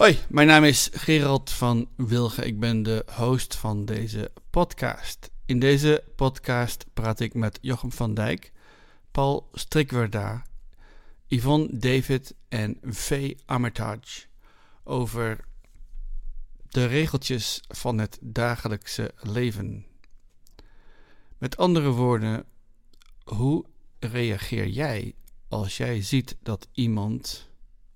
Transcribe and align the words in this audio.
Hoi, 0.00 0.18
mijn 0.28 0.46
naam 0.46 0.64
is 0.64 0.88
Gerald 0.92 1.50
van 1.50 1.88
Wilgen. 1.96 2.46
Ik 2.46 2.60
ben 2.60 2.82
de 2.82 3.04
host 3.12 3.56
van 3.56 3.84
deze 3.84 4.32
podcast. 4.50 5.30
In 5.44 5.58
deze 5.58 6.04
podcast 6.16 6.84
praat 6.94 7.20
ik 7.20 7.34
met 7.34 7.58
Jochem 7.60 7.92
van 7.92 8.14
Dijk, 8.14 8.52
Paul 9.10 9.48
Strikwerda, 9.52 10.46
Yvonne 11.26 11.78
David 11.78 12.34
en 12.48 12.78
V. 12.82 13.34
Armitage 13.46 14.26
over 14.84 15.44
de 16.68 16.86
regeltjes 16.86 17.60
van 17.68 17.98
het 17.98 18.18
dagelijkse 18.20 19.14
leven. 19.20 19.86
Met 21.38 21.56
andere 21.56 21.90
woorden, 21.90 22.44
hoe 23.24 23.64
reageer 23.98 24.66
jij 24.66 25.14
als 25.48 25.76
jij 25.76 26.02
ziet 26.02 26.36
dat 26.42 26.68
iemand 26.72 27.50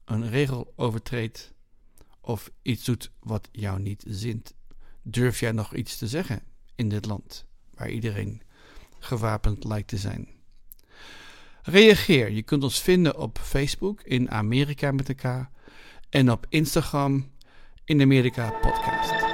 een 0.05 0.31
regel 0.31 0.73
overtreedt 0.77 1.53
of 2.21 2.51
iets 2.63 2.85
doet 2.85 3.11
wat 3.21 3.49
jou 3.53 3.81
niet 3.81 4.05
zint? 4.09 4.55
Durf 5.03 5.41
jij 5.41 5.53
nog 5.53 5.75
iets 5.75 5.99
te 5.99 6.09
zeggen 6.09 6.43
in 6.75 6.89
dit 6.89 7.07
land 7.07 7.47
waar 7.75 7.91
iedereen 7.91 8.43
gewapend 8.99 9.65
lijkt 9.65 9.89
te 9.89 9.97
zijn? 9.97 10.29
Reageer. 11.63 12.31
Je 12.31 12.43
kunt 12.43 12.63
ons 12.63 12.83
vinden 12.83 13.19
op 13.19 13.39
Facebook 13.39 14.03
in 14.03 14.31
Amerika 14.31 14.93
met 14.93 15.09
elkaar 15.09 15.51
en 16.09 16.31
op 16.31 16.47
Instagram 16.49 17.31
in 17.85 18.01
Amerika 18.01 18.51
Podcast. 18.51 19.30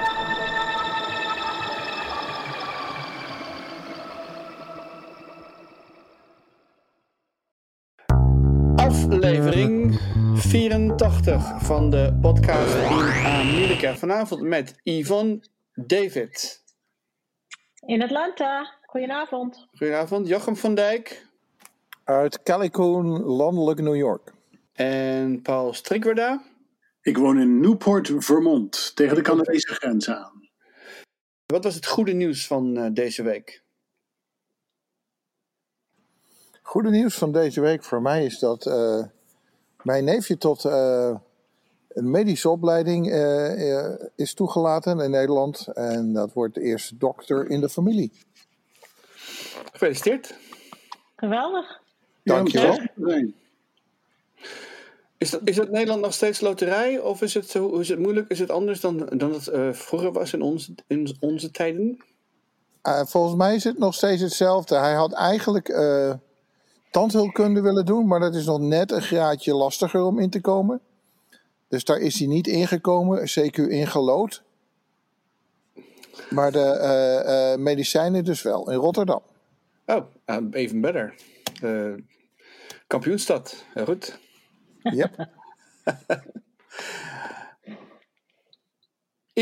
84 10.56 11.62
van 11.62 11.91
de 11.91 12.19
podcast 12.20 12.74
in 12.74 13.24
Amerika. 13.24 13.97
Vanavond 13.97 14.42
met 14.42 14.80
Yvonne 14.83 15.41
David. 15.74 16.62
In 17.86 18.03
Atlanta. 18.03 18.78
Goedenavond. 18.86 19.69
Goedenavond, 19.70 20.28
Jochem 20.28 20.56
van 20.56 20.75
Dijk. 20.75 21.27
Uit 22.05 22.42
Calicoon, 22.42 23.22
landelijk 23.22 23.81
New 23.81 23.97
York. 23.97 24.33
En 24.72 25.42
Paul 25.42 25.75
Strikwerda. 25.75 26.42
Ik 27.03 27.16
woon 27.16 27.41
in 27.41 27.61
Newport, 27.61 28.12
Vermont, 28.19 28.92
tegen 28.94 29.16
de 29.16 29.22
Canadese 29.22 29.75
grens 29.75 30.11
aan. 30.11 30.48
Wat 31.47 31.64
was 31.64 31.75
het 31.75 31.86
goede 31.86 32.12
nieuws 32.12 32.47
van 32.47 32.78
uh, 32.78 32.86
deze 32.92 33.22
week? 33.22 33.62
Goede 36.62 36.91
nieuws 36.91 37.14
van 37.14 37.33
deze 37.33 37.61
week 37.61 37.84
voor 37.84 38.03
mij 38.03 38.25
is 38.25 38.38
dat 38.38 38.66
uh, 38.66 39.05
mijn 39.87 40.05
neefje 40.05 40.39
tot 40.39 40.65
uh, 40.65 41.17
een 41.89 42.11
medische 42.11 42.48
opleiding 42.48 43.12
is 44.15 44.34
toegelaten 44.34 45.01
in 45.01 45.11
Nederland. 45.11 45.67
En 45.67 46.12
dat 46.12 46.33
wordt 46.33 46.55
de 46.55 46.61
eerste 46.61 46.97
dokter 46.97 47.51
in 47.51 47.61
de 47.61 47.69
familie. 47.69 48.12
Gefeliciteerd. 49.73 50.34
Geweldig. 51.17 51.81
Dankjewel. 52.23 52.78
Ja, 52.95 53.27
is 55.19 55.31
dat, 55.31 55.41
is 55.45 55.56
dat 55.56 55.70
Nederland 55.70 56.00
nog 56.00 56.15
steeds 56.15 56.41
loterij? 56.41 56.98
Of 57.00 57.23
is 57.23 57.34
het, 57.34 57.55
hoe 57.55 57.81
is 57.81 57.89
het 57.89 57.98
moeilijk? 57.98 58.31
Is 58.31 58.39
het 58.39 58.50
anders 58.50 58.81
dan, 58.81 59.06
dan 59.17 59.33
het 59.33 59.48
uh, 59.48 59.73
vroeger 59.73 60.12
was 60.12 60.33
in 60.33 60.43
onze, 60.43 60.75
in 60.87 61.17
onze 61.21 61.50
tijden? 61.50 62.05
Uh, 62.83 63.05
volgens 63.05 63.37
mij 63.37 63.55
is 63.55 63.65
het 63.65 63.78
nog 63.78 63.95
steeds 63.95 64.23
hetzelfde. 64.23 64.77
Hij 64.77 64.95
had 64.95 65.12
eigenlijk 65.12 65.69
uh, 65.69 66.15
tandheelkunde 66.91 67.61
willen 67.61 67.84
doen, 67.84 68.06
maar 68.06 68.20
dat 68.20 68.34
is 68.34 68.47
nog 68.47 68.61
net 68.61 68.91
een 68.91 69.03
graadje 69.03 69.55
lastiger 69.55 70.03
om 70.03 70.19
in 70.19 70.31
te 70.31 70.41
komen. 70.41 70.81
Dus 71.69 71.84
daar 71.84 71.98
is 71.98 72.19
hij 72.19 72.28
niet 72.28 72.47
ingekomen, 72.47 73.19
CQ 73.19 73.69
ingelood. 73.69 74.43
Maar 76.31 76.53
de 76.53 77.56
medicijnen 77.59 78.25
dus 78.25 78.43
wel, 78.43 78.70
in 78.70 78.78
Rotterdam. 78.78 79.23
Oh, 79.87 80.05
even 80.51 80.81
better. 80.81 81.15
kampioenstad, 82.87 83.65
heel 83.75 83.84
goed. 83.84 84.19
Yep. 84.83 85.28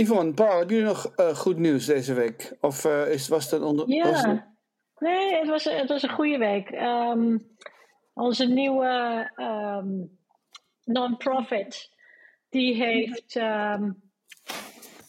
Yvonne, 0.01 0.33
Paul, 0.33 0.59
hebben 0.59 0.77
jullie 0.77 0.91
nog 0.91 1.13
uh, 1.17 1.37
goed 1.37 1.59
nieuws 1.59 1.87
deze 1.87 2.15
week? 2.15 2.53
Of 2.61 2.85
uh, 2.85 3.11
is, 3.11 3.29
was 3.29 3.45
het 3.45 3.53
een 3.53 3.63
onder... 3.67 3.89
Ja, 3.89 4.11
was 4.11 4.23
het... 4.23 4.43
nee, 5.05 5.35
het 5.35 5.49
was, 5.49 5.65
het 5.65 5.89
was 5.89 6.03
een 6.03 6.15
goede 6.15 6.39
week. 6.39 6.71
Um, 6.71 7.57
onze 8.15 8.47
nieuwe 8.47 9.31
um, 9.37 10.19
non-profit, 10.85 11.91
die 12.49 12.75
heeft 12.75 13.35
um, 13.35 14.03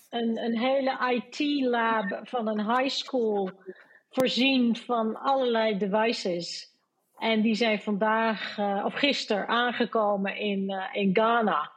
een, 0.10 0.44
een 0.44 0.60
hele 0.60 1.14
IT-lab 1.14 2.20
van 2.24 2.48
een 2.48 2.78
high 2.78 2.96
school 2.96 3.52
voorzien 4.10 4.76
van 4.76 5.16
allerlei 5.16 5.78
devices. 5.78 6.74
En 7.18 7.42
die 7.42 7.56
zijn 7.56 7.82
vandaag, 7.82 8.58
uh, 8.58 8.82
of 8.86 8.94
gisteren, 8.94 9.48
aangekomen 9.48 10.38
in, 10.38 10.72
uh, 10.72 10.84
in 10.92 11.10
Ghana. 11.14 11.72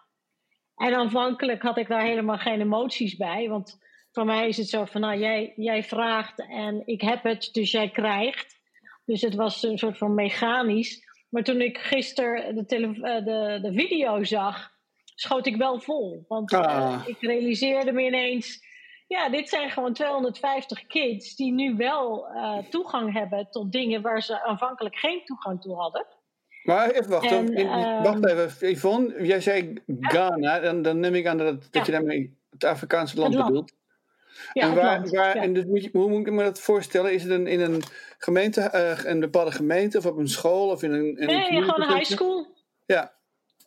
En 0.77 0.95
aanvankelijk 0.95 1.63
had 1.63 1.77
ik 1.77 1.89
daar 1.89 2.03
helemaal 2.03 2.39
geen 2.39 2.61
emoties 2.61 3.17
bij. 3.17 3.49
Want 3.49 3.79
voor 4.13 4.25
mij 4.25 4.49
is 4.49 4.57
het 4.57 4.69
zo 4.69 4.85
van, 4.85 5.01
nou, 5.01 5.19
jij, 5.19 5.53
jij 5.57 5.83
vraagt 5.85 6.47
en 6.49 6.83
ik 6.87 7.01
heb 7.01 7.23
het, 7.23 7.49
dus 7.53 7.71
jij 7.71 7.91
krijgt. 7.91 8.57
Dus 9.05 9.21
het 9.21 9.35
was 9.35 9.63
een 9.63 9.79
soort 9.79 9.99
van 9.99 10.15
mechanisch. 10.15 11.07
Maar 11.29 11.43
toen 11.45 11.61
ik 11.61 11.79
gisteren 11.79 12.55
de, 12.55 12.65
tele- 12.67 13.23
de, 13.25 13.59
de 13.63 13.73
video 13.73 14.25
zag, 14.25 14.71
schoot 15.15 15.47
ik 15.47 15.57
wel 15.57 15.81
vol. 15.81 16.25
Want 16.29 16.53
uh, 16.53 16.61
Ah. 16.61 17.03
ik 17.07 17.17
realiseerde 17.21 17.93
me 17.93 18.03
ineens 18.07 18.67
ja, 19.07 19.29
dit 19.29 19.49
zijn 19.49 19.71
gewoon 19.71 19.93
250 19.93 20.87
kids 20.87 21.37
die 21.37 21.53
nu 21.53 21.75
wel 21.77 22.29
uh, 22.35 22.59
toegang 22.59 23.13
hebben 23.13 23.51
tot 23.51 23.73
dingen 23.73 24.03
waar 24.03 24.23
ze 24.23 24.45
aanvankelijk 24.45 24.97
geen 24.97 25.25
toegang 25.25 25.61
toe 25.61 25.75
hadden. 25.77 26.07
Maar 26.63 26.91
even 26.91 27.11
wachten. 27.11 27.55
En, 27.55 27.69
ehm, 27.69 28.03
wacht 28.03 28.27
even, 28.27 28.71
Yvonne. 28.71 29.27
Jij 29.27 29.41
zei 29.41 29.75
Ghana. 30.01 30.59
Dan, 30.61 30.83
dan 30.83 31.01
neem 31.01 31.15
ik 31.15 31.27
aan 31.27 31.39
dat, 31.39 31.63
dat 31.63 31.69
Ja. 31.73 31.83
je 31.85 31.91
daarmee 31.93 32.39
het 32.51 32.65
Afrikaanse 32.65 33.17
land 33.17 33.29
Het 33.29 33.39
land. 33.39 33.49
bedoelt. 33.53 33.73
Ja, 34.53 34.63
en 34.63 34.75
waar, 34.75 34.85
land, 34.85 35.11
waar, 35.11 35.37
ja. 35.37 35.43
en 35.43 35.53
dus 35.53 35.65
moet 35.65 35.83
je, 35.83 35.91
hoe 35.93 36.09
moet 36.09 36.27
ik 36.27 36.33
me 36.33 36.43
dat 36.43 36.61
voorstellen? 36.61 37.13
Is 37.13 37.23
het 37.23 37.33
een, 37.33 37.47
in 37.47 37.61
een 37.61 37.83
gemeente, 38.19 38.61
eh, 38.61 39.05
een 39.05 39.21
bepaalde 39.21 39.53
gemeente 39.53 39.99
of 39.99 40.07
op 40.07 40.17
een 40.17 40.29
school 40.29 40.69
of 40.69 40.83
in 40.83 40.93
een, 40.93 41.17
in 41.17 41.27
Nee, 41.27 41.45
gewoon 41.45 41.83
een 41.83 41.97
high 41.97 42.11
school. 42.11 42.47
Ja, 42.87 43.13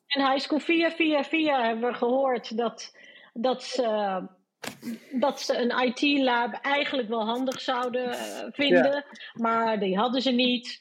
En 0.07 0.31
high 0.31 0.43
school 0.43 0.59
via, 0.59 0.91
via, 0.91 1.23
via 1.23 1.65
hebben 1.65 1.89
we 1.89 1.97
gehoord 1.97 2.57
dat, 2.57 2.95
dat, 3.33 3.63
ze, 3.63 4.27
dat 5.11 5.41
ze 5.41 5.57
een 5.57 5.87
IT-lab 5.87 6.53
eigenlijk 6.61 7.07
wel 7.07 7.25
handig 7.25 7.61
zouden 7.61 8.11
eh, 8.11 8.47
vinden, 8.51 9.05
maar 9.33 9.79
die 9.79 9.97
hadden 9.97 10.21
ze 10.21 10.31
niet. 10.31 10.79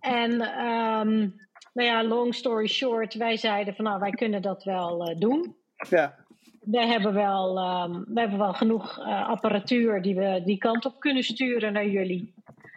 En 0.00 0.40
ehm, 0.40 1.28
nou 1.72 1.88
ja, 1.88 2.04
long 2.04 2.34
story 2.34 2.66
short, 2.66 3.14
wij 3.14 3.36
zeiden 3.36 3.74
van 3.74 3.84
nou, 3.84 4.00
wij 4.00 4.10
kunnen 4.10 4.42
dat 4.42 4.64
wel 4.64 5.08
eh, 5.08 5.18
doen. 5.18 5.56
ja. 5.88 6.26
We 6.60 6.86
hebben 6.86 7.14
wel, 7.14 7.58
ehm, 7.58 8.02
we 8.06 8.20
hebben 8.20 8.38
wel 8.38 8.52
genoeg 8.52 8.98
eh, 8.98 9.28
apparatuur 9.28 10.02
die 10.02 10.14
we 10.14 10.42
die 10.44 10.58
kant 10.58 10.84
op 10.84 11.00
kunnen 11.00 11.22
sturen 11.22 11.72
naar 11.72 11.86
jullie. 11.86 12.34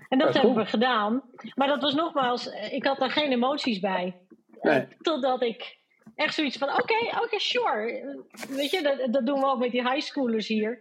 En 0.10 0.18
dat 0.18 0.34
hebben 0.34 0.56
we 0.56 0.66
gedaan. 0.66 1.22
Maar 1.56 1.68
dat 1.68 1.82
was 1.82 1.94
nogmaals, 1.94 2.50
eh, 2.50 2.74
ik 2.74 2.86
had 2.86 2.98
daar 2.98 3.12
geen 3.12 3.32
emoties 3.32 3.80
bij. 3.80 4.16
Nee. 4.62 4.88
totdat 5.02 5.42
ik 5.42 5.78
echt 6.16 6.34
zoiets 6.34 6.58
van, 6.58 6.70
oké, 6.70 7.22
oké, 7.24 7.40
sure. 7.40 8.26
Weet 8.50 8.72
je, 8.72 8.82
dat, 8.82 9.14
dat 9.14 9.26
doen 9.26 9.40
we 9.40 9.46
ook 9.46 9.60
met 9.60 9.72
die 9.72 9.90
high 9.90 10.06
schoolers 10.08 10.48
hier. 10.48 10.80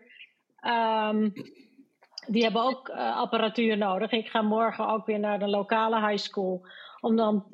Ehm, 0.60 1.30
die 2.26 2.42
hebben 2.42 2.62
ook 2.62 2.88
eh, 2.88 3.16
apparatuur 3.16 3.76
nodig. 3.76 4.10
Ik 4.10 4.28
ga 4.28 4.42
morgen 4.42 4.88
ook 4.88 5.06
weer 5.06 5.18
naar 5.18 5.38
de 5.38 5.48
lokale 5.48 6.08
high 6.08 6.22
school. 6.22 6.66
Om 7.00 7.16
dan 7.16 7.44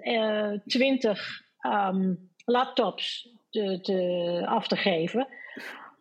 twintig 0.67 1.43
ehm, 1.61 2.15
laptops 2.45 3.36
te, 3.51 3.79
te, 3.83 4.43
af 4.47 4.69
te 4.69 4.77
geven. 4.77 5.29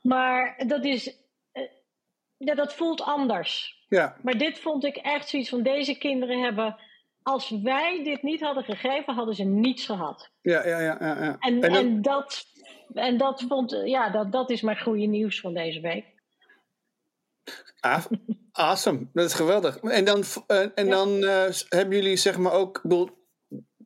Maar 0.02 0.64
dat 0.68 0.86
is... 0.86 1.18
eh, 1.52 1.64
ja, 2.38 2.56
dat 2.56 2.74
voelt 2.74 3.02
anders. 3.02 3.84
ja. 3.90 4.16
Maar 4.22 4.38
dit 4.38 4.60
vond 4.60 4.84
ik 4.84 4.96
echt 4.96 5.30
zoiets 5.30 5.50
van 5.50 5.64
deze 5.64 5.98
kinderen 5.98 6.42
hebben. 6.44 6.76
Als 7.24 7.50
wij 7.50 8.04
dit 8.04 8.22
niet 8.24 8.42
hadden 8.42 8.64
gegeven, 8.64 9.14
hadden 9.14 9.36
ze 9.36 9.44
niets 9.44 9.86
gehad. 9.86 10.30
Ja, 10.42 10.68
ja, 10.68 10.80
ja, 10.80 10.98
ja, 11.00 11.24
ja. 11.24 11.36
En, 11.40 11.62
En 11.62 12.02
dat, 12.02 12.46
en 12.94 13.18
dat 13.18 13.44
vond 13.48 13.82
ja, 13.86 14.10
dat, 14.10 14.32
dat 14.32 14.50
is 14.50 14.62
mijn 14.62 14.80
goede 14.82 15.06
nieuws 15.06 15.40
van 15.40 15.54
deze 15.54 15.80
week. 15.82 16.06
Ah, 17.80 18.06
awesome, 18.52 19.08
dat 19.14 19.26
is 19.26 19.34
geweldig. 19.34 19.78
En 19.78 20.06
dan, 20.06 20.24
eh, 20.48 20.60
en 20.76 20.86
Ja. 20.86 20.92
dan 20.92 21.24
eh, 21.24 21.44
hebben 21.70 21.96
jullie 21.98 22.16
zeg 22.18 22.38
maar 22.38 22.52
ook, 22.54 22.82
bedoel, 22.82 23.10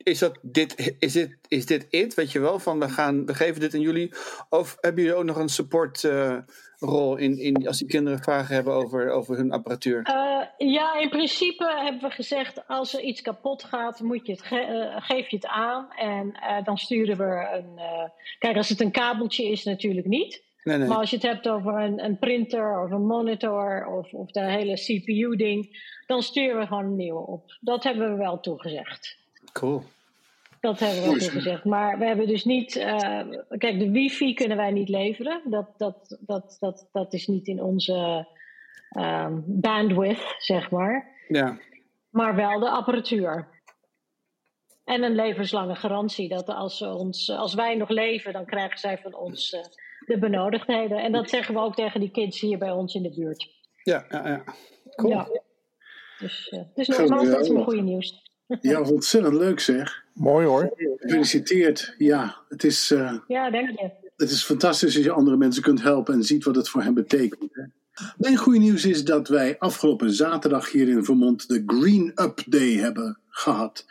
is, 0.04 0.20
dat 0.20 0.40
dit, 0.42 0.96
is, 1.00 1.14
dit, 1.14 1.38
is 1.48 1.66
dit 1.66 1.88
it? 1.90 2.14
Weet 2.14 2.32
je 2.32 2.40
wel, 2.40 2.60
van 2.60 2.80
we, 2.80 2.90
gaan, 2.90 3.26
we 3.26 3.34
geven 3.34 3.60
dit 3.60 3.74
aan 3.74 3.82
jullie? 3.82 4.14
Of 4.50 4.78
hebben 4.80 5.04
jullie 5.04 5.18
ook 5.18 5.26
nog 5.26 5.38
een 5.38 5.50
supportrol 5.50 7.16
in, 7.16 7.38
in 7.38 7.68
als 7.68 7.78
die 7.78 7.88
kinderen 7.88 8.20
vragen 8.20 8.56
hebben 8.56 8.74
over, 8.74 9.12
over 9.12 9.36
hun 9.36 9.52
apparatuur? 9.52 10.08
Uh, 10.10 10.72
ja, 10.72 11.00
in 11.00 11.10
principe 11.10 11.82
hebben 11.84 12.10
we 12.10 12.16
gezegd: 12.16 12.68
als 12.68 12.94
er 12.94 13.02
iets 13.02 13.22
kapot 13.22 13.64
gaat, 13.64 14.00
moet 14.00 14.26
je 14.26 14.32
het 14.32 14.42
ge 14.42 14.92
uh, 14.96 15.02
geef 15.06 15.30
je 15.30 15.36
het 15.36 15.48
aan. 15.48 15.92
En 15.92 16.34
dan 16.64 16.78
sturen 16.78 17.18
we 17.18 17.50
een. 17.58 17.80
kijk, 18.40 18.58
als 18.58 18.70
het 18.70 18.82
een 18.82 18.92
kabeltje 18.92 19.52
is, 19.52 19.64
natuurlijk 19.64 20.08
niet. 20.08 20.48
Nee, 20.64 20.78
nee. 20.78 20.88
Maar 20.88 20.98
als 20.98 21.10
je 21.10 21.16
het 21.16 21.26
hebt 21.26 21.48
over 21.48 21.82
een, 21.82 22.04
een 22.04 22.20
printer 22.20 22.84
of 22.84 22.92
een 22.92 23.06
monitor 23.06 23.86
of, 23.88 24.14
of 24.14 24.32
de 24.32 24.52
hele 24.52 24.74
CPU-ding, 24.74 25.88
dan 26.06 26.24
sturen 26.24 26.60
we 26.60 26.68
gewoon 26.68 26.86
een 26.86 26.96
nieuwe 26.96 27.26
op. 27.26 27.58
Dat 27.60 27.84
hebben 27.84 28.12
we 28.12 28.18
wel 28.18 28.40
toegezegd. 28.40 29.18
Cool. 29.60 29.84
Dat 30.60 30.80
hebben 30.80 31.00
we 31.00 31.10
wel 31.10 31.18
toegezegd. 31.18 31.64
Maar 31.64 31.98
we 31.98 32.06
hebben 32.06 32.28
dus 32.28 32.46
niet. 32.46 32.76
Uh, 32.76 33.22
kijk, 33.58 33.80
de 33.80 33.92
wifi 33.92 34.34
kunnen 34.34 34.58
wij 34.58 34.72
niet 34.72 34.90
leveren. 34.90 35.42
Dat, 35.46 35.68
dat, 35.78 36.18
dat, 36.20 36.58
dat, 36.60 36.88
dat 36.92 37.14
is 37.14 37.28
niet 37.28 37.48
in 37.48 37.64
onze 37.64 38.28
um, 38.98 39.44
bandwidth, 39.48 40.36
zeg 40.38 40.72
maar. 40.72 41.08
Ja. 41.28 41.58
Maar 42.10 42.36
wel 42.36 42.60
de 42.60 42.70
apparatuur. 42.70 43.48
En 44.84 45.04
een 45.04 45.16
levenslange 45.16 45.76
garantie. 45.76 46.30
Dat 46.30 46.48
als, 46.48 46.82
ons, 46.82 47.30
als 47.30 47.54
wij 47.54 47.76
nog 47.76 47.90
leven, 47.90 48.34
dan 48.34 48.46
krijgen 48.46 48.80
zij 48.80 48.98
van 48.98 49.16
ons 49.16 49.54
uh, 49.54 49.60
de 50.06 50.20
benodigdheden. 50.20 50.98
En 50.98 51.12
dat 51.12 51.30
zeggen 51.30 51.54
we 51.54 51.60
ook 51.60 51.76
tegen 51.76 52.00
die 52.00 52.12
kids 52.12 52.40
hier 52.40 52.58
bij 52.58 52.72
ons 52.72 52.94
in 52.94 53.04
de 53.04 53.14
buurt. 53.14 53.50
Ja, 53.84 54.06
ja, 54.10 54.28
ja. 54.28 54.44
Cool. 54.96 55.12
Ja. 55.12 55.28
Dus, 56.20 56.52
uh, 56.52 56.62
dus 56.76 56.88
nogmaals, 56.88 57.30
dat 57.30 57.42
is 57.42 57.50
mijn 57.50 57.64
goede 57.64 57.82
nieuws. 57.82 58.28
Ja, 58.62 58.82
ontzettend 58.82 59.34
leuk 59.34 59.60
zeg. 59.60 60.04
Mooi 60.14 60.46
hoor. 60.46 60.74
Gefeliciteerd. 60.98 61.96
Ja, 61.98 62.38
het 62.50 62.64
is, 62.64 62.92
uh, 62.92 63.14
ja, 63.28 63.52
dank 63.52 63.70
je. 63.70 63.92
Het 64.16 64.32
is 64.32 64.44
fantastisch 64.44 64.96
als 64.96 65.06
je 65.06 65.12
andere 65.12 65.38
mensen 65.38 65.64
kunt 65.64 65.82
helpen 65.82 66.14
en 66.14 66.24
ziet 66.24 66.44
wat 66.44 66.56
het 66.56 66.70
voor 66.70 66.82
hen 66.82 66.94
betekent. 66.94 67.50
Hè? 67.52 67.64
Mijn 68.18 68.38
goede 68.38 68.60
nieuws 68.60 68.86
is 68.86 69.04
dat 69.04 69.28
wij 69.28 69.58
afgelopen 69.58 70.14
zaterdag 70.14 70.72
hier 70.72 70.88
in 70.88 71.04
Vermont 71.04 71.48
de 71.48 71.64
Green 71.66 72.12
Up 72.16 72.44
Day 72.48 72.74
hebben 72.74 73.20
gehad. 73.30 73.86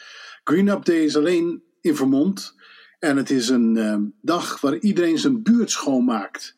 Green 0.45 0.69
Up 0.69 0.85
Day 0.85 1.05
is 1.05 1.17
alleen 1.17 1.63
in 1.81 1.97
Vermont 1.97 2.55
en 2.99 3.17
het 3.17 3.31
is 3.31 3.49
een 3.49 3.77
uh, 3.77 3.97
dag 4.21 4.61
waar 4.61 4.79
iedereen 4.79 5.19
zijn 5.19 5.43
buurt 5.43 5.71
schoonmaakt. 5.71 6.57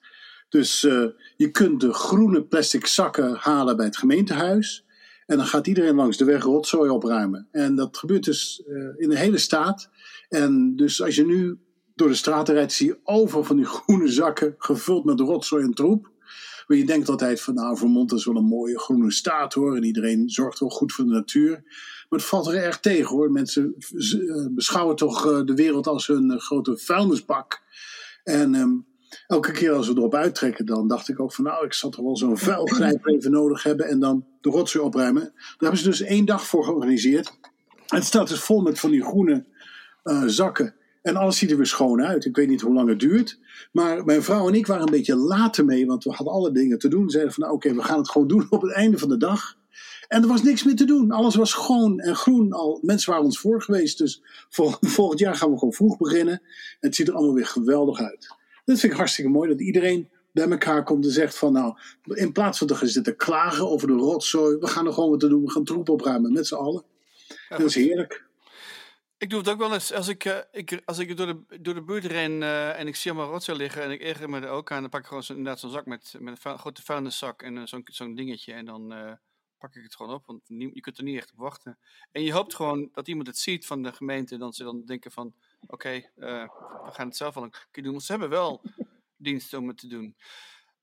Dus 0.49 0.85
uh, 0.85 1.07
je 1.37 1.51
kunt 1.51 1.81
de 1.81 1.93
groene 1.93 2.43
plastic 2.43 2.87
zakken 2.87 3.35
halen 3.35 3.77
bij 3.77 3.87
het 3.87 3.97
gemeentehuis. 3.97 4.85
En 5.31 5.37
dan 5.37 5.47
gaat 5.47 5.67
iedereen 5.67 5.95
langs 5.95 6.17
de 6.17 6.25
weg 6.25 6.43
rotzooi 6.43 6.91
opruimen. 6.91 7.49
En 7.51 7.75
dat 7.75 7.97
gebeurt 7.97 8.25
dus 8.25 8.63
uh, 8.69 8.89
in 8.97 9.09
de 9.09 9.19
hele 9.19 9.39
staat. 9.39 9.91
En 10.29 10.77
dus 10.77 11.03
als 11.03 11.15
je 11.15 11.27
nu 11.27 11.59
door 11.95 12.09
de 12.09 12.15
straten 12.15 12.55
rijdt, 12.55 12.73
zie 12.73 12.87
je 12.87 12.99
over 13.05 13.45
van 13.45 13.57
die 13.57 13.65
groene 13.77 14.09
zakken 14.09 14.55
gevuld 14.59 15.05
met 15.05 15.21
rotzooi 15.21 15.65
en 15.65 15.75
troep. 15.75 16.11
Maar 16.67 16.77
je 16.77 16.85
denkt 16.85 17.09
altijd 17.09 17.41
van 17.41 17.55
nou, 17.55 17.77
Vermont 17.77 18.13
is 18.13 18.25
wel 18.25 18.37
een 18.37 18.45
mooie 18.45 18.79
groene 18.79 19.13
staat 19.13 19.55
hoor. 19.55 19.77
En 19.77 19.85
iedereen 19.85 20.29
zorgt 20.29 20.59
wel 20.59 20.69
goed 20.69 20.93
voor 20.93 21.05
de 21.05 21.11
natuur. 21.11 21.51
Maar 22.09 22.19
het 22.19 22.29
valt 22.29 22.47
er 22.47 22.55
erg 22.55 22.81
tegen 22.81 23.17
hoor. 23.17 23.31
Mensen 23.31 23.75
beschouwen 24.51 24.97
toch 24.97 25.45
de 25.45 25.55
wereld 25.55 25.87
als 25.87 26.07
hun 26.07 26.41
grote 26.41 26.79
vuilnisbak. 26.79 27.63
En 28.25 28.55
um, 28.55 28.87
elke 29.27 29.53
keer 29.53 29.73
als 29.73 29.89
we 29.89 29.95
erop 29.97 30.15
uittrekken, 30.15 30.67
dan 30.67 30.89
dacht 30.89 31.09
ik 31.09 31.21
ook 31.21 31.33
van 31.33 31.45
nou, 31.45 31.65
ik 31.65 31.73
zal 31.73 31.91
toch 31.91 32.05
wel 32.05 32.17
zo'n 32.17 32.39
vuilgrijper 32.39 33.13
even 33.15 33.31
nodig 33.31 33.63
hebben 33.63 33.89
en 33.89 34.01
dan 34.01 34.30
de 34.41 34.51
rotzooi 34.51 34.85
opruimen. 34.85 35.23
Daar 35.23 35.57
hebben 35.59 35.79
ze 35.79 35.85
dus 35.85 36.01
één 36.01 36.25
dag 36.25 36.47
voor 36.47 36.65
georganiseerd. 36.65 37.39
Het 37.87 38.05
staat 38.05 38.29
dus 38.29 38.41
vol 38.41 38.61
met 38.61 38.81
van 38.81 38.91
die 38.91 39.03
groene 39.03 39.45
uh, 40.05 40.23
zakken. 40.27 40.75
En 41.03 41.17
alles 41.17 41.39
ziet 41.39 41.51
er 41.51 41.57
weer 41.57 41.67
schoon 41.67 42.03
uit. 42.03 42.25
Ik 42.25 42.37
weet 42.37 42.49
niet 42.49 42.61
hoe 42.61 42.75
lang 42.75 42.89
het 42.89 43.01
duurt. 43.01 43.39
Maar 43.73 44.05
mijn 44.05 44.23
vrouw 44.23 44.49
en 44.49 44.55
ik 44.55 44.67
waren 44.67 44.85
een 44.85 44.93
beetje 44.93 45.17
later 45.17 45.65
mee, 45.65 45.87
want 45.87 46.05
we 46.05 46.11
hadden 46.11 46.35
alle 46.35 46.53
dingen 46.53 46.79
te 46.79 46.89
doen. 46.89 47.11
Zeiden 47.11 47.33
van 47.33 47.43
nou, 47.43 47.55
oké, 47.55 47.75
we 47.75 47.83
gaan 47.83 47.99
het 47.99 48.11
gewoon 48.11 48.29
doen 48.29 48.47
op 48.51 48.63
het 48.63 48.73
einde 48.73 48.99
van 48.99 49.09
de 49.09 49.17
dag. 49.17 49.59
En 50.09 50.23
er 50.23 50.29
was 50.29 50.43
niks 50.43 50.65
meer 50.65 50.77
te 50.77 50.85
doen. 50.85 51.11
Alles 51.11 51.35
was 51.35 51.51
schoon 51.51 52.01
en 52.01 52.17
groen 52.17 52.53
al. 52.53 52.79
Mensen 52.83 53.11
waren 53.11 53.25
ons 53.25 53.39
voor 53.39 53.63
geweest. 53.63 53.99
Dus 53.99 54.23
vol, 54.49 54.75
volgend 54.97 55.21
jaar 55.21 55.35
gaan 55.35 55.51
we 55.51 55.59
gewoon 55.59 55.75
vroeg 55.75 55.97
beginnen. 55.97 56.35
En 56.35 56.41
het 56.81 56.95
ziet 56.95 57.09
er 57.09 57.15
allemaal 57.15 57.35
weer 57.35 57.47
geweldig 57.47 57.99
uit. 57.99 58.37
Dat 58.65 58.79
vind 58.79 58.93
ik 58.93 58.99
hartstikke 58.99 59.31
mooi, 59.31 59.49
dat 59.49 59.61
iedereen 59.61 60.09
bij 60.33 60.51
elkaar 60.51 60.85
komt 60.85 61.05
en 61.05 61.11
zegt 61.11 61.39
van 61.39 61.53
nou, 61.53 61.79
in 62.05 62.33
plaats 62.33 62.59
van 62.59 62.67
te 62.67 62.75
gaan 62.75 62.89
zitten 62.89 63.17
klagen 63.17 63.71
over 63.71 63.87
de 63.87 63.95
rotzooi, 63.95 64.57
we 64.57 64.67
gaan 64.67 64.87
er 64.87 64.93
gewoon 64.93 65.11
wat 65.11 65.21
te 65.21 65.29
doen, 65.29 65.45
we 65.45 65.51
gaan 65.51 65.65
troep 65.65 65.89
opruimen 65.89 66.33
met 66.33 66.47
z'n 66.47 66.55
allen. 66.55 66.85
Ja, 67.49 67.57
dat 67.57 67.67
is 67.67 67.75
heerlijk. 67.75 68.29
Ik 69.19 69.31
doe 69.31 69.39
het 69.39 69.49
ook 69.49 69.59
wel 69.59 69.73
eens 69.73 69.93
als 69.93 70.09
ik, 70.09 70.25
uh, 70.25 70.39
ik, 70.53 70.83
als 70.85 70.99
ik 70.99 71.17
door, 71.17 71.27
de, 71.27 71.61
door 71.61 71.75
de 71.75 71.83
buurt 71.83 72.05
ren 72.05 72.41
uh, 72.41 72.79
en 72.79 72.87
ik 72.87 72.97
zie 72.97 73.11
allemaal 73.11 73.31
rotzooi 73.31 73.59
liggen 73.59 73.83
en 73.83 73.91
ik 73.91 74.01
erger 74.01 74.31
me 74.31 74.41
er 74.41 74.49
ook 74.49 74.73
aan, 74.73 74.81
dan 74.81 74.91
pak 74.91 75.01
ik 75.01 75.07
gewoon 75.07 75.23
zo, 75.23 75.33
inderdaad 75.33 75.61
zo'n 75.61 75.71
zak 75.71 75.87
met, 75.87 76.15
met 76.19 76.45
een 76.45 76.59
grote 76.59 76.83
vuilniszak 76.83 77.43
en 77.43 77.57
uh, 77.57 77.67
zo'n 77.67 77.83
zo'n 77.85 78.15
dingetje 78.15 78.53
en 78.53 78.65
dan 78.65 78.95
pak 79.59 79.75
ik 79.75 79.83
het 79.83 79.95
gewoon 79.95 80.15
op, 80.15 80.27
want 80.27 80.43
je 80.47 80.81
kunt 80.81 80.99
er 80.99 81.05
niet 81.05 81.17
echt 81.17 81.33
op 81.33 81.39
wachten. 81.39 81.79
En 82.13 82.23
je 82.23 82.33
hoopt 82.33 82.55
gewoon 82.55 82.89
dat 82.93 83.09
iemand 83.09 83.27
het 83.27 83.39
ziet 83.39 83.67
van 83.67 83.83
de 83.83 83.93
gemeente, 83.93 84.37
dan 84.37 84.53
ze 84.53 84.65
dan 84.65 84.85
denken 84.85 85.11
van, 85.11 85.35
oké, 85.61 85.73
okay, 85.75 86.11
we 86.15 86.91
gaan 86.93 87.07
het 87.07 87.17
zelf 87.17 87.35
wel 87.35 87.43
een 87.43 87.53
keer 87.71 87.83
doen. 87.83 87.93
Want 87.93 88.05
ze 88.05 88.11
hebben 88.13 88.31
wel 88.31 88.63
diensten 89.21 89.59
om 89.59 89.69
het 89.69 89.79
te 89.79 89.87
doen. 89.87 90.17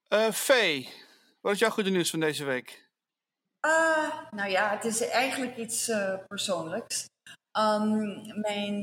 Uh, 0.10 0.88
wat 1.42 1.54
is 1.54 1.60
jouw 1.60 1.70
goede 1.70 1.90
nieuws 1.90 2.10
van 2.10 2.20
deze 2.20 2.46
week? 2.46 2.90
Uh, 3.66 4.32
nou 4.32 4.50
ja, 4.50 4.70
het 4.70 4.86
is 4.86 5.02
eigenlijk 5.02 5.58
iets 5.58 5.90
uh, 5.90 6.18
persoonlijks. 6.28 7.06
Um, 7.58 8.40
mijn, 8.42 8.82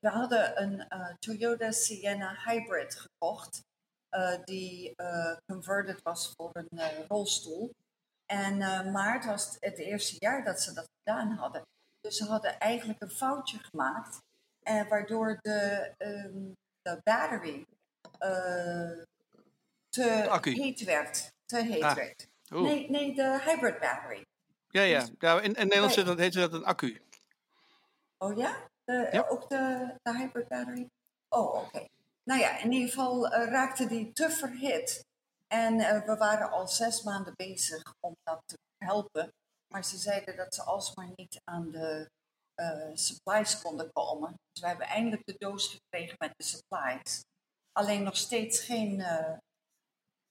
we 0.00 0.08
hadden 0.08 0.62
een 0.62 0.86
Toyota 1.18 1.70
Sienna 1.70 2.36
Hybrid 2.44 2.96
gekocht. 3.00 3.60
die 4.44 4.94
converted 5.46 6.02
was 6.02 6.32
voor 6.36 6.50
een 6.52 7.06
rolstoel. 7.08 7.70
En 8.26 8.58
maar 8.92 9.14
het 9.14 9.24
was 9.24 9.56
het 9.60 9.78
eerste 9.78 10.16
jaar 10.18 10.44
dat 10.44 10.60
ze 10.60 10.72
dat 10.72 10.88
gedaan 10.98 11.30
hadden. 11.30 11.62
Dus 12.00 12.16
ze 12.16 12.24
hadden 12.24 12.58
eigenlijk 12.58 13.02
een 13.02 13.10
foutje 13.10 13.58
gemaakt. 13.58 14.18
En 14.62 14.88
waardoor 14.88 15.38
de, 15.40 15.92
um, 15.98 16.56
de 16.82 17.00
battery 17.02 17.66
te 19.88 20.40
heet 20.42 20.84
werd. 20.84 21.32
Te 21.46 21.62
heet 21.62 21.82
ah. 21.82 21.94
werd. 21.94 22.28
Nee, 22.48 22.90
nee, 22.90 23.14
de 23.14 23.40
hybrid 23.44 23.80
battery. 23.80 24.26
Ja, 24.68 24.82
ja. 24.82 25.00
Dus, 25.00 25.10
ja 25.18 25.40
in, 25.40 25.54
in 25.54 25.68
Nederland 25.68 26.06
nee. 26.06 26.16
heet 26.16 26.32
dat 26.32 26.52
een 26.52 26.64
accu. 26.64 27.02
Oh 28.18 28.36
ja? 28.36 28.56
De, 28.84 29.08
ja. 29.12 29.26
Ook 29.28 29.48
de, 29.48 29.94
de 30.02 30.16
hybrid 30.16 30.48
battery? 30.48 30.88
Oh, 31.28 31.54
oké. 31.54 31.66
Okay. 31.66 31.88
Nou 32.22 32.40
ja, 32.40 32.58
in 32.58 32.72
ieder 32.72 32.88
geval 32.88 33.26
uh, 33.26 33.48
raakte 33.48 33.86
die 33.86 34.12
te 34.12 34.30
verhit. 34.30 35.04
En 35.48 35.74
uh, 35.74 36.04
we 36.04 36.16
waren 36.16 36.50
al 36.50 36.68
zes 36.68 37.02
maanden 37.02 37.34
bezig 37.36 37.94
om 38.00 38.16
dat 38.22 38.42
te 38.46 38.56
helpen. 38.78 39.32
Maar 39.68 39.84
ze 39.84 39.96
zeiden 39.96 40.36
dat 40.36 40.54
ze 40.54 40.62
alsmaar 40.62 41.10
niet 41.16 41.40
aan 41.44 41.70
de 41.70 42.10
uh, 42.56 42.90
supplies 42.94 43.62
konden 43.62 43.92
komen. 43.92 44.34
Dus 44.52 44.62
we 44.62 44.68
hebben 44.68 44.86
eindelijk 44.86 45.26
de 45.26 45.34
doos 45.38 45.68
gekregen 45.68 46.16
met 46.18 46.32
de 46.36 46.44
supplies. 46.44 47.24
Alleen 47.78 48.02
nog 48.02 48.16
steeds 48.16 48.60
geen, 48.60 48.98
uh, 48.98 49.36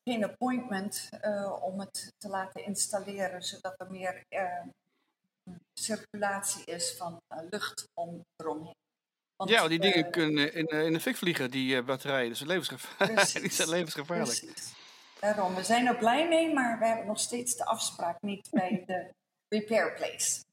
geen 0.09 0.23
appointment 0.23 1.09
uh, 1.21 1.63
om 1.63 1.79
het 1.79 2.13
te 2.17 2.27
laten 2.27 2.65
installeren, 2.65 3.41
zodat 3.41 3.73
er 3.77 3.91
meer 3.91 4.23
circulatie 5.79 6.65
is 6.65 6.95
van 6.97 7.21
lucht 7.49 7.87
om 7.93 8.25
eromheen. 8.35 8.75
Want, 9.35 9.49
ja, 9.49 9.67
die 9.67 9.79
dingen 9.79 10.11
kunnen 10.11 10.53
in, 10.53 10.67
in 10.67 10.93
de 10.93 10.99
fik 10.99 11.15
vliegen, 11.15 11.51
die 11.51 11.83
batterijen. 11.83 12.29
Dus 12.29 12.39
levensgevaarlijk. 12.39 13.33
die 13.41 13.51
zijn 13.51 13.69
levensgevaarlijk. 13.69 14.39
Precies. 14.39 14.73
Daarom, 15.19 15.55
we 15.55 15.63
zijn 15.63 15.87
er 15.87 15.97
blij 15.97 16.27
mee, 16.27 16.53
maar 16.53 16.79
we 16.79 16.85
hebben 16.85 17.05
nog 17.05 17.19
steeds 17.19 17.55
de 17.55 17.65
afspraak 17.65 18.21
niet 18.21 18.47
bij 18.51 18.83
de 18.87 19.09
repair 19.47 19.93
place. 19.93 20.43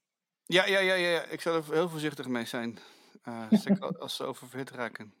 Ja, 0.43 0.65
ja, 0.65 0.79
ja, 0.79 0.93
ja. 0.93 1.23
ik 1.23 1.41
zal 1.41 1.55
er 1.55 1.63
heel 1.73 1.89
voorzichtig 1.89 2.27
mee 2.27 2.45
zijn. 2.45 2.79
Als 3.99 4.15
ze 4.15 4.23
oververhit 4.23 4.69
raken. 4.69 5.13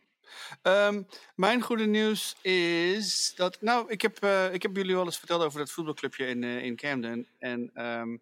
Um, 0.63 1.07
mijn 1.35 1.61
goede 1.61 1.85
nieuws 1.85 2.35
is 2.41 3.33
dat. 3.35 3.61
Nou, 3.61 3.89
ik 3.89 4.01
heb, 4.01 4.23
uh, 4.23 4.53
ik 4.53 4.61
heb 4.61 4.75
jullie 4.75 4.95
wel 4.95 5.05
eens 5.05 5.17
verteld 5.17 5.43
over 5.43 5.59
dat 5.59 5.71
voetbalclubje 5.71 6.27
in, 6.27 6.41
uh, 6.41 6.63
in 6.63 6.75
Camden. 6.75 7.27
En, 7.37 7.85
um, 7.85 8.21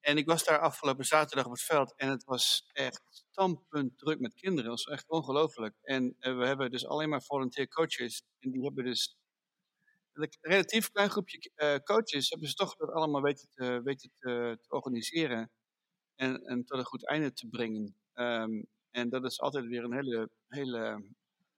en 0.00 0.16
ik 0.16 0.26
was 0.26 0.44
daar 0.44 0.58
afgelopen 0.58 1.04
zaterdag 1.04 1.46
op 1.46 1.52
het 1.52 1.62
veld. 1.62 1.94
En 1.96 2.08
het 2.08 2.24
was 2.24 2.68
echt 2.72 3.02
standpunt 3.10 3.98
druk 3.98 4.20
met 4.20 4.34
kinderen. 4.34 4.70
Dat 4.70 4.84
was 4.84 4.94
echt 4.94 5.08
ongelooflijk. 5.08 5.74
En 5.82 6.16
we 6.18 6.46
hebben 6.46 6.70
dus 6.70 6.86
alleen 6.86 7.08
maar 7.08 7.22
volunteer 7.22 7.68
coaches. 7.68 8.22
En 8.38 8.50
die 8.50 8.62
hebben 8.62 8.84
dus. 8.84 9.16
Een 10.12 10.28
relatief 10.40 10.90
klein 10.90 11.10
groepje 11.10 11.50
coaches 11.84 12.28
hebben 12.28 12.48
ze 12.48 12.54
toch 12.54 12.76
dat 12.76 12.90
allemaal 12.90 13.22
weten 13.22 13.48
te, 13.54 13.80
weten 13.84 14.10
te, 14.18 14.58
te 14.62 14.70
organiseren 14.70 15.50
en, 16.14 16.42
en 16.46 16.64
tot 16.64 16.78
een 16.78 16.84
goed 16.84 17.06
einde 17.06 17.32
te 17.32 17.46
brengen. 17.46 17.96
Um, 18.14 18.68
en 18.90 19.08
dat 19.08 19.24
is 19.24 19.40
altijd 19.40 19.66
weer 19.66 19.84
een 19.84 19.94
hele, 19.94 20.30
hele 20.48 21.04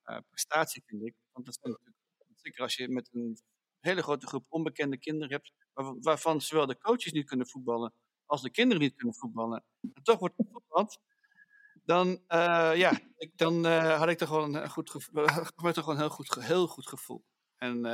uh, 0.05 0.19
prestatie, 0.29 0.83
vind 0.87 1.07
ik. 1.07 1.15
Want 1.33 1.47
dat 1.47 1.55
is 1.55 1.61
natuurlijk, 1.63 1.97
zeker 2.35 2.63
als 2.63 2.75
je 2.75 2.89
met 2.89 3.09
een 3.13 3.39
hele 3.81 4.03
grote 4.03 4.27
groep 4.27 4.47
onbekende 4.49 4.99
kinderen 4.99 5.31
hebt, 5.31 5.53
waarvan 6.01 6.41
zowel 6.41 6.67
de 6.67 6.79
coaches 6.79 7.13
niet 7.13 7.27
kunnen 7.27 7.49
voetballen 7.49 7.93
als 8.27 8.43
de 8.43 8.51
kinderen 8.51 8.83
niet 8.83 8.95
kunnen 8.95 9.15
voetballen. 9.15 9.65
En 9.81 10.03
toch 10.03 10.19
wordt 10.19 10.35
het 10.37 10.47
voetbal. 10.53 10.89
dan, 11.85 12.09
uh, 12.09 12.73
ja, 12.75 13.01
ik, 13.17 13.33
dan 13.37 13.67
uh, 13.67 13.99
had 13.99 14.09
ik 14.09 14.19
toch 14.19 14.29
wel 14.29 14.55
een 14.55 14.71
goed 14.71 14.91
gevoel. 14.91 15.25
toch 15.73 15.75
gewoon 15.75 15.95
een 15.95 15.97
heel 15.97 16.09
goed, 16.09 16.35
heel 16.35 16.67
goed 16.67 16.89
gevoel. 16.89 17.25
En 17.57 17.85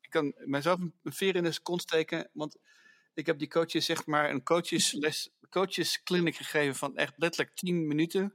ik 0.00 0.10
kan 0.10 0.32
mezelf 0.36 0.80
een 0.80 1.12
veer 1.12 1.36
in 1.36 1.44
de 1.44 1.60
kont 1.62 1.82
steken, 1.82 2.30
want 2.32 2.58
ik 3.14 3.26
heb 3.26 3.38
die 3.38 3.48
coaches 3.48 3.84
zeg 3.84 4.06
maar 4.06 4.30
een 4.30 4.42
coachesles, 4.42 5.30
coachesclinic 5.50 6.36
gegeven 6.36 6.74
van 6.74 6.96
echt 6.96 7.12
letterlijk 7.16 7.56
10 7.56 7.86
minuten. 7.86 8.34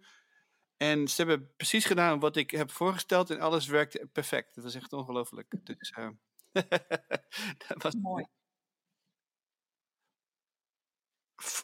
En 0.79 1.07
ze 1.07 1.15
hebben 1.15 1.51
precies 1.55 1.85
gedaan 1.85 2.19
wat 2.19 2.35
ik 2.35 2.51
heb 2.51 2.71
voorgesteld 2.71 3.29
en 3.29 3.39
alles 3.39 3.67
werkte 3.67 4.09
perfect. 4.13 4.55
Dat 4.55 4.63
was 4.63 4.75
echt 4.75 4.93
ongelooflijk. 4.93 5.55
Dus, 5.63 5.93
dat 7.67 7.83
was 7.83 7.95
mooi. 7.95 8.25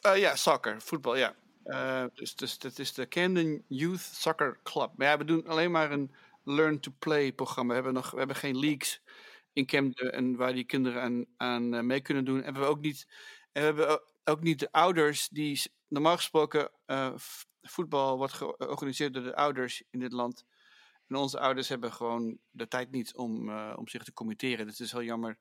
Uh, 0.06 0.16
ja, 0.16 0.36
soccer, 0.36 0.80
voetbal, 0.80 1.16
ja. 1.16 1.36
Uh, 1.64 2.04
dus, 2.14 2.36
dus 2.36 2.58
dat 2.58 2.78
is 2.78 2.94
de 2.94 3.08
Camden 3.08 3.64
Youth 3.68 4.00
Soccer 4.00 4.58
Club. 4.62 4.90
Maar 4.96 5.06
ja, 5.06 5.18
we 5.18 5.24
doen 5.24 5.46
alleen 5.46 5.70
maar 5.70 5.92
een 5.92 6.14
learn 6.44 6.80
to 6.80 6.92
play 6.98 7.32
programma. 7.32 7.68
We 7.68 7.74
hebben, 7.74 7.94
nog, 7.94 8.10
we 8.10 8.18
hebben 8.18 8.36
geen 8.36 8.58
leagues 8.58 9.02
in 9.52 9.66
Camden 9.66 10.12
en 10.12 10.36
waar 10.36 10.52
die 10.52 10.64
kinderen 10.64 11.02
aan, 11.02 11.26
aan 11.36 11.86
mee 11.86 12.00
kunnen 12.00 12.24
doen. 12.24 12.36
En 12.36 12.40
we 12.40 12.58
hebben 12.58 12.68
ook 12.68 12.80
niet, 12.80 13.06
en 13.52 13.60
we 13.60 13.66
hebben 13.66 14.02
ook 14.28 14.42
niet 14.42 14.58
de 14.58 14.72
ouders 14.72 15.28
die 15.28 15.62
normaal 15.88 16.16
gesproken 16.16 16.70
voetbal 17.62 18.16
wordt 18.16 18.32
georganiseerd 18.32 19.14
door 19.14 19.22
de 19.22 19.36
ouders 19.36 19.82
in 19.90 20.00
dit 20.00 20.12
land. 20.12 20.44
En 21.06 21.16
onze 21.16 21.40
ouders 21.40 21.68
hebben 21.68 21.92
gewoon 21.92 22.38
de 22.50 22.68
tijd 22.68 22.90
niet 22.90 23.14
om, 23.14 23.58
om 23.58 23.88
zich 23.88 24.04
te 24.04 24.12
committeren. 24.12 24.66
Dus 24.66 24.78
het 24.78 24.86
is 24.86 24.92
heel 24.92 25.02
jammer 25.02 25.38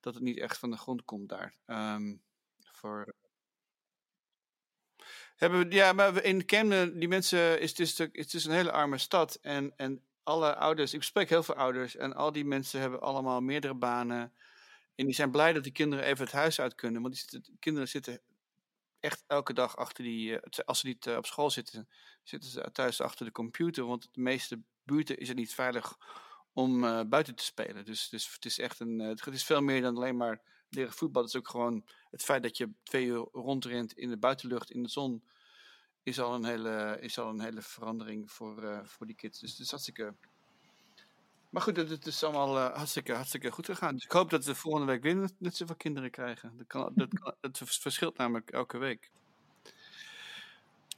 dat 0.00 0.14
het 0.14 0.22
niet 0.22 0.38
echt 0.38 0.58
van 0.58 0.70
de 0.70 0.76
grond 0.76 1.04
komt 1.04 1.28
daar. 1.28 1.54
Um, 1.66 2.22
voor, 2.72 3.14
hebben, 5.36 5.70
ja, 5.70 5.92
maar 5.92 6.24
in 6.24 6.46
Camden, 6.46 6.98
die 6.98 7.08
mensen, 7.08 7.60
is 7.60 7.78
het, 7.78 7.98
het 8.12 8.34
is 8.34 8.44
een 8.44 8.52
hele 8.52 8.72
arme 8.72 8.98
stad. 8.98 9.34
En, 9.34 9.72
en 9.76 10.04
alle 10.22 10.56
ouders, 10.56 10.94
ik 10.94 11.02
spreek 11.02 11.28
heel 11.28 11.42
veel 11.42 11.54
ouders. 11.54 11.96
En 11.96 12.14
al 12.14 12.32
die 12.32 12.44
mensen 12.44 12.80
hebben 12.80 13.00
allemaal 13.00 13.40
meerdere 13.40 13.74
banen. 13.74 14.32
En 15.00 15.06
die 15.06 15.14
zijn 15.14 15.30
blij 15.30 15.52
dat 15.52 15.62
die 15.62 15.72
kinderen 15.72 16.04
even 16.04 16.24
het 16.24 16.32
huis 16.32 16.60
uit 16.60 16.74
kunnen. 16.74 17.02
Want 17.02 17.30
die 17.30 17.58
kinderen 17.58 17.88
zitten 17.88 18.20
echt 18.98 19.24
elke 19.26 19.52
dag 19.52 19.76
achter 19.76 20.04
die, 20.04 20.40
eh, 20.40 20.64
als 20.64 20.80
ze 20.80 20.86
niet 20.86 21.06
eh, 21.06 21.16
op 21.16 21.26
school 21.26 21.50
zitten, 21.50 21.88
zitten 22.22 22.50
ze 22.50 22.68
thuis 22.72 23.00
achter 23.00 23.26
de 23.26 23.32
computer. 23.32 23.86
Want 23.86 24.08
de 24.12 24.20
meeste 24.20 24.62
buurten 24.84 25.18
is 25.18 25.28
het 25.28 25.36
niet 25.36 25.54
veilig 25.54 25.98
om 26.52 26.84
uh, 26.84 27.02
buiten 27.06 27.34
te 27.34 27.44
spelen. 27.44 27.84
Dus, 27.84 28.08
dus 28.08 28.32
het 28.34 28.44
is 28.44 28.58
echt 28.58 28.80
een, 28.80 28.98
het 28.98 29.26
is 29.26 29.44
veel 29.44 29.60
meer 29.60 29.82
dan 29.82 29.96
alleen 29.96 30.16
maar 30.16 30.42
leren 30.68 30.92
voetbal. 30.92 31.22
Het 31.22 31.34
is 31.34 31.40
ook 31.40 31.48
gewoon 31.48 31.86
het 32.10 32.22
feit 32.22 32.42
dat 32.42 32.56
je 32.56 32.70
twee 32.82 33.04
uur 33.04 33.28
rondrent 33.32 33.92
in 33.92 34.08
de 34.08 34.18
buitenlucht, 34.18 34.70
in 34.70 34.82
de 34.82 34.88
zon, 34.88 35.24
is 36.02 36.20
al 36.20 36.34
een 36.34 36.44
hele, 36.44 36.96
is 37.00 37.18
al 37.18 37.28
een 37.28 37.40
hele 37.40 37.62
verandering 37.62 38.32
voor, 38.32 38.82
voor 38.84 39.06
die 39.06 39.16
kids. 39.16 39.38
Dus 39.38 39.50
het 39.50 39.60
is 39.60 39.70
hartstikke. 39.70 40.14
Maar 41.50 41.62
goed, 41.62 41.76
het 41.76 42.06
is 42.06 42.24
allemaal 42.24 42.56
uh, 42.56 42.76
hartstikke, 42.76 43.12
hartstikke 43.12 43.50
goed 43.50 43.66
gegaan. 43.66 43.94
Dus 43.94 44.04
ik 44.04 44.12
hoop 44.12 44.30
dat 44.30 44.44
we 44.44 44.54
volgende 44.54 44.86
week 44.86 45.02
weer 45.02 45.30
net 45.38 45.56
zoveel 45.56 45.76
kinderen 45.76 46.10
krijgen. 46.10 46.56
Dat, 46.56 46.66
kan, 46.66 46.92
dat, 46.94 47.18
kan, 47.18 47.34
dat 47.40 47.58
verschilt 47.58 48.16
namelijk 48.16 48.50
elke 48.50 48.78
week. 48.78 49.10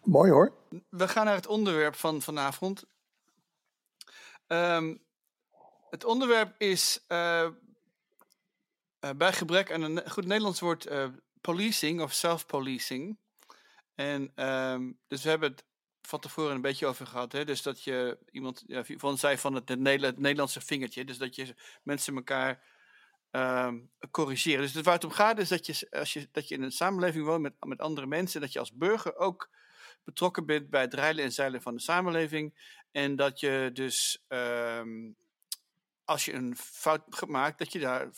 Mooi 0.02 0.30
hoor. 0.30 0.52
We 0.88 1.08
gaan 1.08 1.24
naar 1.24 1.34
het 1.34 1.46
onderwerp 1.46 1.94
van 1.94 2.22
vanavond. 2.22 2.84
Um, 4.46 5.02
het 5.90 6.04
onderwerp 6.04 6.54
is 6.58 7.04
uh, 7.08 7.48
bij 9.16 9.32
gebrek 9.32 9.72
aan 9.72 9.82
een 9.82 10.10
goed 10.10 10.26
Nederlands 10.26 10.60
woord 10.60 10.88
policing 11.40 12.00
of 12.00 12.12
self-policing. 12.12 13.16
En 13.94 14.46
um, 14.48 14.98
dus 15.06 15.22
we 15.22 15.28
hebben 15.28 15.50
het 15.50 15.64
van 16.12 16.20
tevoren 16.20 16.54
een 16.54 16.60
beetje 16.60 16.86
over 16.86 17.06
gehad. 17.06 17.32
Hè? 17.32 17.44
Dus 17.44 17.62
dat 17.62 17.82
je 17.82 18.18
iemand 18.30 18.64
van 18.96 19.18
zei 19.18 19.38
van 19.38 19.54
het, 19.54 19.68
het, 19.68 19.78
Nederlandse 20.18 20.60
vingertje. 20.60 21.04
Dus 21.04 21.18
dat 21.18 21.34
je 21.34 21.54
mensen 21.82 22.14
elkaar 22.14 22.62
um, 23.30 23.90
corrigeren. 24.10 24.60
Dus 24.60 24.82
waar 24.82 24.94
het 24.94 25.04
om 25.04 25.10
gaat 25.10 25.38
is 25.38 25.48
dat 25.48 25.66
je, 25.66 25.86
als 25.90 26.12
je, 26.12 26.28
dat 26.32 26.48
je 26.48 26.54
in 26.54 26.62
een 26.62 26.72
samenleving 26.72 27.24
woont 27.24 27.42
met, 27.42 27.52
met 27.60 27.80
andere 27.80 28.06
mensen. 28.06 28.40
Dat 28.40 28.52
je 28.52 28.58
als 28.58 28.72
burger 28.72 29.16
ook 29.16 29.50
betrokken 30.04 30.46
bent 30.46 30.70
bij 30.70 30.80
het 30.80 30.94
rijden 30.94 31.24
en 31.24 31.32
zeilen 31.32 31.62
van 31.62 31.74
de 31.74 31.80
samenleving. 31.80 32.54
En 32.90 33.16
dat 33.16 33.40
je 33.40 33.70
dus 33.72 34.24
um, 34.28 35.16
als 36.04 36.24
je 36.24 36.32
een 36.32 36.56
fout 36.56 37.26
maakt, 37.26 37.58
dat 37.58 37.72
je 37.72 37.78
daar 37.78 38.10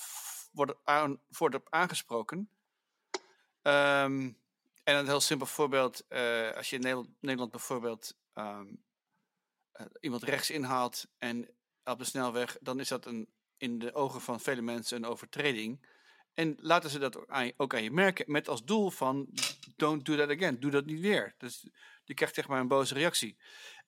wordt, 0.52 0.74
aan, 0.84 1.20
wordt 1.28 1.54
op 1.54 1.66
aangesproken. 1.70 2.48
Um, 3.62 4.42
en 4.84 4.96
een 4.96 5.06
heel 5.06 5.20
simpel 5.20 5.46
voorbeeld, 5.46 6.04
uh, 6.08 6.50
als 6.50 6.70
je 6.70 6.76
in 6.76 6.82
Nederland, 6.82 7.08
Nederland 7.20 7.50
bijvoorbeeld 7.50 8.16
um, 8.34 8.84
uh, 9.80 9.86
iemand 10.00 10.22
rechts 10.22 10.50
inhaalt 10.50 11.06
en 11.18 11.48
op 11.84 11.98
de 11.98 12.04
snelweg, 12.04 12.56
dan 12.60 12.80
is 12.80 12.88
dat 12.88 13.06
een, 13.06 13.32
in 13.56 13.78
de 13.78 13.94
ogen 13.94 14.20
van 14.20 14.40
vele 14.40 14.62
mensen 14.62 14.96
een 14.96 15.10
overtreding. 15.10 15.86
En 16.34 16.56
laten 16.60 16.90
ze 16.90 16.98
dat 16.98 17.16
ook 17.56 17.74
aan, 17.74 17.82
je, 17.82 17.90
merken, 17.90 18.32
met 18.32 18.48
als 18.48 18.64
doel 18.64 18.90
van, 18.90 19.28
don't 19.76 20.04
do 20.04 20.16
that 20.16 20.30
again, 20.30 20.60
doe 20.60 20.70
dat 20.70 20.84
niet 20.84 21.00
weer. 21.00 21.34
Dus 21.38 21.68
je 22.04 22.14
krijgt 22.14 22.34
zeg 22.34 22.48
maar 22.48 22.60
een 22.60 22.68
boze 22.68 22.94
reactie. 22.94 23.38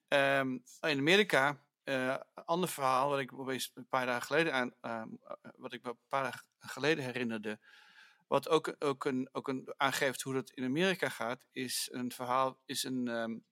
Um, 0.08 0.62
in 0.80 0.98
Amerika, 0.98 1.64
uh, 1.84 2.16
ander 2.34 2.68
verhaal, 2.68 3.08
wat 3.08 3.18
ik 3.18 3.32
opeens 3.32 3.70
een 3.74 3.88
paar 3.88 4.06
dagen 4.06 4.26
geleden 4.26 4.74
aan, 4.80 5.18
wat 5.56 5.72
ik 5.72 5.86
een 5.86 5.98
paar 6.08 6.22
dagen 6.22 6.44
geleden 6.58 7.04
herinnerde, 7.04 7.60
wat 8.26 8.48
ook, 8.48 8.76
ook, 8.78 9.04
een, 9.04 9.28
ook 9.32 9.48
een 9.48 9.74
aangeeft 9.76 10.22
hoe 10.22 10.34
dat 10.34 10.50
in 10.50 10.64
Amerika 10.64 11.08
gaat, 11.08 11.46
is 11.52 11.88
een 11.92 12.12
verhaal, 12.12 12.60
is 12.64 12.84
een. 12.84 13.08
Um, 13.08 13.44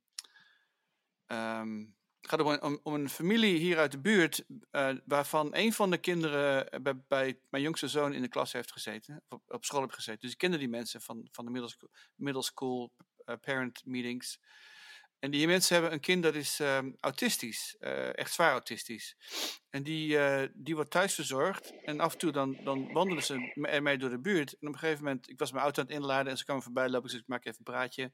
um, 1.27 1.97
gaat 2.27 2.41
om 2.41 2.47
een, 2.47 2.83
om, 2.83 2.95
een 2.95 3.09
familie 3.09 3.59
hier 3.59 3.79
uit 3.79 3.93
de 3.93 4.01
buurt, 4.01 4.45
uh, 4.49 4.91
waarvan 5.05 5.49
een 5.55 5.73
van 5.73 5.91
de 5.91 5.99
kinderen 5.99 6.83
bij, 6.83 7.03
bij, 7.09 7.41
mijn 7.51 7.63
jongste 7.63 7.89
zoon 7.89 8.13
in 8.13 8.23
de 8.23 8.29
klas 8.29 8.53
heeft 8.53 8.73
gezeten, 8.73 9.23
op, 9.29 9.43
op 9.47 9.65
school 9.65 9.81
heeft 9.81 9.95
gezeten. 9.95 10.21
Dus 10.21 10.31
ik 10.31 10.39
kende 10.39 10.59
die 10.59 10.69
mensen 10.69 11.01
van, 11.01 11.29
van 11.31 11.45
de 11.45 11.51
middle 11.51 11.71
school, 11.71 11.91
middle 12.15 12.43
school 12.43 12.93
uh, 13.25 13.35
parent 13.41 13.85
meetings. 13.85 14.41
En 15.25 15.31
die 15.31 15.47
mensen 15.47 15.75
hebben 15.75 15.93
een 15.93 16.01
kind 16.01 16.23
dat 16.23 16.35
is 16.35 16.61
uh, 16.61 16.79
autistisch, 17.01 17.77
uh, 17.81 18.19
echt 18.19 18.33
zwaar 18.33 18.51
autistisch. 18.51 19.17
En 19.71 19.83
die, 19.83 20.17
uh, 20.17 20.43
die 20.55 20.75
wordt 20.75 20.91
thuis 20.91 21.15
verzorgd. 21.15 21.73
En 21.85 22.01
af 22.01 22.13
en 22.13 22.19
toe 22.19 22.33
dan, 22.33 22.59
dan 22.65 22.93
wandelen 22.93 23.23
ze 23.23 23.53
ermee 23.63 23.99
door 23.99 24.11
de 24.11 24.21
buurt. 24.21 24.53
En 24.53 24.69
op 24.69 24.73
een 24.73 24.79
gegeven 24.79 25.05
moment, 25.05 25.31
ik 25.31 25.39
was 25.39 25.53
mijn 25.53 25.65
auto 25.65 25.81
aan 25.81 25.87
het 25.87 25.97
inladen 25.97 26.33
en 26.33 26.39
ze 26.39 26.45
kwamen 26.45 26.63
voorbij 26.63 26.89
lopen. 26.89 27.11
Dus 27.11 27.21
ik 27.21 27.27
maak 27.27 27.45
even 27.45 27.59
een 27.59 27.73
praatje. 27.73 28.13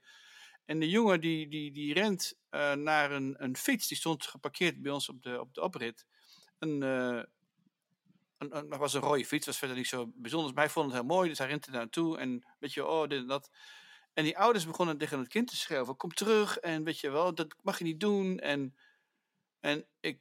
En 0.64 0.81
de 0.81 0.88
jongen 0.88 1.21
die, 1.21 1.49
die, 1.49 1.73
die 1.73 1.95
rent 1.95 2.38
naar 2.75 3.11
een, 3.11 3.35
een 3.38 3.57
fiets. 3.57 3.88
Die 3.88 3.97
stond 3.97 4.26
geparkeerd 4.26 4.83
bij 4.83 4.93
ons 4.93 5.09
op 5.09 5.23
de, 5.23 5.40
op 5.40 5.55
de 5.55 5.62
oprit. 5.62 6.07
Een, 6.59 6.81
een, 6.81 7.26
een, 8.38 8.69
was 8.69 8.95
een 8.95 9.00
rode 9.00 9.25
fiets, 9.25 9.47
was 9.47 9.59
verder 9.59 9.76
niet 9.76 9.87
zo 9.87 10.12
bijzonder. 10.14 10.55
Maar 10.55 10.64
hij 10.64 10.73
vond 10.73 10.87
het 10.87 10.95
heel 10.95 11.09
mooi, 11.09 11.29
dus 11.29 11.38
hij 11.38 11.47
rent 11.47 11.67
er 11.67 11.73
naartoe. 11.73 12.19
En 12.19 12.45
weet 12.59 12.73
je, 12.73 12.87
oh, 12.87 13.09
dit 13.09 13.21
en 13.21 13.26
dat. 13.26 13.50
En 14.14 14.25
die 14.25 14.38
ouders 14.38 14.67
begonnen 14.67 14.99
tegen 14.99 15.19
het 15.19 15.29
kind 15.29 15.49
te 15.49 15.57
schreeuwen: 15.57 15.97
Kom 15.97 16.14
terug 16.14 16.59
en 16.59 16.85
weet 16.85 17.00
je 17.00 17.11
wel, 17.11 17.35
dat 17.35 17.55
mag 17.62 17.79
je 17.79 17.85
niet 17.85 18.00
doen. 18.00 18.38
En, 18.38 18.76
en 19.61 19.87
ik 20.00 20.21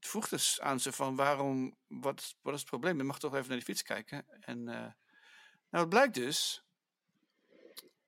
vroeg 0.00 0.28
dus 0.28 0.60
aan 0.60 0.80
ze: 0.80 0.92
van 0.92 1.16
waarom, 1.16 1.76
wat, 1.86 2.36
wat 2.42 2.54
is 2.54 2.60
het 2.60 2.68
probleem? 2.68 2.96
Je 2.96 3.04
mag 3.04 3.18
toch 3.18 3.34
even 3.34 3.48
naar 3.48 3.56
die 3.56 3.66
fiets 3.66 3.82
kijken. 3.82 4.24
En 4.40 4.58
uh, 4.58 4.64
nou, 5.70 5.84
het 5.84 5.88
blijkt 5.88 6.14
dus. 6.14 6.64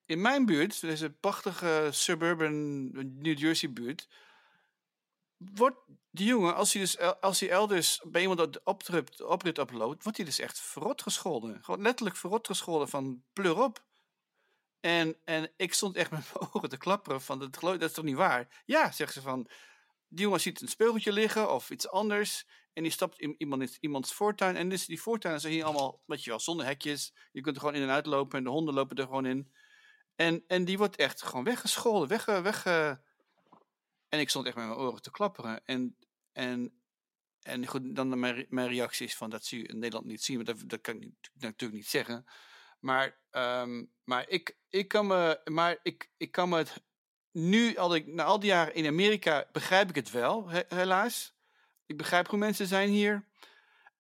In 0.07 0.21
mijn 0.21 0.47
buurt, 0.47 0.81
deze 0.81 1.11
prachtige 1.11 1.89
suburban 1.93 2.91
New 3.23 3.39
Jersey 3.39 3.73
buurt, 3.73 4.09
wordt 5.37 5.77
die 6.11 6.27
jongen, 6.27 6.55
als 6.55 6.73
hij, 6.73 6.83
dus, 6.83 6.99
als 7.21 7.41
hij 7.41 7.51
elders 7.51 8.01
bij 8.07 8.21
iemand 8.21 8.41
op 8.41 8.53
de 8.53 8.61
oprit, 8.65 9.23
oprit 9.23 9.59
oploopt, 9.59 10.03
wordt 10.03 10.19
hij 10.19 10.27
dus 10.27 10.39
echt 10.39 10.61
verrot 10.61 11.03
gescholden. 11.03 11.65
Gewoon 11.65 11.83
letterlijk 11.83 12.17
verrot 12.17 12.47
gescholden 12.47 12.89
van 12.89 13.25
pleur 13.33 13.63
op. 13.63 13.85
En, 14.83 15.17
en 15.25 15.51
ik 15.57 15.75
stond 15.75 15.97
echt 15.97 16.11
met 16.11 16.21
mijn 16.35 16.51
ogen 16.53 16.69
te 16.69 16.77
klapperen 16.77 17.21
van, 17.21 17.39
dat, 17.39 17.61
dat 17.61 17.83
is 17.83 17.93
toch 17.93 18.05
niet 18.05 18.17
waar? 18.17 18.63
Ja, 18.65 18.91
zeggen 18.91 19.23
ze 19.23 19.29
van, 19.29 19.49
die 20.09 20.25
jongen 20.25 20.41
ziet 20.41 20.61
een 20.61 20.69
speugeltje 20.69 21.13
liggen 21.13 21.53
of 21.53 21.71
iets 21.71 21.89
anders. 21.89 22.47
En 22.73 22.83
die 22.83 22.93
stapt 22.93 23.19
in 23.19 23.35
iemand, 23.39 23.77
iemands 23.81 24.13
voortuin. 24.13 24.57
En 24.57 24.69
dus 24.69 24.87
die 24.87 25.01
voortuinen 25.01 25.43
zijn 25.43 25.53
hier 25.53 25.65
allemaal, 25.65 26.03
weet 26.07 26.25
je 26.25 26.31
wel, 26.31 26.41
zonder 26.41 26.67
hekjes. 26.67 27.15
Je 27.33 27.41
kunt 27.41 27.55
er 27.55 27.61
gewoon 27.61 27.77
in 27.77 27.83
en 27.83 27.91
uit 27.91 28.07
lopen 28.07 28.39
en 28.39 28.45
de 28.45 28.51
honden 28.51 28.75
lopen 28.75 28.97
er 28.97 29.05
gewoon 29.05 29.27
in. 29.27 29.53
En, 30.15 30.45
en 30.47 30.65
die 30.65 30.79
wordt 30.79 30.97
echt 30.97 31.23
gewoon 31.23 31.45
weggescholden, 31.45 32.09
weg, 32.09 32.25
weg. 32.25 32.67
En 34.09 34.21
ik 34.21 34.29
stond 34.29 34.47
echt 34.47 34.57
met 34.57 34.67
mijn 34.67 34.79
oren 34.79 35.03
te 35.03 35.11
klapperen. 35.11 35.65
En, 35.65 35.97
en, 36.33 36.83
en 37.43 37.67
goed, 37.67 37.97
dan 37.97 38.19
mijn, 38.19 38.47
mijn 38.49 38.69
reactie 38.69 39.07
is 39.07 39.17
van, 39.17 39.31
dat 39.31 39.45
zie 39.45 39.59
je 39.59 39.69
in 39.69 39.79
Nederland 39.79 40.07
niet 40.07 40.23
zien. 40.23 40.37
Maar 40.37 40.45
dat, 40.45 40.63
dat 40.67 40.81
kan 40.81 41.03
ik 41.03 41.13
natuurlijk 41.39 41.73
niet 41.73 41.89
zeggen. 41.89 42.27
Maar, 42.83 43.19
um, 43.31 43.93
maar, 44.05 44.29
ik, 44.29 44.57
ik 44.69 44.89
kan 44.89 45.07
me, 45.07 45.41
maar 45.45 45.79
ik, 45.83 46.11
ik 46.17 46.33
kan 46.33 46.49
me 46.49 46.57
het 46.57 46.83
nu, 47.31 47.73
na 48.07 48.25
al 48.25 48.41
die 48.41 48.51
jaren 48.51 48.75
in 48.75 48.87
Amerika, 48.87 49.49
begrijp 49.53 49.89
ik 49.89 49.95
het 49.95 50.11
wel, 50.11 50.49
he, 50.49 50.63
helaas. 50.69 51.35
Ik 51.87 51.97
begrijp 51.97 52.29
hoe 52.29 52.39
mensen 52.39 52.67
zijn 52.67 52.89
hier. 52.89 53.27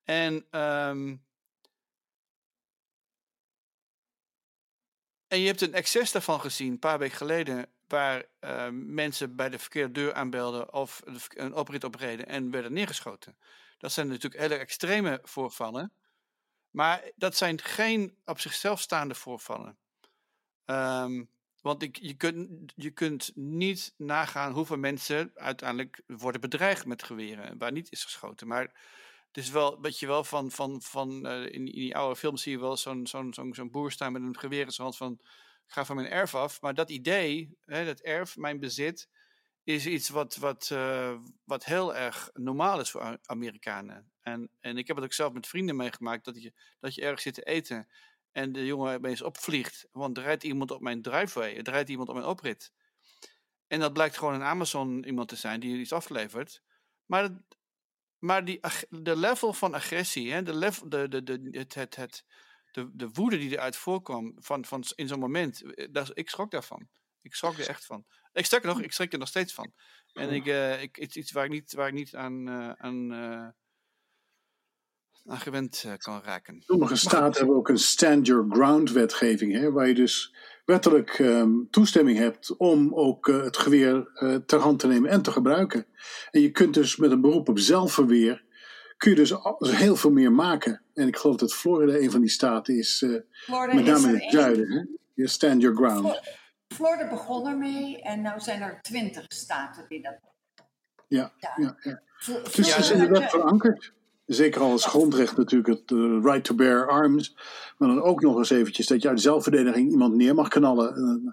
En, 0.04 0.34
um, 0.60 1.24
en 5.28 5.38
je 5.38 5.46
hebt 5.46 5.60
een 5.60 5.74
excess 5.74 6.12
daarvan 6.12 6.40
gezien, 6.40 6.72
een 6.72 6.78
paar 6.78 6.98
weken 6.98 7.16
geleden, 7.16 7.66
waar 7.86 8.24
uh, 8.40 8.68
mensen 8.72 9.36
bij 9.36 9.48
de 9.48 9.58
verkeerde 9.58 9.92
deur 9.92 10.14
aanbelden 10.14 10.72
of 10.72 11.02
een 11.28 11.54
oprit 11.54 11.84
opreden 11.84 12.26
en 12.26 12.50
werden 12.50 12.72
neergeschoten. 12.72 13.36
Dat 13.78 13.92
zijn 13.92 14.08
natuurlijk 14.08 14.40
hele 14.42 14.54
extreme 14.54 15.20
voorvallen. 15.22 15.92
Maar 16.72 17.10
dat 17.16 17.36
zijn 17.36 17.60
geen 17.60 18.16
op 18.24 18.40
zichzelf 18.40 18.80
staande 18.80 19.14
voorvallen. 19.14 19.76
Um, 20.66 21.30
want 21.60 21.82
ik, 21.82 21.98
je, 22.00 22.14
kunt, 22.14 22.72
je 22.76 22.90
kunt 22.90 23.32
niet 23.34 23.94
nagaan 23.96 24.52
hoeveel 24.52 24.76
mensen 24.76 25.30
uiteindelijk 25.34 26.02
worden 26.06 26.40
bedreigd 26.40 26.86
met 26.86 27.02
geweren 27.02 27.58
waar 27.58 27.72
niet 27.72 27.92
is 27.92 28.04
geschoten. 28.04 28.46
Maar 28.46 28.62
het 29.26 29.44
is 29.44 29.50
wel, 29.50 29.80
weet 29.80 29.98
je 29.98 30.06
wel, 30.06 30.24
van, 30.24 30.50
van, 30.50 30.82
van 30.82 31.26
uh, 31.26 31.42
in, 31.42 31.52
in, 31.52 31.64
die 31.64 31.96
oude 31.96 32.16
films 32.16 32.42
zie 32.42 32.52
je 32.52 32.58
wel 32.58 32.76
zo'n 32.76 33.06
zo'n 33.06 33.34
zo'n 33.34 33.54
zo'n 33.54 33.70
boer 33.70 33.92
staan 33.92 34.12
met 34.12 34.22
een 34.22 34.38
geweer 34.38 34.64
in 34.64 34.72
zijn 34.72 34.86
hand 34.86 34.98
van 34.98 35.20
ga 35.66 35.84
van 35.84 35.96
mijn 35.96 36.08
erf 36.08 36.34
af. 36.34 36.60
Maar 36.60 36.74
dat 36.74 36.90
idee, 36.90 37.56
hè, 37.64 37.84
dat 37.84 38.00
erf, 38.00 38.36
mijn 38.36 38.60
bezit, 38.60 39.08
is 39.64 39.86
iets 39.86 40.08
wat, 40.08 40.36
wat, 40.36 40.70
uh, 40.72 41.18
wat 41.44 41.64
heel 41.64 41.94
erg 41.94 42.30
normaal 42.32 42.80
is 42.80 42.90
voor 42.90 43.18
Amerikanen. 43.22 44.12
En, 44.20 44.50
en 44.60 44.76
ik 44.76 44.86
heb 44.86 44.96
het 44.96 45.04
ook 45.04 45.12
zelf 45.12 45.32
met 45.32 45.46
vrienden 45.46 45.76
meegemaakt, 45.76 46.24
dat 46.24 46.42
je, 46.42 46.52
dat 46.80 46.94
je 46.94 47.02
ergens 47.02 47.22
zit 47.22 47.34
te 47.34 47.42
eten 47.42 47.88
en 48.32 48.52
de 48.52 48.66
jongen 48.66 48.94
opeens 48.94 49.22
opvliegt. 49.22 49.88
Want 49.92 50.16
er 50.16 50.22
rijdt 50.22 50.44
iemand 50.44 50.70
op 50.70 50.80
mijn 50.80 51.02
driveway, 51.02 51.56
er 51.56 51.72
rijdt 51.72 51.88
iemand 51.88 52.08
op 52.08 52.14
mijn 52.14 52.26
oprit. 52.26 52.72
En 53.66 53.80
dat 53.80 53.92
blijkt 53.92 54.18
gewoon 54.18 54.34
een 54.34 54.42
Amazon 54.42 55.04
iemand 55.04 55.28
te 55.28 55.36
zijn 55.36 55.60
die 55.60 55.76
iets 55.76 55.92
aflevert. 55.92 56.62
Maar, 57.06 57.30
maar 58.18 58.44
die, 58.44 58.60
de 58.88 59.16
level 59.16 59.52
van 59.52 59.74
agressie, 59.74 60.32
hè, 60.32 60.42
de, 60.42 60.54
level, 60.54 60.88
de, 60.88 61.08
de, 61.08 61.22
de, 61.22 61.48
het, 61.50 61.74
het, 61.74 61.96
het, 61.96 62.24
de, 62.72 62.90
de 62.92 63.08
woede 63.08 63.38
die 63.38 63.50
eruit 63.50 63.76
voorkwam 63.76 64.34
van, 64.38 64.64
van, 64.64 64.84
in 64.94 65.08
zo'n 65.08 65.18
moment, 65.18 65.62
eh, 65.62 65.88
dat, 65.90 66.10
ik 66.14 66.30
schrok 66.30 66.50
daarvan. 66.50 66.88
Ik 67.22 67.34
schrok 67.34 67.58
er 67.58 67.68
echt 67.68 67.84
van. 67.84 68.04
Ik 68.32 68.44
sterker 68.44 68.68
nog, 68.68 68.82
ik 68.82 68.92
schrik 68.92 69.12
er 69.12 69.18
nog 69.18 69.28
steeds 69.28 69.54
van. 69.54 69.72
En 70.12 70.30
ik, 70.30 70.46
uh, 70.46 70.82
ik, 70.82 70.96
het 70.96 71.08
is 71.08 71.16
iets 71.16 71.32
waar 71.32 71.44
ik 71.44 71.50
niet, 71.50 71.72
waar 71.72 71.88
ik 71.88 71.94
niet 71.94 72.14
aan, 72.14 72.48
uh, 72.48 72.70
aan, 72.70 73.12
uh, 73.12 73.48
aan 75.24 75.40
gewend 75.40 75.86
kan 75.98 76.22
raken. 76.22 76.62
Sommige 76.66 76.96
staten 76.96 77.38
hebben 77.38 77.56
ook 77.56 77.68
een 77.68 77.78
stand 77.78 78.26
your 78.26 78.46
ground 78.50 78.90
wetgeving, 78.90 79.52
hè, 79.52 79.70
waar 79.70 79.88
je 79.88 79.94
dus 79.94 80.34
wettelijk 80.64 81.18
um, 81.18 81.68
toestemming 81.70 82.18
hebt 82.18 82.56
om 82.56 82.94
ook 82.94 83.26
het 83.26 83.56
geweer 83.56 84.10
ter 84.46 84.58
hand 84.58 84.78
te 84.78 84.86
nemen 84.86 85.10
en 85.10 85.22
te 85.22 85.32
gebruiken. 85.32 85.86
En 86.30 86.40
je 86.40 86.50
kunt 86.50 86.74
dus 86.74 86.96
met 86.96 87.10
een 87.10 87.20
beroep 87.20 87.48
op 87.48 87.58
zelfverweer 87.58 88.44
kun 88.96 89.10
je 89.10 89.16
dus 89.16 89.34
heel 89.60 89.96
veel 89.96 90.10
meer 90.10 90.32
maken. 90.32 90.82
En 90.94 91.08
ik 91.08 91.16
geloof 91.16 91.36
dat 91.36 91.54
Florida 91.54 91.98
een 91.98 92.10
van 92.10 92.20
die 92.20 92.30
staten 92.30 92.78
is, 92.78 93.00
met 93.00 93.84
name 93.84 94.08
in 94.08 94.14
het 94.14 94.32
zuiden. 94.32 94.72
Hè? 94.72 94.84
Je 95.14 95.28
stand 95.28 95.62
your 95.62 95.76
ground. 95.76 96.20
Florida 96.72 97.08
begon 97.08 97.46
ermee 97.46 98.02
en 98.02 98.22
nu 98.22 98.30
zijn 98.36 98.62
er 98.62 98.80
twintig 98.80 99.24
staten 99.28 99.84
die 99.88 100.02
dat 100.02 100.18
ja, 101.08 101.32
ja. 101.36 101.52
ja, 101.56 101.76
ja. 101.80 102.00
Dus 102.26 102.74
het 102.74 102.78
is 102.78 102.90
in 102.90 102.98
de 102.98 103.08
wet 103.08 103.30
verankerd. 103.30 103.92
Zeker 104.26 104.60
al 104.60 104.70
als 104.70 104.86
grondrecht 104.86 105.36
natuurlijk 105.36 105.68
het 105.68 105.90
uh, 105.90 106.22
right 106.22 106.44
to 106.44 106.54
bear 106.54 106.88
arms. 106.88 107.36
Maar 107.78 107.88
dan 107.88 108.02
ook 108.02 108.20
nog 108.20 108.38
eens 108.38 108.50
eventjes 108.50 108.86
dat 108.86 109.02
je 109.02 109.08
uit 109.08 109.20
zelfverdediging 109.20 109.90
iemand 109.90 110.14
neer 110.14 110.34
mag 110.34 110.48
knallen. 110.48 110.98
Uh, 110.98 111.32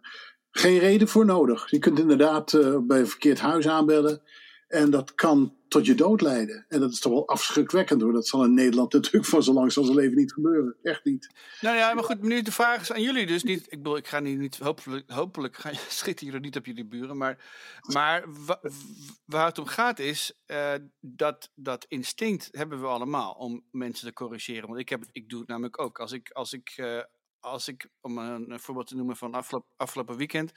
geen 0.51 0.79
reden 0.79 1.07
voor 1.07 1.25
nodig. 1.25 1.69
Je 1.69 1.79
kunt 1.79 1.99
inderdaad 1.99 2.53
uh, 2.53 2.77
bij 2.81 2.99
een 2.99 3.07
verkeerd 3.07 3.39
huis 3.39 3.67
aanbellen. 3.67 4.21
En 4.69 4.89
dat 4.89 5.15
kan 5.15 5.55
tot 5.67 5.85
je 5.85 5.95
dood 5.95 6.21
leiden. 6.21 6.65
En 6.67 6.79
dat 6.79 6.91
is 6.91 6.99
toch 6.99 7.11
wel 7.11 7.27
afschrikwekkend 7.27 8.01
hoor. 8.01 8.13
Dat 8.13 8.27
zal 8.27 8.43
in 8.43 8.53
Nederland 8.53 8.93
natuurlijk 8.93 9.25
van 9.25 9.43
zo 9.43 9.53
lang 9.53 9.65
als 9.65 9.73
zijn 9.73 9.97
leven 9.97 10.17
niet 10.17 10.33
gebeuren. 10.33 10.75
Echt 10.83 11.03
niet. 11.03 11.29
Nou 11.61 11.75
ja, 11.77 11.93
maar 11.93 12.03
goed, 12.03 12.21
nu 12.21 12.41
de 12.41 12.51
vraag 12.51 12.81
is 12.81 12.91
aan 12.91 13.01
jullie 13.01 13.25
dus 13.25 13.43
niet. 13.43 13.63
Ik 13.63 13.77
bedoel, 13.77 13.97
ik 13.97 14.07
ga 14.07 14.19
niet, 14.19 14.37
niet 14.37 14.57
hopelijk, 14.57 15.09
hopelijk 15.09 15.55
ga, 15.55 15.71
schieten 15.87 16.25
jullie 16.25 16.41
niet 16.41 16.57
op 16.57 16.65
jullie 16.65 16.85
buren. 16.85 17.17
Maar, 17.17 17.45
maar 17.93 18.25
waar 19.25 19.45
het 19.45 19.57
om 19.57 19.65
gaat 19.65 19.99
is, 19.99 20.33
uh, 20.47 20.73
dat, 20.99 21.51
dat 21.55 21.85
instinct 21.87 22.47
hebben 22.51 22.81
we 22.81 22.87
allemaal 22.87 23.31
om 23.31 23.63
mensen 23.71 24.07
te 24.07 24.13
corrigeren. 24.13 24.67
Want 24.67 24.79
ik, 24.79 24.89
heb, 24.89 25.03
ik 25.11 25.29
doe 25.29 25.39
het 25.39 25.49
namelijk 25.49 25.81
ook. 25.81 25.99
Als 25.99 26.11
ik, 26.11 26.31
als 26.31 26.53
ik 26.53 26.73
uh, 26.77 26.99
als 27.39 27.67
ik, 27.67 27.89
om 28.01 28.17
een 28.17 28.59
voorbeeld 28.59 28.87
te 28.87 28.95
noemen 28.95 29.15
van 29.15 29.33
afgelopen, 29.33 29.69
afgelopen 29.77 30.17
weekend, 30.17 30.51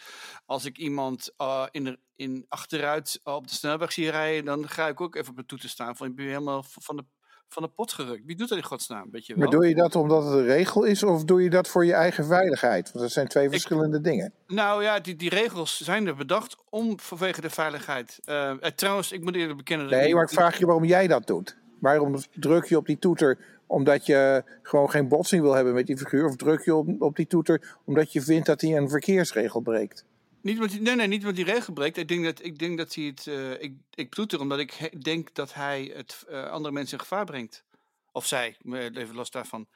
als 0.46 0.64
ik 0.64 0.78
iemand 0.78 1.32
uh, 1.38 1.66
in, 1.70 1.84
de, 1.84 1.98
in 2.16 2.46
achteruit 2.48 3.20
op 3.24 3.46
de 3.46 3.54
snelweg 3.54 3.92
zie 3.92 4.10
rijden, 4.10 4.44
dan 4.44 4.68
ga 4.68 4.88
ik 4.88 5.00
ook 5.00 5.14
even 5.14 5.30
op 5.30 5.36
de 5.36 5.46
toeter 5.46 5.68
staan. 5.68 5.96
Van 5.96 6.06
ik 6.06 6.14
ben 6.14 6.26
helemaal 6.26 6.64
van 6.68 6.96
de, 6.96 7.04
van 7.48 7.62
de 7.62 7.68
pot 7.68 7.92
gerukt. 7.92 8.24
Wie 8.24 8.36
doet 8.36 8.48
dat 8.48 8.58
in 8.58 8.64
godsnaam? 8.64 9.10
Weet 9.10 9.26
je 9.26 9.34
wel? 9.34 9.42
Maar 9.42 9.52
doe 9.52 9.68
je 9.68 9.74
dat 9.74 9.96
omdat 9.96 10.24
het 10.24 10.32
een 10.32 10.44
regel 10.44 10.84
is, 10.84 11.02
of 11.02 11.24
doe 11.24 11.42
je 11.42 11.50
dat 11.50 11.68
voor 11.68 11.84
je 11.84 11.92
eigen 11.92 12.24
veiligheid? 12.24 12.92
Want 12.92 13.04
dat 13.04 13.12
zijn 13.12 13.28
twee 13.28 13.50
verschillende 13.50 13.96
ik, 13.96 14.04
dingen. 14.04 14.32
Nou 14.46 14.82
ja, 14.82 15.00
die, 15.00 15.16
die 15.16 15.30
regels 15.30 15.80
zijn 15.80 16.06
er 16.06 16.16
bedacht 16.16 16.56
om 16.70 17.00
vanwege 17.00 17.40
de 17.40 17.50
veiligheid. 17.50 18.20
Uh, 18.24 18.52
trouwens, 18.52 19.12
ik 19.12 19.22
moet 19.22 19.34
eerlijk 19.34 19.56
bekennen. 19.56 19.88
Nee, 19.88 20.14
maar 20.14 20.22
ik 20.22 20.30
vraag 20.30 20.58
je 20.58 20.66
waarom 20.66 20.84
jij 20.84 21.06
dat 21.06 21.26
doet. 21.26 21.60
Waarom 21.80 22.16
druk 22.34 22.64
je 22.64 22.76
op 22.76 22.86
die 22.86 22.98
toeter 22.98 23.38
omdat 23.66 24.06
je 24.06 24.44
gewoon 24.62 24.90
geen 24.90 25.08
botsing 25.08 25.42
wil 25.42 25.52
hebben 25.52 25.74
met 25.74 25.86
die 25.86 25.96
figuur? 25.96 26.24
Of 26.24 26.36
druk 26.36 26.64
je 26.64 26.74
op, 26.74 27.02
op 27.02 27.16
die 27.16 27.26
toeter 27.26 27.78
omdat 27.84 28.12
je 28.12 28.22
vindt 28.22 28.46
dat 28.46 28.60
hij 28.60 28.76
een 28.76 28.88
verkeersregel 28.88 29.60
breekt? 29.60 30.04
Niet 30.40 30.58
met, 30.58 30.80
nee, 30.80 30.94
nee, 30.94 31.06
niet 31.06 31.22
met 31.22 31.36
die 31.36 31.44
regel 31.44 31.72
breekt. 31.72 31.96
Ik 31.96 32.08
denk 32.08 32.24
dat, 32.24 32.44
ik 32.44 32.58
denk 32.58 32.78
dat 32.78 32.94
hij 32.94 33.04
het. 33.04 33.26
Uh, 33.26 33.62
ik, 33.62 33.74
ik 33.94 34.14
toeter 34.14 34.40
omdat 34.40 34.58
ik 34.58 35.02
denk 35.04 35.34
dat 35.34 35.54
hij 35.54 35.92
het 35.94 36.24
uh, 36.30 36.50
andere 36.50 36.74
mensen 36.74 36.98
in 36.98 37.04
gevaar 37.04 37.24
brengt. 37.24 37.64
Of 38.12 38.26
zij, 38.26 38.56
even 38.64 39.14
los 39.14 39.30
daarvan. 39.30 39.66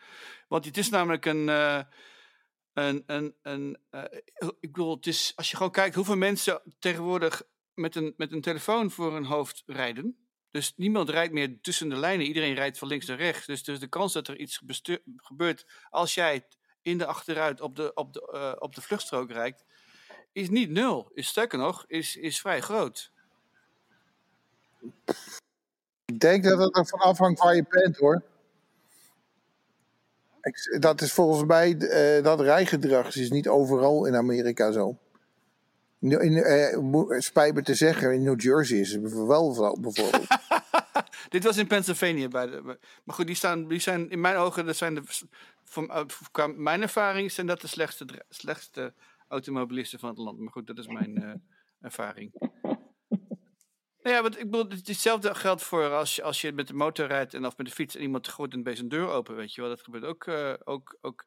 Want 0.49 0.65
het 0.65 0.77
is 0.77 0.89
namelijk 0.89 1.25
een. 1.25 1.51
Een, 2.73 3.03
een, 3.07 3.35
een 3.43 3.79
ik 4.61 4.73
bedoel, 4.73 4.97
het 4.97 5.07
is, 5.07 5.33
als 5.37 5.51
je 5.51 5.57
gewoon 5.57 5.73
kijkt 5.73 5.95
hoeveel 5.95 6.17
mensen 6.17 6.63
tegenwoordig 6.79 7.43
met 7.75 7.95
een, 7.95 8.15
met 8.17 8.33
een 8.33 8.41
telefoon 8.41 8.91
voor 8.91 9.13
hun 9.13 9.25
hoofd 9.25 9.63
rijden. 9.67 10.26
Dus 10.57 10.73
niemand 10.77 11.11
rijdt 11.11 11.33
meer 11.33 11.61
tussen 11.61 11.89
de 11.89 11.97
lijnen. 11.97 12.27
Iedereen 12.27 12.55
rijdt 12.55 12.79
van 12.79 12.89
links 12.89 13.07
naar 13.07 13.17
rechts. 13.17 13.47
Dus, 13.47 13.65
dus 13.65 13.79
de 13.79 13.89
kans 13.89 14.13
dat 14.13 14.29
er 14.29 14.39
iets 14.39 14.61
gebeurt 15.17 15.67
als 15.91 16.15
jij 16.15 16.47
in 16.83 16.99
de 16.99 17.07
achteruit 17.07 17.61
op 17.61 17.77
de, 17.77 17.95
op 17.95 18.13
de, 18.13 18.31
uh, 18.35 18.53
op 18.59 18.75
de 18.75 18.81
vluchtstrook 18.81 19.31
rijdt, 19.31 19.65
is 20.33 20.49
niet 20.49 20.71
nul. 20.71 21.11
Is 21.15 21.29
sterker 21.29 21.59
nog, 21.59 21.85
is, 21.87 22.17
is 22.17 22.41
vrij 22.41 22.61
groot. 22.61 23.13
Ik 26.05 26.21
denk 26.21 26.45
dat 26.45 26.59
het 26.59 26.77
ervan 26.77 27.01
afhangt 27.01 27.41
waar 27.41 27.55
je 27.55 27.67
bent 27.69 27.97
hoor. 27.97 28.23
Dat 30.79 31.01
is 31.01 31.13
volgens 31.13 31.45
mij, 31.45 31.75
uh, 31.75 32.25
dat 32.25 32.41
rijgedrag 32.41 33.17
is 33.17 33.31
niet 33.31 33.49
overal 33.49 34.07
in 34.07 34.15
Amerika 34.17 34.73
zo. 34.73 34.99
In, 36.01 36.33
uh, 36.33 37.21
spijt 37.21 37.55
me 37.55 37.63
te 37.63 37.75
zeggen, 37.75 38.15
in 38.15 38.23
New 38.23 38.41
Jersey 38.41 38.79
is 38.79 38.93
het 38.93 39.13
wel 39.13 39.77
bijvoorbeeld. 39.81 40.27
Dit 41.29 41.45
was 41.45 41.57
in 41.57 41.67
Pennsylvania. 41.67 42.29
Bij 42.29 42.47
de, 42.47 42.79
maar 43.05 43.15
goed, 43.15 43.27
die, 43.27 43.35
staan, 43.35 43.69
die 43.69 43.79
zijn 43.79 44.11
in 44.11 44.21
mijn 44.21 44.37
ogen, 44.37 44.67
dat 44.67 44.77
zijn 44.77 44.95
de, 44.95 45.03
van, 45.65 46.11
qua 46.31 46.47
mijn 46.47 46.83
ervaring, 46.83 47.33
zijn 47.33 47.47
dat 47.47 47.61
de 47.61 47.67
slechtste, 47.67 48.25
slechtste 48.29 48.95
automobilisten 49.29 49.99
van 49.99 50.09
het 50.09 50.19
land. 50.19 50.39
Maar 50.39 50.53
goed, 50.53 50.67
dat 50.67 50.79
is 50.79 50.87
mijn 50.87 51.23
uh, 51.23 51.33
ervaring. 51.81 52.33
Nou 54.03 54.19
ja, 54.19 54.23
want 54.23 54.39
ik 54.39 54.51
bedoel, 54.51 54.69
hetzelfde 54.69 55.35
geldt 55.35 55.63
voor 55.63 55.93
als 55.93 56.17
je, 56.17 56.23
als 56.23 56.41
je 56.41 56.53
met 56.53 56.69
de 56.69 56.75
motor 56.75 57.07
rijdt 57.07 57.35
en 57.35 57.47
of 57.47 57.57
met 57.57 57.67
de 57.67 57.73
fiets 57.73 57.97
en 57.97 58.03
iemand 58.03 58.29
gooit 58.29 58.55
een 58.55 58.63
beetje 58.63 58.83
een 58.83 58.89
deur 58.89 59.09
open, 59.09 59.37
weet 59.37 59.55
je 59.55 59.61
wel. 59.61 59.71
Dat 59.71 59.83
gebeurt 59.83 60.05
ook, 60.05 60.29
ook, 60.65 60.99
ook 61.01 61.27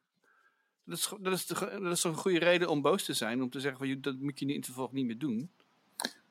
dat 0.90 0.98
is, 0.98 1.12
dat, 1.20 1.32
is 1.32 1.46
de, 1.46 1.78
dat 1.82 1.92
is 1.92 2.04
een 2.04 2.14
goede 2.14 2.38
reden 2.38 2.68
om 2.68 2.82
boos 2.82 3.04
te 3.04 3.12
zijn. 3.12 3.42
Om 3.42 3.50
te 3.50 3.60
zeggen, 3.60 3.86
van, 3.86 4.00
dat 4.00 4.16
moet 4.20 4.38
je 4.38 4.46
in 4.46 4.56
het 4.56 4.64
vervolg 4.64 4.92
niet 4.92 5.06
meer 5.06 5.18
doen. 5.18 5.50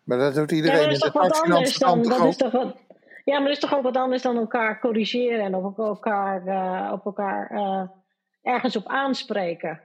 Maar 0.03 0.17
dat 0.17 0.35
doet 0.35 0.51
iedereen. 0.51 0.77
Ja, 0.77 0.83
dat 0.83 0.91
is 0.91 0.99
toch 0.99 1.13
wat 1.13 1.41
anders 1.41 1.77
dan, 1.77 2.03
dat 2.03 2.25
is 2.25 2.37
toch 2.37 2.51
wat, 2.51 2.77
ja, 3.25 3.39
maar 3.39 3.47
dat 3.47 3.57
is 3.57 3.59
toch 3.59 3.75
ook 3.75 3.83
wat 3.83 3.97
anders 3.97 4.21
dan 4.21 4.37
elkaar 4.37 4.79
corrigeren 4.79 5.39
en 5.39 5.55
op 5.55 5.79
elkaar, 5.79 6.47
uh, 6.47 6.91
op 6.93 7.05
elkaar 7.05 7.51
uh, 7.51 7.83
ergens 8.41 8.75
op 8.75 8.87
aanspreken. 8.87 9.81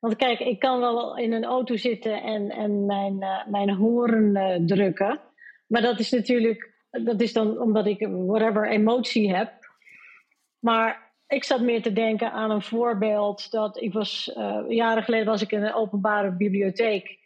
Want 0.00 0.16
kijk, 0.16 0.40
ik 0.40 0.58
kan 0.58 0.80
wel 0.80 1.16
in 1.16 1.32
een 1.32 1.44
auto 1.44 1.76
zitten 1.76 2.22
en, 2.22 2.50
en 2.50 2.86
mijn, 2.86 3.16
uh, 3.20 3.46
mijn 3.46 3.70
horen 3.70 4.66
drukken. 4.66 5.20
Maar 5.66 5.82
dat 5.82 5.98
is 5.98 6.10
natuurlijk, 6.10 6.72
dat 6.90 7.20
is 7.20 7.32
dan 7.32 7.58
omdat 7.60 7.86
ik 7.86 8.08
whatever 8.10 8.68
emotie 8.68 9.34
heb. 9.34 9.52
Maar 10.58 11.07
ik 11.28 11.44
zat 11.44 11.60
meer 11.60 11.82
te 11.82 11.92
denken 11.92 12.32
aan 12.32 12.50
een 12.50 12.62
voorbeeld 12.62 13.50
dat 13.50 13.80
ik 13.80 13.92
was, 13.92 14.30
jaren 14.68 15.02
geleden 15.02 15.26
was 15.26 15.42
ik 15.42 15.52
in 15.52 15.62
een 15.62 15.74
openbare 15.74 16.32
bibliotheek. 16.32 17.18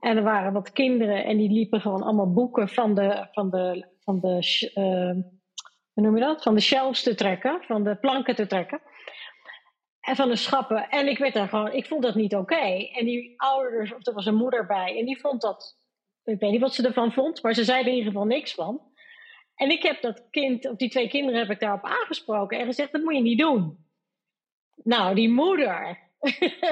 En 0.00 0.16
er 0.16 0.22
waren 0.22 0.52
wat 0.52 0.72
kinderen 0.72 1.24
en 1.24 1.36
die 1.36 1.50
liepen 1.50 1.80
gewoon 1.80 2.02
allemaal 2.02 2.32
boeken 2.32 2.68
van 2.68 2.94
de, 2.94 3.26
van 3.32 3.50
de, 3.50 3.86
van 4.00 4.20
de, 4.20 4.70
uh, 4.74 5.24
hoe 5.92 6.02
noem 6.02 6.14
je 6.14 6.20
dat? 6.20 6.42
Van 6.42 6.54
de 6.54 6.60
shelves 6.60 7.02
te 7.02 7.14
trekken, 7.14 7.62
van 7.62 7.84
de 7.84 7.96
planken 7.96 8.34
te 8.34 8.46
trekken. 8.46 8.80
En 10.00 10.16
van 10.16 10.28
de 10.28 10.36
schappen. 10.36 10.88
En 10.88 11.08
ik 11.08 11.18
werd 11.18 11.34
daar 11.34 11.48
gewoon, 11.48 11.72
ik 11.72 11.86
vond 11.86 12.02
dat 12.02 12.14
niet 12.14 12.34
oké. 12.34 12.88
En 12.92 13.04
die 13.04 13.34
ouders, 13.36 13.94
of 13.94 14.06
er 14.06 14.14
was 14.14 14.26
een 14.26 14.34
moeder 14.34 14.66
bij, 14.66 14.98
en 14.98 15.04
die 15.04 15.20
vond 15.20 15.40
dat, 15.40 15.78
ik 16.24 16.40
weet 16.40 16.50
niet 16.50 16.60
wat 16.60 16.74
ze 16.74 16.86
ervan 16.86 17.12
vond, 17.12 17.42
maar 17.42 17.54
ze 17.54 17.64
zei 17.64 17.80
in 17.80 17.88
ieder 17.88 18.12
geval 18.12 18.26
niks 18.26 18.54
van. 18.54 18.80
En 19.58 19.70
ik 19.70 19.82
heb 19.82 20.00
dat 20.00 20.26
kind, 20.30 20.68
of 20.68 20.76
die 20.76 20.90
twee 20.90 21.08
kinderen 21.08 21.40
heb 21.40 21.50
ik 21.50 21.60
daarop 21.60 21.84
aangesproken 21.84 22.58
en 22.58 22.66
gezegd, 22.66 22.92
dat 22.92 23.02
moet 23.02 23.14
je 23.14 23.20
niet 23.20 23.38
doen. 23.38 23.86
Nou, 24.82 25.14
die 25.14 25.28
moeder, 25.28 25.98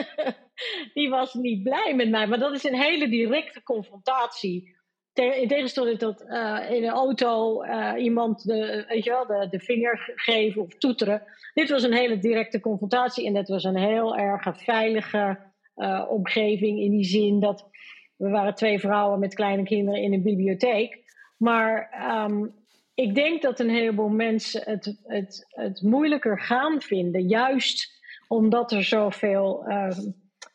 die 0.95 1.09
was 1.09 1.35
niet 1.35 1.63
blij 1.63 1.95
met 1.95 2.11
mij. 2.11 2.27
Maar 2.27 2.39
dat 2.39 2.55
is 2.55 2.65
een 2.65 2.81
hele 2.81 3.09
directe 3.09 3.63
confrontatie. 3.63 4.75
in 5.13 5.49
tegenstelling 5.49 5.99
tot 5.99 6.23
uh, 6.23 6.71
in 6.71 6.85
een 6.85 6.91
auto 6.91 7.65
uh, 7.65 7.93
iemand 7.99 8.45
de, 8.45 8.85
weet 8.89 9.05
je 9.05 9.25
de, 9.27 9.49
de 9.51 9.61
vinger 9.61 10.13
geven 10.15 10.63
of 10.63 10.75
toeteren. 10.75 11.23
Dit 11.55 11.71
was 11.71 11.83
een 11.83 11.95
hele 11.95 12.19
directe 12.19 12.61
confrontatie 12.61 13.27
en 13.27 13.35
dat 13.35 13.49
was 13.49 13.65
een 13.65 13.77
heel 13.77 14.17
erg 14.17 14.63
veilige 14.63 15.39
uh, 15.77 16.07
omgeving 16.09 16.81
in 16.81 16.91
die 16.91 17.05
zin 17.05 17.41
dat 17.41 17.69
we 18.17 18.29
waren 18.29 18.55
twee 18.55 18.81
vrouwen 18.81 19.19
met 19.19 19.35
kleine 19.35 19.63
kinderen 19.63 20.03
in 20.03 20.13
een 20.13 20.23
bibliotheek. 20.23 21.05
Maar 21.37 21.91
um, 22.25 22.55
ik 22.97 23.15
denk 23.15 23.43
dat 23.43 23.61
een 23.61 23.71
heleboel 23.71 24.09
mensen 24.09 24.63
het, 24.65 25.01
het, 25.05 25.47
het 25.49 25.83
moeilijker 25.83 26.41
gaan 26.41 26.81
vinden, 26.81 27.27
juist 27.27 28.03
omdat 28.29 28.73
er 28.73 28.85
zoveel 28.85 29.65
uh, 29.69 29.91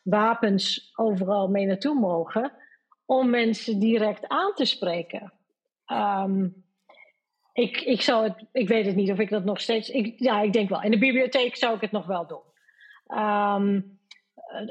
wapens 0.04 0.92
overal 0.96 1.48
mee 1.48 1.66
naartoe 1.66 2.00
mogen, 2.00 2.52
om 3.06 3.30
mensen 3.30 3.80
direct 3.80 4.28
aan 4.28 4.54
te 4.54 4.66
spreken. 4.66 5.34
Um, 5.88 6.66
ik, 7.54 7.82
ik, 7.82 8.02
zou 8.02 8.24
het, 8.24 8.46
ik 8.52 8.68
weet 8.68 8.86
het 8.86 8.96
niet 8.96 9.12
of 9.12 9.20
ik 9.20 9.30
dat 9.30 9.44
nog 9.44 9.62
steeds. 9.62 9.90
Ik, 9.90 10.20
ja, 10.20 10.42
ik 10.42 10.54
denk 10.54 10.70
wel. 10.70 10.84
In 10.84 10.92
de 10.92 10.98
bibliotheek 10.98 11.56
zou 11.56 11.76
ik 11.76 11.82
het 11.82 11.92
nog 11.92 12.06
wel 12.06 12.28
doen. 12.28 12.50
Um, 13.20 14.00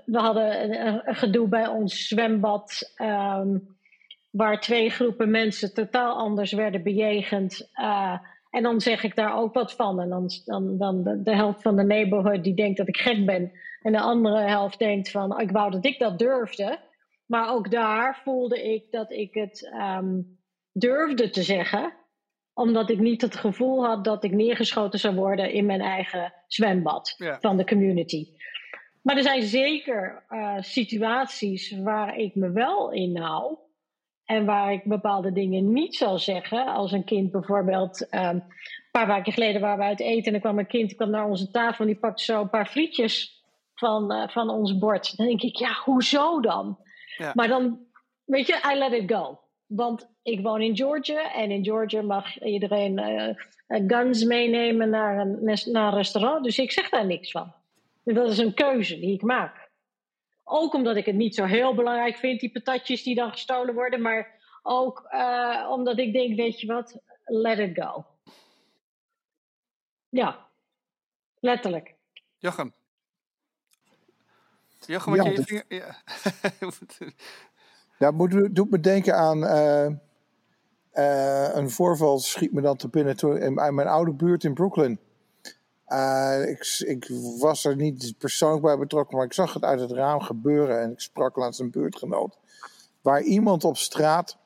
we 0.04 0.18
hadden 0.18 0.80
een, 0.80 1.14
gedoe 1.14 1.48
bij 1.48 1.66
ons 1.66 2.06
zwembad. 2.06 2.94
Waar 4.30 4.60
twee 4.60 4.90
groepen 4.90 5.30
mensen 5.30 5.74
totaal 5.74 6.16
anders 6.16 6.52
werden 6.52 6.82
bejegend. 6.82 7.70
Uh, 7.74 8.18
en 8.50 8.62
dan 8.62 8.80
zeg 8.80 9.02
ik 9.02 9.16
daar 9.16 9.36
ook 9.36 9.54
wat 9.54 9.72
van. 9.72 10.00
En 10.00 10.08
dan, 10.08 10.30
dan, 10.44 10.78
dan 10.78 11.02
de, 11.02 11.22
de, 11.22 11.34
helft 11.34 11.62
van 11.62 11.76
de 11.76 11.84
neighborhood 11.84 12.44
die 12.44 12.54
denkt 12.54 12.78
dat 12.78 12.88
ik 12.88 12.96
gek 12.96 13.26
ben. 13.26 13.52
En 13.82 13.92
de 13.92 14.00
andere 14.00 14.40
helft 14.40 14.78
denkt 14.78 15.10
van, 15.10 15.40
ik 15.40 15.50
wou 15.50 15.70
dat 15.70 15.84
ik 15.84 15.98
dat 15.98 16.18
durfde. 16.18 16.78
Maar 17.26 17.52
ook 17.52 17.70
daar 17.70 18.20
voelde 18.24 18.72
ik 18.72 18.90
dat 18.90 19.10
ik 19.10 19.34
het 19.34 19.72
um, 19.80 20.38
durfde 20.72 21.30
te 21.30 21.42
zeggen. 21.42 21.92
Omdat 22.54 22.90
ik 22.90 22.98
niet 22.98 23.22
het 23.22 23.36
gevoel 23.36 23.86
had 23.86 24.04
dat 24.04 24.24
ik 24.24 24.32
neergeschoten 24.32 24.98
zou 24.98 25.14
worden 25.14 25.52
in 25.52 25.66
mijn 25.66 25.80
eigen 25.80 26.32
zwembad 26.46 27.14
ja. 27.16 27.38
van 27.40 27.56
de 27.56 27.64
community. 27.64 28.26
Maar 29.02 29.16
er 29.16 29.22
zijn 29.22 29.42
zeker 29.42 30.24
uh, 30.28 30.56
situaties 30.60 31.78
waar 31.78 32.18
ik 32.18 32.34
me 32.34 32.50
wel 32.50 32.92
inhoud. 32.92 33.58
En 34.30 34.44
waar 34.44 34.72
ik 34.72 34.84
bepaalde 34.84 35.32
dingen 35.32 35.72
niet 35.72 35.96
zal 35.96 36.18
zeggen. 36.18 36.66
Als 36.66 36.92
een 36.92 37.04
kind 37.04 37.30
bijvoorbeeld. 37.30 38.06
Um, 38.10 38.20
een 38.20 38.42
paar 38.90 39.06
weken 39.06 39.32
geleden 39.32 39.60
waren 39.60 39.78
we 39.78 39.84
uit 39.84 40.00
eten. 40.00 40.26
En 40.26 40.34
er 40.34 40.40
kwam 40.40 40.58
een 40.58 40.66
kind 40.66 40.94
kwam 40.94 41.10
naar 41.10 41.28
onze 41.28 41.50
tafel. 41.50 41.84
En 41.84 41.90
die 41.90 42.00
pakte 42.00 42.24
zo 42.24 42.40
een 42.40 42.50
paar 42.50 42.66
frietjes 42.66 43.42
van, 43.74 44.12
uh, 44.12 44.28
van 44.28 44.48
ons 44.48 44.78
bord. 44.78 45.16
Dan 45.16 45.26
denk 45.26 45.42
ik, 45.42 45.56
ja, 45.56 45.72
hoezo 45.84 46.40
dan? 46.40 46.78
Ja. 47.16 47.32
Maar 47.34 47.48
dan, 47.48 47.78
weet 48.24 48.46
je, 48.46 48.72
I 48.74 48.78
let 48.78 48.92
it 48.92 49.12
go. 49.12 49.40
Want 49.66 50.08
ik 50.22 50.40
woon 50.40 50.60
in 50.60 50.76
Georgia. 50.76 51.34
En 51.34 51.50
in 51.50 51.64
Georgia 51.64 52.02
mag 52.02 52.42
iedereen 52.42 52.98
uh, 53.68 53.84
guns 53.86 54.24
meenemen 54.24 54.90
naar 54.90 55.18
een, 55.18 55.38
naar 55.64 55.92
een 55.92 55.96
restaurant. 55.96 56.44
Dus 56.44 56.58
ik 56.58 56.72
zeg 56.72 56.88
daar 56.88 57.06
niks 57.06 57.30
van. 57.30 57.52
Dat 58.04 58.30
is 58.30 58.38
een 58.38 58.54
keuze 58.54 59.00
die 59.00 59.14
ik 59.14 59.22
maak. 59.22 59.59
Ook 60.52 60.74
omdat 60.74 60.96
ik 60.96 61.06
het 61.06 61.14
niet 61.14 61.34
zo 61.34 61.44
heel 61.44 61.74
belangrijk 61.74 62.16
vind, 62.16 62.40
die 62.40 62.52
patatjes 62.52 63.02
die 63.02 63.14
dan 63.14 63.30
gestolen 63.30 63.74
worden. 63.74 64.02
Maar 64.02 64.38
ook 64.62 65.08
uh, 65.12 65.68
omdat 65.70 65.98
ik 65.98 66.12
denk, 66.12 66.36
weet 66.36 66.60
je 66.60 66.66
wat, 66.66 66.98
let 67.24 67.58
it 67.58 67.84
go. 67.84 68.04
Ja, 70.08 70.46
letterlijk. 71.40 71.94
Jochem. 72.38 72.72
Jochem, 74.78 75.16
wat 75.16 75.26
ja, 75.26 75.32
je 75.32 75.42
vinger... 75.42 75.64
Ja. 75.68 75.96
ja, 77.98 78.10
moet, 78.10 78.54
doet 78.54 78.70
me 78.70 78.80
denken 78.80 79.14
aan... 79.16 79.42
Uh, 79.42 79.86
uh, 80.94 81.54
een 81.54 81.70
voorval 81.70 82.18
schiet 82.18 82.52
me 82.52 82.60
dan 82.60 82.76
te 82.76 82.88
binnen 82.88 83.16
toen 83.16 83.36
in 83.36 83.54
mijn 83.54 83.88
oude 83.88 84.12
buurt 84.12 84.44
in 84.44 84.54
Brooklyn. 84.54 85.00
Uh, 85.92 86.48
ik, 86.78 87.10
was 87.38 87.64
er 87.64 87.76
niet 87.76 88.14
persoonlijk 88.18 88.62
bij 88.62 88.78
betrokken, 88.78 89.16
maar 89.16 89.26
ik 89.26 89.32
zag 89.32 89.54
het 89.54 89.64
uit 89.64 89.80
het 89.80 89.90
raam 89.90 90.20
gebeuren 90.20 90.80
en 90.80 90.90
ik 90.90 91.00
sprak 91.00 91.36
langs 91.36 91.58
een 91.58 91.70
buurtgenoot. 91.70 92.38
Waar 93.00 93.22
iemand 93.22 93.64
op 93.64 93.76
straat 93.76 94.36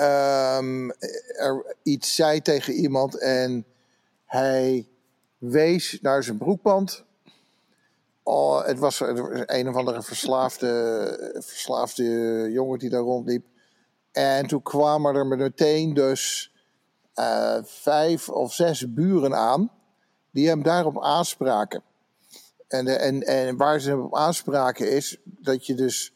um, 0.00 0.90
er 1.36 1.76
iets 1.82 2.14
zei 2.14 2.42
tegen 2.42 2.72
iemand 2.72 3.18
en 3.18 3.64
hij 4.24 4.88
wees 5.38 5.98
naar 6.02 6.22
zijn 6.22 6.38
broekband. 6.38 7.04
Oh, 8.22 8.64
het, 8.64 8.78
was, 8.78 9.00
een 9.46 9.68
of 9.68 9.74
andere 9.74 10.02
verslaafde, 10.02 11.34
verslaafde 11.38 12.04
jongen 12.50 12.78
die 12.78 12.90
daar 12.90 13.00
rondliep. 13.00 13.46
En 14.12 14.46
toen 14.46 14.62
kwamen 14.62 15.14
er 15.14 15.26
meteen 15.26 15.94
dus 15.94 16.52
uh, 17.14 17.58
vijf 17.62 18.28
of 18.28 18.54
zes 18.54 18.92
buren 18.94 19.34
aan 19.34 19.70
die 20.36 20.48
hem 20.48 20.62
daarop 20.62 21.02
aanspraken. 21.02 21.82
En, 22.68 22.86
en, 23.00 23.22
en 23.22 23.56
waar 23.56 23.80
ze 23.80 23.90
hem 23.90 24.00
op 24.00 24.16
aanspraken 24.16 24.92
is 24.92 25.18
dat 25.24 25.66
je 25.66 25.74
dus. 25.74 26.10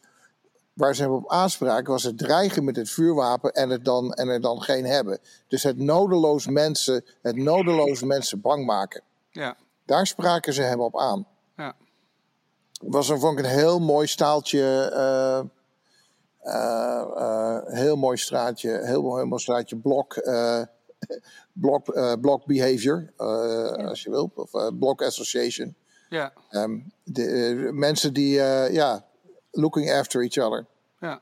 Waar 0.73 0.95
ze 0.95 1.01
hem 1.01 1.11
op 1.11 1.31
aanspraken 1.31 1.91
was 1.91 2.03
het 2.03 2.17
dreigen 2.17 2.63
met 2.63 2.75
het 2.75 2.89
vuurwapen 2.89 3.51
en, 3.51 3.69
het 3.69 3.85
dan, 3.85 4.13
en 4.13 4.27
er 4.27 4.41
dan 4.41 4.61
geen 4.61 4.85
hebben. 4.85 5.19
Dus 5.47 5.63
het 5.63 5.77
nodeloos 5.77 6.47
mensen, 6.47 7.05
het 7.21 7.35
nodeloos 7.35 8.03
mensen 8.03 8.41
bang 8.41 8.65
maken. 8.65 9.01
Ja. 9.31 9.57
Daar 9.85 10.07
spraken 10.07 10.53
ze 10.53 10.61
hem 10.61 10.79
op 10.79 10.99
aan. 10.99 11.27
Ja. 11.57 11.75
Was 12.81 13.09
een, 13.09 13.19
vond 13.19 13.39
ik 13.39 13.45
een 13.45 13.51
heel 13.51 13.79
mooi 13.79 14.07
staaltje. 14.07 14.91
Uh, 14.93 15.49
uh, 16.53 17.05
uh, 17.17 17.57
heel 17.63 17.95
mooi 17.95 18.17
straatje, 18.17 18.69
heel, 18.69 19.15
heel 19.15 19.25
mooi 19.25 19.41
straatje 19.41 19.75
blok 19.75 20.15
block, 21.53 21.95
uh, 21.95 22.13
block 22.21 22.45
behavior, 22.45 23.13
uh, 23.17 23.27
ja. 23.77 23.87
als 23.87 24.03
je 24.03 24.09
wilt, 24.09 24.35
of 24.35 24.53
uh, 24.53 24.67
block 24.79 25.01
association. 25.01 25.75
Ja. 26.09 26.33
Um, 26.51 26.91
de, 27.03 27.69
mensen 27.73 28.13
die, 28.13 28.33
ja, 28.71 29.05
looking 29.51 29.91
after 29.91 30.21
each 30.21 30.37
other. 30.37 30.65
Ja. 30.99 31.21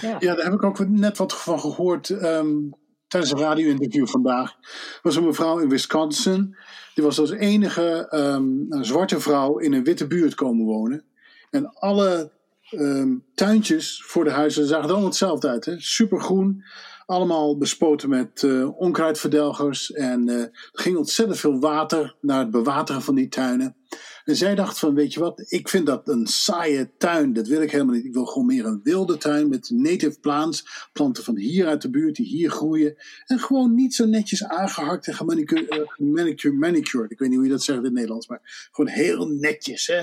Ja. 0.00 0.16
ja, 0.20 0.34
daar 0.34 0.44
heb 0.44 0.52
ik 0.52 0.62
ook 0.62 0.88
net 0.88 1.18
wat 1.18 1.34
van 1.34 1.60
gehoord 1.60 2.08
um, 2.08 2.74
tijdens 3.08 3.32
een 3.32 3.38
radio-interview 3.38 4.06
vandaag. 4.08 4.50
Er 4.50 5.00
was 5.02 5.16
een 5.16 5.26
mevrouw 5.26 5.58
in 5.58 5.68
Wisconsin. 5.68 6.56
Die 6.94 7.04
was 7.04 7.18
als 7.18 7.30
enige 7.30 8.08
um, 8.10 8.66
een 8.68 8.84
zwarte 8.84 9.20
vrouw 9.20 9.58
in 9.58 9.72
een 9.72 9.84
witte 9.84 10.06
buurt 10.06 10.34
komen 10.34 10.64
wonen. 10.64 11.04
En 11.50 11.74
alle 11.74 12.30
um, 12.70 13.24
tuintjes 13.34 14.02
voor 14.06 14.24
de 14.24 14.30
huizen 14.30 14.66
zagen 14.66 14.84
er 14.84 14.90
allemaal 14.90 15.08
hetzelfde 15.08 15.48
uit. 15.48 15.64
Hè? 15.64 15.80
Supergroen. 15.80 16.64
Allemaal 17.06 17.58
bespoten 17.58 18.08
met 18.08 18.42
uh, 18.42 18.80
onkruidverdelgers. 18.80 19.92
En 19.92 20.28
uh, 20.28 20.40
er 20.40 20.50
ging 20.72 20.96
ontzettend 20.96 21.38
veel 21.38 21.60
water 21.60 22.16
naar 22.20 22.38
het 22.38 22.50
bewateren 22.50 23.02
van 23.02 23.14
die 23.14 23.28
tuinen. 23.28 23.76
En 24.24 24.36
zij 24.36 24.54
dacht 24.54 24.78
van, 24.78 24.94
weet 24.94 25.12
je 25.14 25.20
wat, 25.20 25.44
ik 25.48 25.68
vind 25.68 25.86
dat 25.86 26.08
een 26.08 26.26
saaie 26.26 26.90
tuin. 26.98 27.32
Dat 27.32 27.46
wil 27.46 27.62
ik 27.62 27.70
helemaal 27.70 27.94
niet. 27.94 28.04
Ik 28.04 28.12
wil 28.12 28.24
gewoon 28.24 28.46
meer 28.46 28.64
een 28.66 28.80
wilde 28.82 29.16
tuin 29.16 29.48
met 29.48 29.70
native 29.70 30.20
plants. 30.20 30.88
Planten 30.92 31.24
van 31.24 31.36
hier 31.36 31.66
uit 31.66 31.82
de 31.82 31.90
buurt 31.90 32.16
die 32.16 32.26
hier 32.26 32.50
groeien. 32.50 32.96
En 33.26 33.38
gewoon 33.38 33.74
niet 33.74 33.94
zo 33.94 34.06
netjes 34.06 34.44
aangehakt 34.44 35.06
en 35.06 35.14
gemanicured. 35.14 35.88
Uh, 35.98 36.52
manicured. 36.58 37.10
Ik 37.10 37.18
weet 37.18 37.28
niet 37.28 37.38
hoe 37.38 37.46
je 37.46 37.52
dat 37.52 37.62
zegt 37.62 37.78
in 37.78 37.84
het 37.84 37.92
Nederlands. 37.92 38.28
Maar 38.28 38.68
gewoon 38.72 38.90
heel 38.90 39.26
netjes. 39.26 39.86
Hè? 39.86 40.02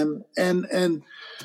Um, 0.00 0.24
en, 0.32 0.70
en 0.70 1.04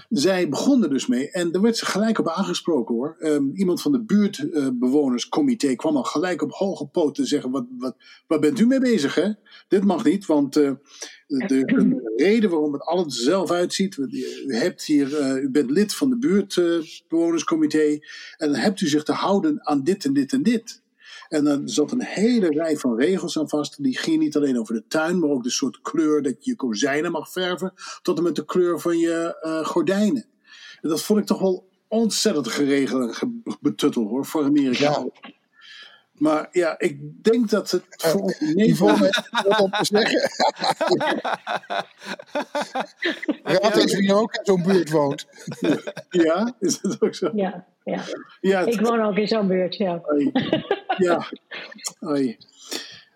zij 0.09 0.49
begon 0.49 0.83
er 0.83 0.89
dus 0.89 1.07
mee 1.07 1.31
en 1.31 1.51
daar 1.51 1.61
werd 1.61 1.77
ze 1.77 1.85
gelijk 1.85 2.19
op 2.19 2.27
aangesproken 2.27 2.95
hoor. 2.95 3.15
Um, 3.19 3.51
iemand 3.53 3.81
van 3.81 3.91
de 3.91 4.03
buurtbewonerscomité 4.03 5.67
uh, 5.67 5.75
kwam 5.75 5.95
al 5.95 6.03
gelijk 6.03 6.41
op 6.41 6.51
hoge 6.51 6.85
poten 6.85 7.25
zeggen: 7.25 7.51
wat, 7.51 7.65
wat, 7.77 7.95
wat 8.27 8.39
bent 8.39 8.59
u 8.59 8.65
mee 8.65 8.79
bezig? 8.79 9.15
Hè? 9.15 9.31
Dit 9.67 9.83
mag 9.83 10.03
niet, 10.03 10.25
want 10.25 10.57
uh, 10.57 10.71
de, 11.27 11.45
de, 11.47 12.13
reden 12.15 12.49
waarom 12.49 12.73
het 12.73 12.81
alles 12.81 13.15
zelf 13.15 13.51
uitziet. 13.51 13.97
U, 13.97 14.55
hebt 14.55 14.83
hier, 14.83 15.19
uh, 15.19 15.43
u 15.43 15.49
bent 15.49 15.71
lid 15.71 15.95
van 15.95 16.09
de 16.09 16.17
buurtbewonerscomité 16.17 17.99
en 18.37 18.51
dan 18.51 18.55
hebt 18.55 18.81
u 18.81 18.87
zich 18.87 19.03
te 19.03 19.11
houden 19.11 19.67
aan 19.67 19.83
dit 19.83 20.05
en 20.05 20.13
dit 20.13 20.33
en 20.33 20.43
dit. 20.43 20.81
En 21.29 21.43
dan 21.43 21.69
zat 21.69 21.91
een 21.91 22.03
hele 22.03 22.47
rij 22.47 22.77
van 22.77 22.95
regels 22.95 23.37
aan 23.37 23.49
vast. 23.49 23.83
Die 23.83 23.97
gingen 23.97 24.19
niet 24.19 24.35
alleen 24.35 24.59
over 24.59 24.73
de 24.73 24.83
tuin, 24.87 25.19
maar 25.19 25.29
ook 25.29 25.43
de 25.43 25.49
soort 25.49 25.81
kleur 25.81 26.21
dat 26.21 26.45
je 26.45 26.55
kozijnen 26.55 27.11
mag 27.11 27.31
verven. 27.31 27.73
Tot 28.01 28.17
en 28.17 28.23
met 28.23 28.35
de 28.35 28.45
kleur 28.45 28.79
van 28.79 28.97
je 28.97 29.41
uh, 29.45 29.65
gordijnen. 29.65 30.25
En 30.81 30.89
dat 30.89 31.01
vond 31.01 31.19
ik 31.19 31.25
toch 31.25 31.39
wel 31.39 31.69
ontzettend 31.87 32.47
geregeld 32.47 33.19
en 33.19 33.43
betuttel 33.61 34.07
hoor, 34.07 34.25
voor 34.25 34.43
Amerika. 34.43 35.05
Maar 36.17 36.47
ja, 36.51 36.79
ik 36.79 37.23
denk 37.23 37.49
dat 37.49 37.71
het 37.71 37.83
voor 37.87 38.35
uh, 38.39 38.67
Yvonne 38.67 39.23
wat 39.31 39.59
op 39.59 39.71
te 39.71 39.85
zeggen. 39.85 40.31
Raad 43.61 43.77
eens 43.77 43.95
wie 43.95 44.13
ook 44.13 44.33
in 44.33 44.45
zo'n 44.45 44.63
buurt 44.63 44.89
woont. 44.89 45.27
Ja, 46.09 46.55
is 46.59 46.79
het 46.81 47.01
ook 47.01 47.15
zo? 47.15 47.31
Ja, 47.33 47.65
ja. 47.83 48.03
ja 48.41 48.59
het, 48.59 48.73
ik 48.73 48.81
woon 48.81 49.01
ook 49.01 49.17
in 49.17 49.27
zo'n 49.27 49.47
buurt, 49.47 49.75
ja. 49.75 50.01
Ja, 50.97 51.27
Oei. 52.09 52.37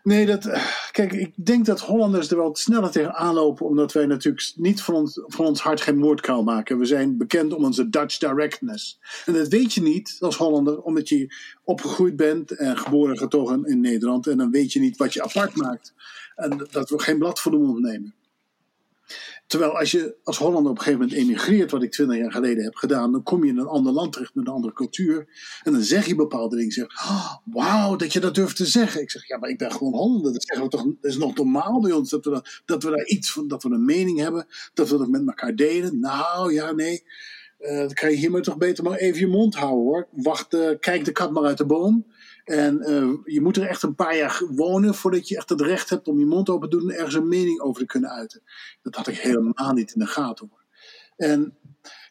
Nee, 0.04 0.26
dat, 0.26 0.50
kijk, 0.92 1.14
ik 1.14 1.46
denk 1.46 1.66
dat 1.66 1.80
Hollanders 1.80 2.32
er 2.32 2.38
wel 2.38 2.56
sneller 2.56 2.92
tegen 2.92 3.14
aanlopen, 3.14 3.66
omdat 3.66 3.94
wij 3.94 4.06
natuurlijk 4.06 4.52
niet 4.56 4.82
van 4.82 4.96
ons, 4.96 5.22
van 5.26 5.46
ons 5.46 5.62
hart 5.62 5.82
geen 5.82 5.98
moordkuil 5.98 6.44
maken. 6.44 6.78
We 6.78 6.86
zijn 6.86 7.18
bekend 7.18 7.54
om 7.54 7.64
onze 7.64 7.90
Dutch 7.90 8.18
directness. 8.18 9.00
En 9.26 9.34
dat 9.34 9.48
weet 9.48 9.74
je 9.74 9.82
niet 9.82 10.18
als 10.20 10.36
Hollander, 10.38 10.82
omdat 10.82 11.10
je 11.10 11.34
opgegroeid 11.64 12.16
bent 12.16 12.52
en 12.52 12.78
geboren 12.78 13.12
en 13.12 13.20
getogen 13.20 13.66
in 13.66 13.80
Nederland. 13.80 14.28
En 14.28 14.38
dan 14.38 14.52
weet 14.52 14.74
je 14.74 14.80
niet 14.80 14.98
wat 14.98 15.14
je 15.14 15.24
apart 15.24 15.56
maakt. 15.56 15.94
En 16.36 16.68
dat 16.72 16.90
we 16.90 17.00
geen 17.00 17.18
blad 17.18 17.40
voor 17.40 17.52
de 17.52 17.58
mond 17.58 17.80
nemen. 17.80 18.14
Terwijl 19.52 19.78
als 19.78 19.92
je 19.92 20.16
als 20.24 20.38
Hollander 20.38 20.72
op 20.72 20.78
een 20.78 20.84
gegeven 20.84 21.00
moment 21.00 21.20
emigreert, 21.20 21.72
wat 21.72 21.84
ik 21.84 21.92
twintig 21.92 22.18
jaar 22.18 22.32
geleden 22.32 22.64
heb 22.64 22.76
gedaan, 22.76 23.12
dan 23.12 23.24
kom 23.24 23.44
je 23.44 23.50
in 23.50 23.58
een 23.58 23.68
ander 23.68 23.94
land 23.94 24.14
terecht 24.14 24.36
met 24.36 24.48
een 24.48 24.54
andere 24.54 24.74
cultuur. 24.74 25.28
En 25.64 25.72
dan 25.72 25.82
zeg 25.82 26.06
je 26.06 26.16
bepaalde 26.16 26.56
dingen. 26.56 26.72
Zeg, 26.72 26.86
oh, 26.86 27.36
wauw, 27.46 27.96
dat 27.96 28.14
je 28.14 28.20
dat 28.20 28.36
durft 28.36 28.56
te 28.56 28.66
zeggen. 28.66 29.02
Ik 29.02 29.12
zeg, 29.12 29.28
ja, 29.28 29.38
maar 29.38 29.50
ik 29.50 29.58
ben 29.58 29.72
gewoon 29.72 29.94
Hollander. 29.94 30.34
Dat, 30.34 30.44
zeggen 30.44 30.66
we 30.66 30.72
toch, 30.72 30.84
dat 30.84 31.12
is 31.12 31.18
nog 31.18 31.36
normaal 31.36 31.82
bij 31.82 31.92
ons. 31.92 32.10
Dat 32.10 32.26
we, 32.26 32.62
dat, 32.66 32.84
we 32.84 32.90
daar 32.90 33.06
iets 33.06 33.32
van, 33.32 33.48
dat 33.48 33.64
we 33.64 33.70
een 33.70 33.86
mening 33.86 34.20
hebben. 34.20 34.48
Dat 34.74 34.90
we 34.90 34.98
dat 34.98 35.08
met 35.08 35.28
elkaar 35.28 35.56
delen. 35.56 36.00
Nou, 36.00 36.54
ja, 36.54 36.72
nee. 36.72 37.04
Uh, 37.60 37.78
dan 37.78 37.94
kan 37.94 38.10
je 38.10 38.18
hiermee 38.18 38.42
toch 38.42 38.58
beter 38.58 38.84
maar 38.84 38.98
even 38.98 39.20
je 39.20 39.28
mond 39.28 39.56
houden 39.56 39.84
hoor. 39.84 40.08
Wacht, 40.12 40.54
uh, 40.54 40.70
kijk 40.80 41.06
de 41.06 41.12
kat 41.12 41.32
maar 41.32 41.44
uit 41.44 41.58
de 41.58 41.66
boom. 41.66 42.06
En 42.44 42.90
uh, 42.90 43.18
je 43.24 43.42
moet 43.42 43.58
er 43.58 43.68
echt 43.68 43.84
een 43.84 43.96
paar 43.96 44.18
jaar 44.18 44.42
wonen 44.50 44.96
voordat 44.96 45.28
je 45.28 45.36
echt 45.36 45.50
het 45.50 45.62
recht 45.62 45.90
hebt 45.90 46.08
om 46.08 46.20
je 46.20 46.26
mond 46.26 46.50
open 46.50 46.70
te 46.70 46.78
doen 46.78 46.90
en 46.90 46.98
ergens 46.98 47.16
een 47.16 47.28
mening 47.28 47.60
over 47.60 47.82
te 47.82 47.88
kunnen 47.88 48.10
uiten. 48.10 48.42
Dat 48.82 48.96
had 48.96 49.08
ik 49.08 49.18
helemaal 49.18 49.74
niet 49.74 49.94
in 49.94 50.00
de 50.00 50.08
gaten 50.08 50.48
hoor. 50.50 50.60
En 51.16 51.58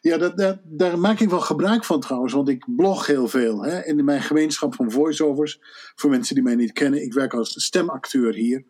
ja, 0.01 0.17
dat, 0.17 0.59
daar 0.63 0.99
maak 0.99 1.19
ik 1.19 1.29
wel 1.29 1.39
gebruik 1.39 1.85
van 1.85 1.99
trouwens, 1.99 2.33
want 2.33 2.49
ik 2.49 2.75
blog 2.75 3.07
heel 3.07 3.27
veel. 3.27 3.63
Hè, 3.63 3.85
in 3.85 4.05
mijn 4.05 4.21
gemeenschap 4.21 4.75
van 4.75 4.91
voiceovers. 4.91 5.59
Voor 5.95 6.09
mensen 6.09 6.35
die 6.35 6.43
mij 6.43 6.55
niet 6.55 6.71
kennen, 6.71 7.03
ik 7.03 7.13
werk 7.13 7.33
als 7.33 7.63
stemacteur 7.65 8.33
hier. 8.33 8.65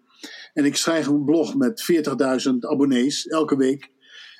En 0.53 0.65
ik 0.65 0.75
schrijf 0.75 1.07
een 1.07 1.25
blog 1.25 1.55
met 1.55 1.91
40.000 2.49 2.53
abonnees 2.59 3.27
elke 3.27 3.57
week. 3.57 3.89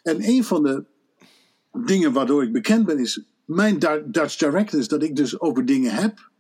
En 0.04 0.24
een 0.24 0.44
van 0.44 0.64
de 0.64 0.86
dingen 1.86 2.14
waardoor 2.14 2.44
ik 2.44 2.52
bekend 2.52 2.86
ben 2.86 3.00
is 3.00 3.26
mijn 3.46 3.80
Dutch 4.06 4.36
Directors, 4.36 4.88
dat 4.88 5.04
ik 5.04 5.16
dus 5.16 5.40
over 5.40 5.66
dingen 5.66 5.92
heb 5.92 6.31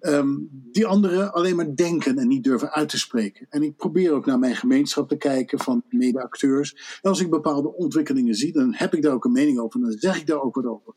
Um, 0.00 0.48
die 0.72 0.86
anderen 0.86 1.32
alleen 1.32 1.56
maar 1.56 1.74
denken 1.74 2.18
en 2.18 2.28
niet 2.28 2.44
durven 2.44 2.70
uit 2.70 2.88
te 2.88 2.98
spreken. 2.98 3.46
En 3.50 3.62
ik 3.62 3.76
probeer 3.76 4.12
ook 4.12 4.26
naar 4.26 4.38
mijn 4.38 4.56
gemeenschap 4.56 5.08
te 5.08 5.16
kijken 5.16 5.58
van 5.58 5.82
mede-acteurs. 5.88 6.98
En 7.02 7.10
als 7.10 7.20
ik 7.20 7.30
bepaalde 7.30 7.74
ontwikkelingen 7.74 8.34
zie, 8.34 8.52
dan 8.52 8.74
heb 8.74 8.94
ik 8.94 9.02
daar 9.02 9.14
ook 9.14 9.24
een 9.24 9.32
mening 9.32 9.58
over. 9.58 9.80
En 9.80 9.86
dan 9.86 9.98
zeg 9.98 10.20
ik 10.20 10.26
daar 10.26 10.42
ook 10.42 10.54
wat 10.54 10.66
over. 10.66 10.94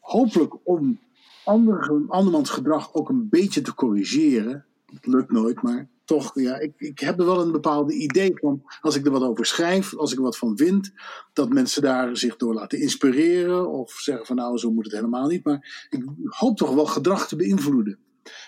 Hopelijk 0.00 0.54
om 0.68 1.00
andere, 1.44 2.04
andermans 2.08 2.50
gedrag 2.50 2.94
ook 2.94 3.08
een 3.08 3.28
beetje 3.28 3.60
te 3.60 3.74
corrigeren. 3.74 4.64
Het 4.86 5.06
lukt 5.06 5.30
nooit, 5.30 5.62
maar 5.62 5.88
toch, 6.04 6.40
ja, 6.40 6.58
ik, 6.58 6.72
ik 6.76 6.98
heb 6.98 7.18
er 7.18 7.26
wel 7.26 7.40
een 7.40 7.52
bepaalde 7.52 7.94
idee 7.94 8.32
van. 8.34 8.62
Als 8.80 8.96
ik 8.96 9.04
er 9.06 9.12
wat 9.12 9.22
over 9.22 9.46
schrijf, 9.46 9.96
als 9.96 10.12
ik 10.12 10.18
er 10.18 10.24
wat 10.24 10.38
van 10.38 10.56
vind, 10.56 10.92
dat 11.32 11.52
mensen 11.52 11.82
daar 11.82 12.16
zich 12.16 12.36
door 12.36 12.54
laten 12.54 12.80
inspireren. 12.80 13.70
Of 13.70 13.92
zeggen 13.92 14.26
van 14.26 14.36
nou, 14.36 14.58
zo 14.58 14.70
moet 14.70 14.84
het 14.84 14.94
helemaal 14.94 15.28
niet. 15.28 15.44
Maar 15.44 15.86
ik 15.90 16.04
hoop 16.28 16.56
toch 16.56 16.74
wel 16.74 16.86
gedrag 16.86 17.28
te 17.28 17.36
beïnvloeden. 17.36 17.98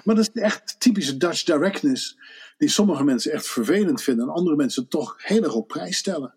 Maar 0.05 0.15
dat 0.15 0.31
is 0.35 0.43
echt 0.43 0.81
typische 0.81 1.17
Dutch 1.17 1.43
directness, 1.43 2.19
die 2.59 2.69
sommige 2.69 3.05
mensen 3.05 3.33
echt 3.33 3.49
vervelend 3.49 4.03
vinden 4.03 4.25
en 4.25 4.35
andere 4.35 4.57
mensen 4.57 4.89
toch 4.89 5.15
heel 5.19 5.43
erg 5.43 5.55
op 5.55 5.69
prijs 5.69 5.97
stellen. 5.97 6.35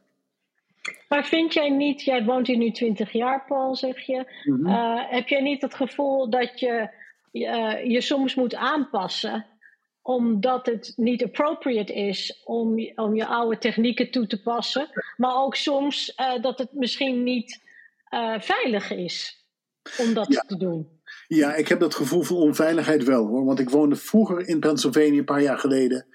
Maar 1.10 1.26
vind 1.26 1.54
jij 1.54 1.70
niet, 1.70 2.02
jij 2.02 2.24
woont 2.24 2.48
hier 2.48 2.58
nu 2.58 2.72
20 2.72 3.12
jaar, 3.12 3.46
Paul, 3.48 3.76
zeg 3.76 4.00
je. 4.00 4.32
Mm 4.44 4.66
heb 5.10 5.28
jij 5.28 5.42
niet 5.42 5.62
het 5.62 5.74
gevoel 5.74 6.30
dat 6.30 6.60
je 6.60 6.90
uh, 7.32 7.86
je 7.86 8.02
soms 8.02 8.36
moet 8.36 8.56
aanpassen, 8.56 9.46
omdat 10.02 10.66
het 10.66 10.94
niet 10.96 11.24
appropriate 11.24 11.94
is 11.94 12.42
om, 12.46 12.92
om 12.96 13.16
je 13.16 13.26
oude 13.26 13.58
technieken 13.58 14.12
toe 14.12 14.28
te 14.28 14.42
passen, 14.42 14.90
maar 15.18 15.36
ook 15.36 15.56
soms 15.56 16.14
uh, 16.18 16.42
dat 16.42 16.58
het 16.58 16.74
misschien 16.74 17.24
niet 17.24 17.62
veilig 18.40 18.92
is 18.92 19.46
om 19.98 20.14
dat 20.14 20.34
ja. 20.34 20.42
te 20.42 20.58
doen? 20.58 20.97
Ja, 21.28 21.56
ik 21.56 21.68
heb 21.68 21.80
dat 21.80 21.96
gevoel 21.96 22.22
van 22.22 22.38
onveiligheid 22.38 23.04
wel 23.04 23.28
hoor. 23.28 23.46
Want 23.46 23.60
ik 23.60 23.70
woonde 23.70 23.96
vroeger 23.96 24.48
in 24.48 24.60
Pennsylvania, 24.60 25.18
een 25.18 25.26
paar 25.26 25.42
jaar 25.42 25.60
geleden. 25.60 26.06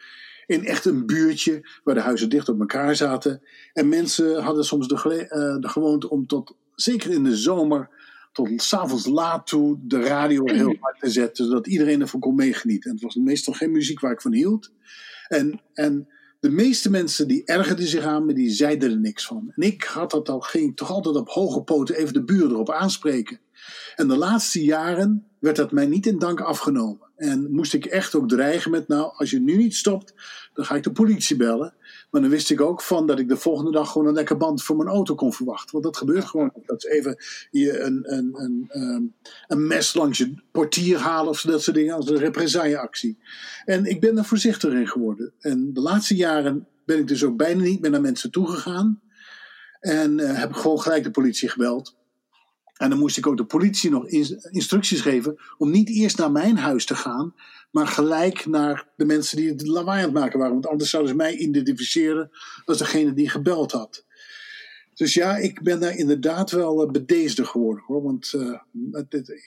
In 0.47 0.65
echt 0.65 0.85
een 0.85 1.07
buurtje 1.07 1.69
waar 1.85 1.95
de 1.95 2.01
huizen 2.01 2.29
dicht 2.29 2.49
op 2.49 2.61
elkaar 2.61 2.97
zaten. 2.97 3.43
En 3.73 3.89
mensen 3.89 4.43
hadden 4.43 4.65
soms 4.65 4.89
de, 4.89 4.95
uh, 4.95 5.61
de 5.61 5.69
gewoonte 5.69 6.11
om 6.11 6.27
tot, 6.27 6.57
zeker 6.75 7.11
in 7.11 7.25
de 7.25 7.37
zomer, 7.37 7.89
tot 8.33 8.63
s'avonds 8.63 9.07
laat 9.07 9.47
toe 9.47 9.79
de 9.83 10.01
radio 10.01 10.45
heel 10.45 10.77
hard 10.81 11.01
te 11.01 11.11
zetten. 11.11 11.45
Zodat 11.45 11.67
iedereen 11.67 12.01
ervan 12.01 12.21
kon 12.21 12.35
meegenieten. 12.35 12.91
En 12.91 12.97
het 12.97 13.05
was 13.05 13.15
meestal 13.15 13.55
geen 13.55 13.73
muziek 13.73 14.01
waar 14.01 14.13
ik 14.13 14.21
van 14.21 14.33
hield. 14.33 14.73
En, 15.29 15.61
en 15.73 16.09
de 16.41 16.51
meeste 16.51 16.91
mensen 16.91 17.29
die 17.29 17.45
ergerden 17.45 17.87
zich 17.87 18.05
aan 18.05 18.27
me, 18.27 18.33
die 18.33 18.51
zeiden 18.51 18.91
er 18.91 18.99
niks 18.99 19.27
van. 19.27 19.53
En 19.57 19.67
ik 19.67 19.83
had 19.83 20.11
dat 20.11 20.29
al, 20.29 20.41
ging 20.41 20.77
toch 20.77 20.91
altijd 20.91 21.17
op 21.17 21.29
hoge 21.29 21.63
poten 21.63 21.95
even 21.95 22.13
de 22.13 22.25
buren 22.25 22.51
erop 22.51 22.71
aanspreken. 22.71 23.41
En 23.97 24.09
de 24.09 24.17
laatste 24.17 24.65
jaren 24.65 25.27
werd 25.39 25.57
dat 25.57 25.73
mij 25.73 25.87
niet 25.87 26.07
in 26.07 26.19
dank 26.19 26.41
afgenomen. 26.41 27.11
En 27.17 27.51
moest 27.51 27.75
ik 27.75 27.85
echt 27.85 28.15
ook 28.15 28.29
dreigen 28.29 28.71
met, 28.71 28.89
nou, 28.89 29.13
als 29.17 29.31
je 29.31 29.41
nu 29.41 29.57
niet 29.57 29.75
stopt, 29.75 30.15
dan 30.55 30.65
ga 30.65 30.75
ik 30.75 30.83
de 30.83 30.93
politie 30.93 31.37
bellen. 31.37 31.75
Maar 32.11 32.21
dan 32.21 32.31
wist 32.31 32.51
ik 32.51 32.61
ook 32.61 32.83
van 32.83 33.07
dat 33.07 33.19
ik 33.19 33.29
de 33.29 33.37
volgende 33.37 33.71
dag 33.71 33.93
gewoon 33.93 34.09
een 34.09 34.15
lekker 34.15 34.37
band 34.37 34.63
voor 34.63 34.77
mijn 34.77 34.89
auto 34.89 35.15
kon 35.15 35.33
verwachten. 35.33 35.73
Want 35.73 35.85
dat 35.85 35.97
gebeurt 35.97 36.25
gewoon. 36.25 36.53
Dat 36.67 36.83
ze 36.83 36.91
even 36.91 37.17
je 37.51 37.81
een, 37.81 38.13
een, 38.13 38.31
een, 38.33 38.65
ehm, 38.69 39.03
een 39.47 39.67
mes 39.67 39.95
langs 39.95 40.19
je 40.19 40.35
portier 40.53 40.99
halen 40.99 41.31
of 41.31 41.41
dat 41.41 41.63
soort 41.63 41.77
dingen 41.77 41.95
als 41.95 42.11
een 42.11 42.19
represailleactie. 42.19 43.19
En 43.65 43.85
ik 43.85 44.01
ben 44.01 44.19
er 44.19 44.25
voorzichtiger 44.25 44.79
in 44.79 44.89
geworden. 44.89 45.33
En 45.39 45.73
de 45.73 45.81
laatste 45.81 46.17
jaren 46.17 46.67
ben 46.85 46.99
ik 46.99 47.09
dus 47.09 47.25
ook 47.25 47.37
bijna 47.37 47.63
niet 47.63 47.81
meer 47.81 47.91
naar 47.91 48.01
mensen 48.01 48.31
toegegaan. 48.31 49.01
En 49.81 50.19
uh, 50.19 50.39
heb 50.39 50.51
ik 50.51 50.57
gewoon 50.57 50.81
gelijk 50.81 51.05
de 51.05 51.11
politie 51.11 51.49
gebeld. 51.49 51.97
En 52.83 52.91
dan 52.91 52.99
moest 52.99 53.17
ik 53.17 53.27
ook 53.27 53.37
de 53.37 53.45
politie 53.45 53.91
nog 53.91 54.09
instructies 54.51 55.01
geven 55.01 55.39
om 55.59 55.71
niet 55.71 55.89
eerst 55.89 56.19
naar 56.19 56.33
mijn 56.33 56.57
huis 56.57 56.85
te 56.85 56.95
gaan, 56.95 57.35
maar 57.71 57.87
gelijk 57.87 58.47
naar 58.47 58.89
de 58.97 59.05
mensen 59.05 59.37
die 59.37 59.49
het 59.49 59.67
lawaai 59.67 59.99
aan 59.99 60.05
het 60.05 60.15
maken 60.19 60.39
waren. 60.39 60.53
Want 60.53 60.67
anders 60.67 60.91
zouden 60.91 61.13
ze 61.13 61.17
mij 61.17 61.37
identificeren 61.37 62.31
als 62.65 62.79
degene 62.79 63.13
die 63.13 63.29
gebeld 63.29 63.73
had. 63.73 64.05
Dus 64.95 65.15
ja, 65.15 65.37
ik 65.37 65.63
ben 65.63 65.81
daar 65.81 65.97
inderdaad 65.97 66.51
wel 66.51 66.85
uh, 66.85 66.91
bedeesder 66.91 67.47
geworden 67.47 67.85
hoor. 67.87 68.03
Want 68.03 68.35
het, 68.91 69.43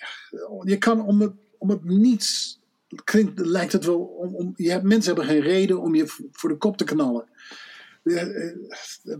je 0.63 0.77
kan 0.77 1.01
om 1.05 1.21
het, 1.21 1.33
om 1.57 1.69
het 1.69 1.83
niets. 1.83 2.59
Klinkt, 3.03 3.39
lijkt 3.39 3.71
het 3.71 3.85
wel. 3.85 3.99
Om, 3.99 4.35
om, 4.35 4.53
je 4.55 4.71
hebt, 4.71 4.83
mensen 4.83 5.15
hebben 5.15 5.33
geen 5.33 5.43
reden 5.43 5.81
om 5.81 5.95
je 5.95 6.27
voor 6.31 6.49
de 6.49 6.57
kop 6.57 6.77
te 6.77 6.83
knallen. 6.83 7.25
Eh, 8.05 8.23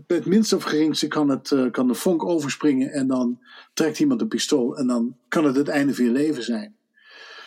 het 0.06 0.26
minste 0.26 0.56
of 0.56 0.62
geringste 0.62 1.08
kan, 1.08 1.28
het, 1.28 1.50
eh, 1.50 1.70
kan 1.70 1.88
de 1.88 1.94
vonk 1.94 2.24
overspringen 2.24 2.92
en 2.92 3.06
dan 3.06 3.38
trekt 3.74 4.00
iemand 4.00 4.20
een 4.20 4.28
pistool 4.28 4.76
en 4.76 4.86
dan 4.86 5.16
kan 5.28 5.44
het 5.44 5.56
het 5.56 5.68
einde 5.68 5.94
van 5.94 6.04
je 6.04 6.10
leven 6.10 6.42
zijn. 6.42 6.74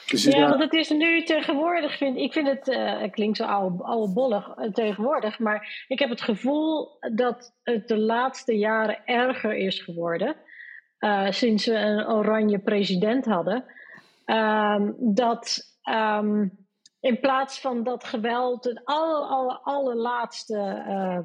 Dus 0.05 0.23
ja, 0.23 0.49
want 0.49 0.61
het 0.61 0.73
is 0.73 0.89
nu 0.89 1.23
tegenwoordig, 1.23 1.97
vind, 1.97 2.17
ik 2.17 2.33
vind 2.33 2.47
het, 2.47 2.67
uh, 2.67 2.99
het 3.01 3.11
klinkt 3.11 3.37
zo 3.37 3.43
oude, 3.43 3.83
oude 3.83 4.13
bollig 4.13 4.53
tegenwoordig, 4.73 5.39
maar 5.39 5.85
ik 5.87 5.99
heb 5.99 6.09
het 6.09 6.21
gevoel 6.21 6.97
dat 7.13 7.53
het 7.63 7.87
de 7.87 7.97
laatste 7.97 8.57
jaren 8.57 9.05
erger 9.05 9.55
is 9.55 9.79
geworden, 9.79 10.35
uh, 10.99 11.31
sinds 11.31 11.65
we 11.65 11.73
een 11.73 12.07
oranje 12.07 12.59
president 12.59 13.25
hadden, 13.25 13.63
um, 14.25 14.95
dat 14.97 15.75
um, 15.89 16.67
in 16.99 17.19
plaats 17.19 17.59
van 17.59 17.83
dat 17.83 18.03
geweld 18.03 18.63
het 18.63 18.81
aller, 18.83 19.27
aller, 19.27 19.57
allerlaatste 19.57 20.83
uh, 20.87 21.19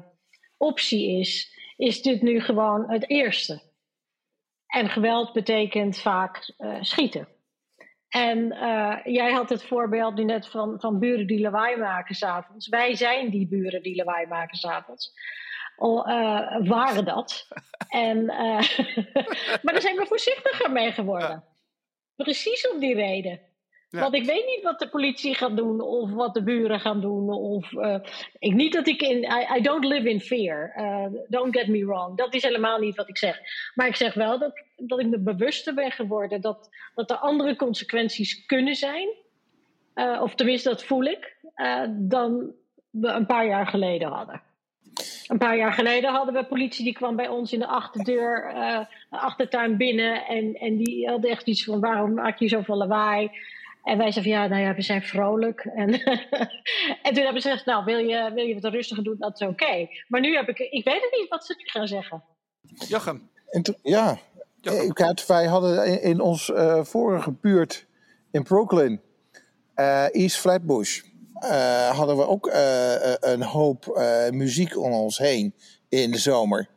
optie 0.57 1.19
is, 1.19 1.59
is 1.77 2.01
dit 2.01 2.21
nu 2.21 2.39
gewoon 2.39 2.91
het 2.91 3.09
eerste. 3.09 3.61
En 4.65 4.89
geweld 4.89 5.33
betekent 5.33 5.99
vaak 5.99 6.53
uh, 6.57 6.77
schieten. 6.81 7.27
En 8.07 8.53
uh, 8.53 8.97
jij 9.03 9.31
had 9.31 9.49
het 9.49 9.63
voorbeeld 9.63 10.15
nu 10.15 10.23
net 10.23 10.47
van, 10.47 10.79
van 10.79 10.99
buren 10.99 11.27
die 11.27 11.39
lawaai 11.39 11.77
maken 11.77 12.15
s'avonds. 12.15 12.67
Wij 12.67 12.95
zijn 12.95 13.29
die 13.29 13.47
buren 13.47 13.83
die 13.83 13.95
lawaai 13.95 14.27
maken 14.27 14.57
s'avonds. 14.57 15.13
Uh, 15.77 16.67
waren 16.67 17.05
dat. 17.05 17.47
en, 17.89 18.25
maar 19.63 19.73
daar 19.73 19.81
zijn 19.81 19.95
we 19.95 20.05
voorzichtiger 20.05 20.71
mee 20.71 20.91
geworden. 20.91 21.43
Precies 22.15 22.69
om 22.69 22.79
die 22.79 22.95
reden. 22.95 23.39
Want 24.01 24.15
ik 24.15 24.25
weet 24.25 24.45
niet 24.45 24.63
wat 24.63 24.79
de 24.79 24.89
politie 24.89 25.35
gaat 25.35 25.57
doen 25.57 25.81
of 25.81 26.11
wat 26.11 26.33
de 26.33 26.43
buren 26.43 26.79
gaan 26.79 27.01
doen. 27.01 27.29
Of, 27.29 27.71
uh, 27.71 27.97
ik, 28.39 28.53
niet 28.53 28.73
dat 28.73 28.87
ik 28.87 29.01
in. 29.01 29.23
I, 29.57 29.61
don't 29.61 29.85
live 29.85 30.09
in 30.09 30.21
fear. 30.21 30.73
Uh, 30.77 31.21
don't 31.27 31.57
get 31.57 31.67
me 31.67 31.85
wrong. 31.85 32.17
Dat 32.17 32.33
is 32.33 32.43
helemaal 32.43 32.79
niet 32.79 32.95
wat 32.95 33.09
ik 33.09 33.17
zeg. 33.17 33.39
Maar 33.75 33.87
ik 33.87 33.95
zeg 33.95 34.13
wel 34.13 34.39
dat, 34.39 34.63
dat 34.77 34.99
ik 34.99 35.07
me 35.07 35.19
bewuster 35.19 35.73
ben 35.73 35.91
geworden 35.91 36.41
dat, 36.41 36.69
dat 36.95 37.09
er 37.09 37.17
andere 37.17 37.55
consequenties 37.55 38.45
kunnen 38.45 38.75
zijn. 38.75 39.07
Uh, 39.95 40.21
of 40.21 40.35
tenminste, 40.35 40.69
dat 40.69 40.83
voel 40.83 41.03
ik. 41.03 41.35
dan 41.89 42.51
we 42.89 43.07
een 43.07 43.25
paar 43.25 43.47
jaar 43.47 43.67
geleden 43.67 44.07
hadden. 44.07 44.41
Een 45.27 45.37
paar 45.37 45.57
jaar 45.57 45.73
geleden 45.73 46.11
hadden 46.11 46.33
we 46.33 46.45
politie 46.45 46.83
die 46.83 46.93
kwam 46.93 47.15
bij 47.15 47.27
ons 47.27 47.53
in 47.53 47.59
de 47.59 47.67
achterdeur, 47.67 48.53
achtertuin 49.09 49.77
binnen. 49.77 50.25
En, 50.25 50.53
en 50.53 50.77
die 50.77 51.07
had 51.07 51.25
echt 51.25 51.47
iets 51.47 51.63
van: 51.63 51.79
waarom 51.79 52.13
maak 52.13 52.39
je 52.39 52.47
zoveel 52.47 52.77
lawaai? 52.77 53.31
En 53.85 53.97
wij 53.97 54.11
zeiden 54.11 54.33
van 54.33 54.41
ja, 54.41 54.47
nou 54.47 54.61
ja, 54.61 54.75
we 54.75 54.81
zijn 54.81 55.01
vrolijk. 55.03 55.59
En, 55.75 55.89
en 57.05 57.13
toen 57.13 57.23
hebben 57.23 57.41
ze 57.41 57.49
gezegd, 57.49 57.65
nou, 57.65 57.85
wil 57.85 57.97
je, 57.97 58.31
wil 58.33 58.45
je 58.45 58.59
wat 58.59 58.71
rustiger 58.71 59.03
doen? 59.03 59.15
Dat 59.19 59.41
is 59.41 59.47
oké. 59.47 59.87
Maar 60.07 60.21
nu 60.21 60.35
heb 60.35 60.49
ik, 60.49 60.59
ik 60.59 60.83
weet 60.83 61.01
het 61.01 61.17
niet 61.19 61.29
wat 61.29 61.45
ze 61.45 61.53
nu 61.57 61.63
gaan 61.65 61.87
zeggen. 61.87 62.23
Jochem. 62.87 63.29
Ja, 63.83 64.17
ik 64.61 65.23
wij 65.27 65.45
hadden 65.45 65.85
in, 65.85 66.01
in 66.01 66.19
ons 66.19 66.49
uh, 66.49 66.83
vorige 66.83 67.31
buurt 67.31 67.85
in 68.31 68.43
Brooklyn, 68.43 69.01
uh, 69.75 70.15
East 70.15 70.37
Flatbush, 70.37 71.01
uh, 71.43 71.89
hadden 71.89 72.17
we 72.17 72.27
ook 72.27 72.49
een 73.19 73.43
hoop 73.43 73.99
muziek 74.31 74.77
om 74.77 74.91
ons 74.91 75.17
heen 75.17 75.53
in 75.89 76.11
de 76.11 76.17
zomer. 76.17 76.69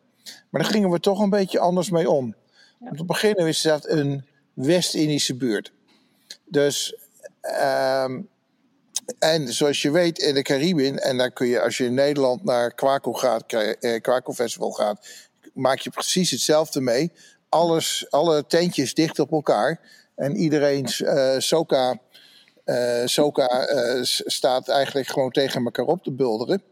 Maar 0.51 0.63
daar 0.63 0.71
gingen 0.71 0.91
we 0.91 1.01
toch 1.01 1.21
een 1.21 1.31
beetje 1.31 1.59
anders 1.59 1.91
mee 1.91 2.11
om. 2.11 2.35
Ja. 2.81 2.89
Om 2.91 2.97
te 2.97 3.05
beginnen 3.05 3.47
is 3.47 3.63
dat 3.63 3.89
een 3.89 4.27
West-Indische 4.55 5.37
buurt. 5.37 5.73
Dus, 6.45 6.98
um, 8.05 8.29
en 9.19 9.53
zoals 9.53 9.83
je 9.83 9.91
weet 9.91 10.19
in 10.19 10.35
de 10.35 10.43
Cariben, 10.43 11.03
en 11.03 11.17
dan 11.17 11.33
kun 11.33 11.47
je 11.47 11.61
als 11.61 11.77
je 11.77 11.85
in 11.85 11.95
Nederland 11.95 12.45
naar 12.45 12.75
Kwaku 12.75 13.15
gaat, 13.15 13.53
eh, 13.53 14.01
Kwaku 14.01 14.33
Festival 14.33 14.71
gaat, 14.71 15.07
maak 15.55 15.79
je 15.79 15.91
precies 15.91 16.31
hetzelfde 16.31 16.81
mee. 16.81 17.13
Alles, 17.49 18.07
alle 18.11 18.47
tentjes 18.47 18.95
dicht 18.95 19.19
op 19.19 19.33
elkaar. 19.33 19.81
En 20.15 20.37
iedereen's 20.37 21.01
uh, 21.01 21.35
soca, 21.39 21.99
uh, 22.65 23.03
soca 23.05 23.67
staat 24.03 24.69
eigenlijk 24.69 25.09
gewoon 25.09 25.31
tegen 25.31 25.65
elkaar 25.65 25.85
op 25.85 26.03
te 26.03 26.13
bulderen. 26.13 26.63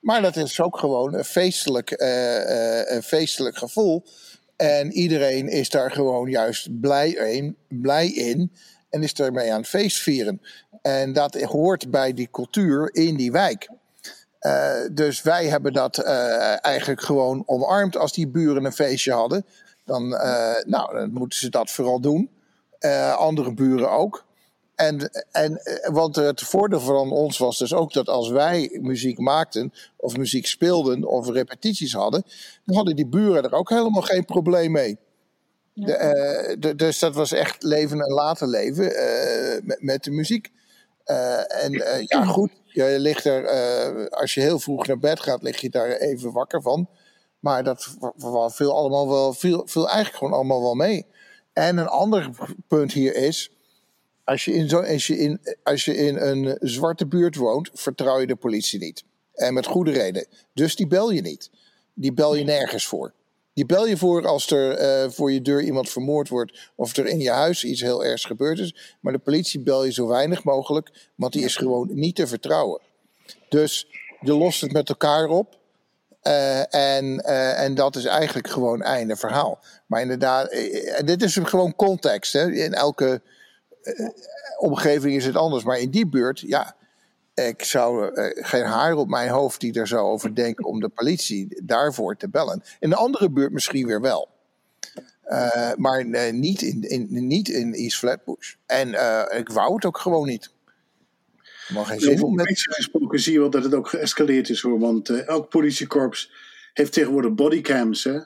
Maar 0.00 0.22
dat 0.22 0.36
is 0.36 0.60
ook 0.60 0.78
gewoon 0.78 1.14
een 1.14 1.24
feestelijk, 1.24 1.94
een 2.86 3.02
feestelijk 3.02 3.58
gevoel. 3.58 4.04
En 4.56 4.92
iedereen 4.92 5.48
is 5.48 5.70
daar 5.70 5.90
gewoon 5.90 6.30
juist 6.30 6.80
blij 6.80 7.10
in, 7.10 7.56
blij 7.68 8.08
in 8.08 8.52
en 8.90 9.02
is 9.02 9.12
ermee 9.12 9.52
aan 9.52 9.60
het 9.60 9.68
feest 9.68 10.02
vieren. 10.02 10.40
En 10.82 11.12
dat 11.12 11.34
hoort 11.34 11.90
bij 11.90 12.14
die 12.14 12.28
cultuur 12.30 12.94
in 12.94 13.16
die 13.16 13.32
wijk. 13.32 13.68
Uh, 14.40 14.72
dus 14.92 15.22
wij 15.22 15.46
hebben 15.46 15.72
dat 15.72 15.98
uh, 15.98 16.64
eigenlijk 16.64 17.00
gewoon 17.00 17.42
omarmd 17.46 17.96
als 17.96 18.12
die 18.12 18.28
buren 18.28 18.64
een 18.64 18.72
feestje 18.72 19.12
hadden. 19.12 19.46
Dan, 19.84 20.12
uh, 20.12 20.54
nou, 20.66 21.08
moeten 21.08 21.38
ze 21.38 21.48
dat 21.48 21.70
vooral 21.70 22.00
doen. 22.00 22.30
andere 23.16 23.54
buren 23.54 23.90
ook. 23.90 24.26
En, 24.74 25.10
en 25.32 25.60
want 25.92 26.16
het 26.16 26.40
voordeel 26.40 26.80
van 26.80 27.10
ons 27.10 27.38
was 27.38 27.58
dus 27.58 27.74
ook 27.74 27.92
dat 27.92 28.08
als 28.08 28.28
wij 28.28 28.78
muziek 28.82 29.18
maakten, 29.18 29.72
of 29.96 30.16
muziek 30.16 30.46
speelden, 30.46 31.04
of 31.04 31.28
repetities 31.28 31.92
hadden, 31.92 32.22
dan 32.64 32.76
hadden 32.76 32.96
die 32.96 33.06
buren 33.06 33.42
er 33.42 33.52
ook 33.52 33.68
helemaal 33.68 34.02
geen 34.02 34.24
probleem 34.24 34.72
mee. 34.72 34.98
De, 35.80 35.92
uh, 35.92 36.56
de, 36.58 36.74
dus 36.74 36.98
dat 36.98 37.14
was 37.14 37.32
echt 37.32 37.62
leven 37.62 38.00
en 38.00 38.12
laten 38.12 38.48
leven 38.48 38.84
uh, 38.84 39.62
met, 39.62 39.82
met, 39.82 40.04
de 40.04 40.10
muziek. 40.10 40.52
Uh, 41.06 41.64
en 41.64 41.72
ja, 42.06 42.24
goed, 42.24 42.50
je 42.64 42.98
ligt 42.98 43.24
er, 43.24 43.48
als 44.10 44.34
je 44.34 44.40
heel 44.40 44.58
vroeg 44.58 44.86
naar 44.86 44.98
bed 44.98 45.20
gaat, 45.20 45.42
lig 45.42 45.60
je 45.60 45.70
daar 45.70 45.90
even 45.90 46.32
wakker 46.32 46.62
van. 46.62 46.88
Maar 47.40 47.64
dat 47.64 47.96
viel 48.48 48.74
allemaal 48.74 49.08
wel, 49.08 49.32
viel, 49.32 49.62
viel 49.66 49.88
eigenlijk 49.88 50.16
gewoon 50.16 50.32
allemaal 50.32 50.62
wel 50.62 50.74
mee. 50.74 51.06
En 51.52 51.76
een 51.76 51.88
ander 51.88 52.30
punt 52.68 52.92
hier 52.92 53.14
is, 53.14 53.50
als 54.24 54.44
je, 54.44 54.52
in 54.52 54.68
zo, 54.68 54.80
als, 54.80 55.06
je 55.06 55.18
in, 55.18 55.40
als 55.62 55.84
je 55.84 55.96
in 55.96 56.16
een 56.16 56.56
zwarte 56.60 57.06
buurt 57.06 57.36
woont, 57.36 57.70
vertrouw 57.72 58.20
je 58.20 58.26
de 58.26 58.36
politie 58.36 58.78
niet. 58.78 59.04
En 59.34 59.54
met 59.54 59.66
goede 59.66 59.90
reden. 59.90 60.26
Dus 60.54 60.76
die 60.76 60.86
bel 60.86 61.10
je 61.10 61.20
niet. 61.20 61.50
Die 61.94 62.12
bel 62.12 62.34
je 62.34 62.44
nergens 62.44 62.86
voor. 62.86 63.12
Die 63.58 63.66
bel 63.66 63.86
je 63.86 63.96
voor 63.96 64.26
als 64.26 64.50
er 64.50 64.80
uh, 65.04 65.10
voor 65.10 65.32
je 65.32 65.42
deur 65.42 65.62
iemand 65.62 65.90
vermoord 65.90 66.28
wordt 66.28 66.70
of 66.74 66.96
er 66.96 67.06
in 67.06 67.20
je 67.20 67.30
huis 67.30 67.64
iets 67.64 67.80
heel 67.80 68.04
ergs 68.04 68.24
gebeurd 68.24 68.58
is. 68.58 68.96
Maar 69.00 69.12
de 69.12 69.18
politie 69.18 69.60
bel 69.60 69.84
je 69.84 69.92
zo 69.92 70.06
weinig 70.06 70.44
mogelijk, 70.44 70.90
want 71.14 71.32
die 71.32 71.44
is 71.44 71.56
gewoon 71.56 71.88
niet 71.92 72.14
te 72.16 72.26
vertrouwen. 72.26 72.80
Dus 73.48 73.88
je 74.20 74.32
lost 74.32 74.60
het 74.60 74.72
met 74.72 74.88
elkaar 74.88 75.28
op. 75.28 75.58
Uh, 76.22 76.74
en, 76.74 77.04
uh, 77.04 77.62
en 77.62 77.74
dat 77.74 77.96
is 77.96 78.04
eigenlijk 78.04 78.48
gewoon 78.48 78.82
einde 78.82 79.16
verhaal. 79.16 79.58
Maar 79.86 80.00
inderdaad, 80.00 80.48
en 80.96 81.06
dit 81.06 81.22
is 81.22 81.38
gewoon 81.42 81.76
context. 81.76 82.32
Hè? 82.32 82.52
In 82.52 82.74
elke 82.74 83.20
omgeving 84.58 85.16
is 85.16 85.24
het 85.24 85.36
anders. 85.36 85.64
Maar 85.64 85.78
in 85.78 85.90
die 85.90 86.06
buurt, 86.06 86.40
ja, 86.40 86.76
ik 87.46 87.64
zou 87.64 88.14
uh, 88.14 88.30
geen 88.34 88.64
haar 88.64 88.94
op 88.94 89.08
mijn 89.08 89.28
hoofd 89.28 89.60
die 89.60 89.72
er 89.72 89.86
zou 89.86 90.02
over 90.02 90.34
denken 90.44 90.64
om 90.64 90.80
de 90.80 90.88
politie 90.88 91.62
daarvoor 91.64 92.16
te 92.16 92.28
bellen. 92.28 92.62
In 92.80 92.90
de 92.90 92.96
andere 92.96 93.30
buurt 93.30 93.52
misschien 93.52 93.86
weer 93.86 94.00
wel. 94.00 94.28
Uh, 95.26 95.72
maar 95.76 96.04
uh, 96.04 96.32
niet, 96.32 96.62
in, 96.62 96.82
in, 96.82 97.26
niet 97.26 97.48
in 97.48 97.74
East 97.74 97.98
Flatbush. 97.98 98.54
En 98.66 98.88
ik 99.36 99.48
wou 99.48 99.74
het 99.74 99.84
ook 99.84 99.98
gewoon 99.98 100.26
niet. 100.26 100.50
Maar 101.68 101.86
geen 101.86 102.00
zin 102.00 102.22
om 102.22 102.34
met... 102.34 102.60
gesproken 102.60 103.20
zie 103.20 103.32
je 103.32 103.38
wel 103.38 103.50
dat 103.50 103.64
het 103.64 103.74
ook 103.74 103.88
geëscaleerd 103.88 104.48
is 104.48 104.60
hoor. 104.60 104.78
Want 104.78 105.08
elk 105.10 105.48
politiekorps 105.48 106.32
heeft 106.74 106.92
tegenwoordig 106.92 107.34
bodycams. 107.34 108.04
Hè? 108.04 108.18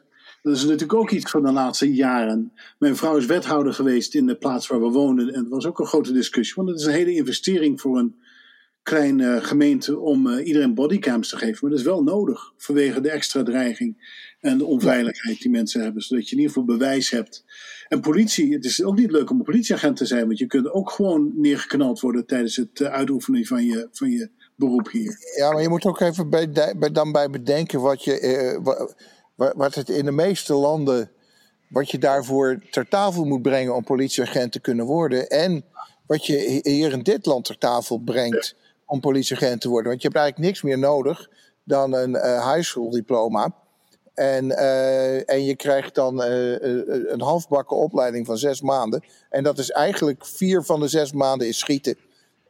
Dat 0.42 0.57
is 0.57 0.62
natuurlijk 0.62 0.94
ook 0.94 1.11
iets 1.11 1.31
van 1.31 1.42
de 1.42 1.53
laatste 1.53 1.94
jaren. 1.94 2.53
Mijn 2.79 2.96
vrouw 2.96 3.16
is 3.16 3.27
wethouder 3.27 3.75
geweest 3.75 4.14
in 4.14 4.27
de 4.27 4.37
plaats 4.37 4.66
waar 4.66 4.81
we 4.81 4.88
woonden. 4.88 5.29
En 5.35 5.42
dat 5.42 5.51
was 5.51 5.66
ook 5.66 5.79
een 5.79 5.87
grote 5.87 6.12
discussie. 6.12 6.55
Want 6.57 6.68
het 6.68 6.81
is 6.81 6.87
een 6.87 6.92
hele 6.92 7.14
investering 7.14 7.81
voor 7.81 7.98
een 7.98 8.16
kleine 8.83 9.40
gemeente 9.40 9.99
om 9.99 10.27
uh, 10.27 10.47
iedereen 10.47 10.75
bodycams 10.75 11.29
te 11.29 11.37
geven. 11.37 11.59
Maar 11.61 11.71
dat 11.71 11.79
is 11.79 11.85
wel 11.85 12.03
nodig 12.03 12.53
vanwege 12.57 13.01
de 13.01 13.11
extra 13.11 13.42
dreiging 13.42 14.21
en 14.40 14.59
de 14.59 14.64
onveiligheid 14.64 15.40
die 15.40 15.51
mensen 15.51 15.83
hebben. 15.83 16.03
Zodat 16.03 16.29
je 16.29 16.31
in 16.31 16.42
ieder 16.42 16.55
geval 16.55 16.77
bewijs 16.77 17.11
hebt. 17.11 17.45
En 17.88 18.01
politie, 18.01 18.53
het 18.53 18.64
is 18.64 18.83
ook 18.83 18.97
niet 18.97 19.11
leuk 19.11 19.31
om 19.31 19.38
een 19.38 19.45
politieagent 19.45 19.97
te 19.97 20.07
zijn, 20.07 20.27
want 20.27 20.38
je 20.38 20.47
kunt 20.47 20.71
ook 20.71 20.90
gewoon 20.90 21.33
neergeknald 21.35 22.01
worden 22.01 22.27
tijdens 22.27 22.57
het 22.57 22.81
uh, 22.81 22.88
uitoefenen 22.88 23.45
van 23.45 23.64
je, 23.64 23.88
van 23.92 24.11
je 24.11 24.31
beroep 24.57 24.90
hier. 24.90 25.16
Ja, 25.37 25.53
maar 25.53 25.62
je 25.62 25.68
moet 25.68 25.85
ook 25.85 26.01
even 26.01 26.31
bij, 26.31 26.51
bij 26.79 26.92
dan 26.92 27.12
bij 27.12 27.31
bedenken 27.31 27.81
wat, 27.81 28.05
je, 28.05 28.59
wat, 28.62 29.55
wat 29.57 29.75
het 29.75 29.88
in 29.88 30.05
de 30.05 30.12
meeste 30.12 30.55
landen, 30.55 31.11
wat 31.68 31.90
je 31.90 31.99
daarvoor 31.99 32.62
ter 32.71 32.88
tafel 32.88 33.25
moet 33.25 33.42
brengen 33.42 33.75
om 33.75 33.85
politieagent 33.85 34.53
te 34.53 34.61
kunnen 34.61 34.87
worden. 34.87 35.29
En 35.29 35.64
wat 36.07 36.27
je 36.27 36.61
hier 36.62 36.92
in 36.92 37.03
dit 37.03 37.27
land 37.27 37.45
ter 37.45 37.59
tafel 37.59 37.99
brengt 37.99 38.55
om 38.87 39.01
politieagent 39.01 39.61
te 39.61 39.68
worden. 39.68 39.90
Want 39.90 40.03
je 40.03 40.09
hebt 40.09 40.21
eigenlijk 40.21 40.49
niks 40.49 40.62
meer 40.62 40.79
nodig 40.79 41.29
dan 41.64 41.92
een 41.92 42.11
uh, 42.11 42.53
high 42.53 42.68
school 42.68 42.90
diploma. 42.90 43.55
En, 44.14 44.45
uh, 44.45 45.31
en 45.31 45.45
je 45.45 45.57
krijgt 45.57 45.95
dan 45.95 46.23
uh, 46.23 46.57
een 47.12 47.21
halfbakken 47.21 47.77
opleiding 47.77 48.27
van 48.27 48.38
zes 48.38 48.61
maanden. 48.61 49.05
En 49.31 49.42
dat 49.42 49.59
is 49.59 49.71
eigenlijk 49.71 50.27
vier 50.27 50.62
van 50.62 50.81
de 50.81 50.88
zes 50.88 51.12
maanden 51.12 51.49
is 51.49 51.59
schieten. 51.59 51.97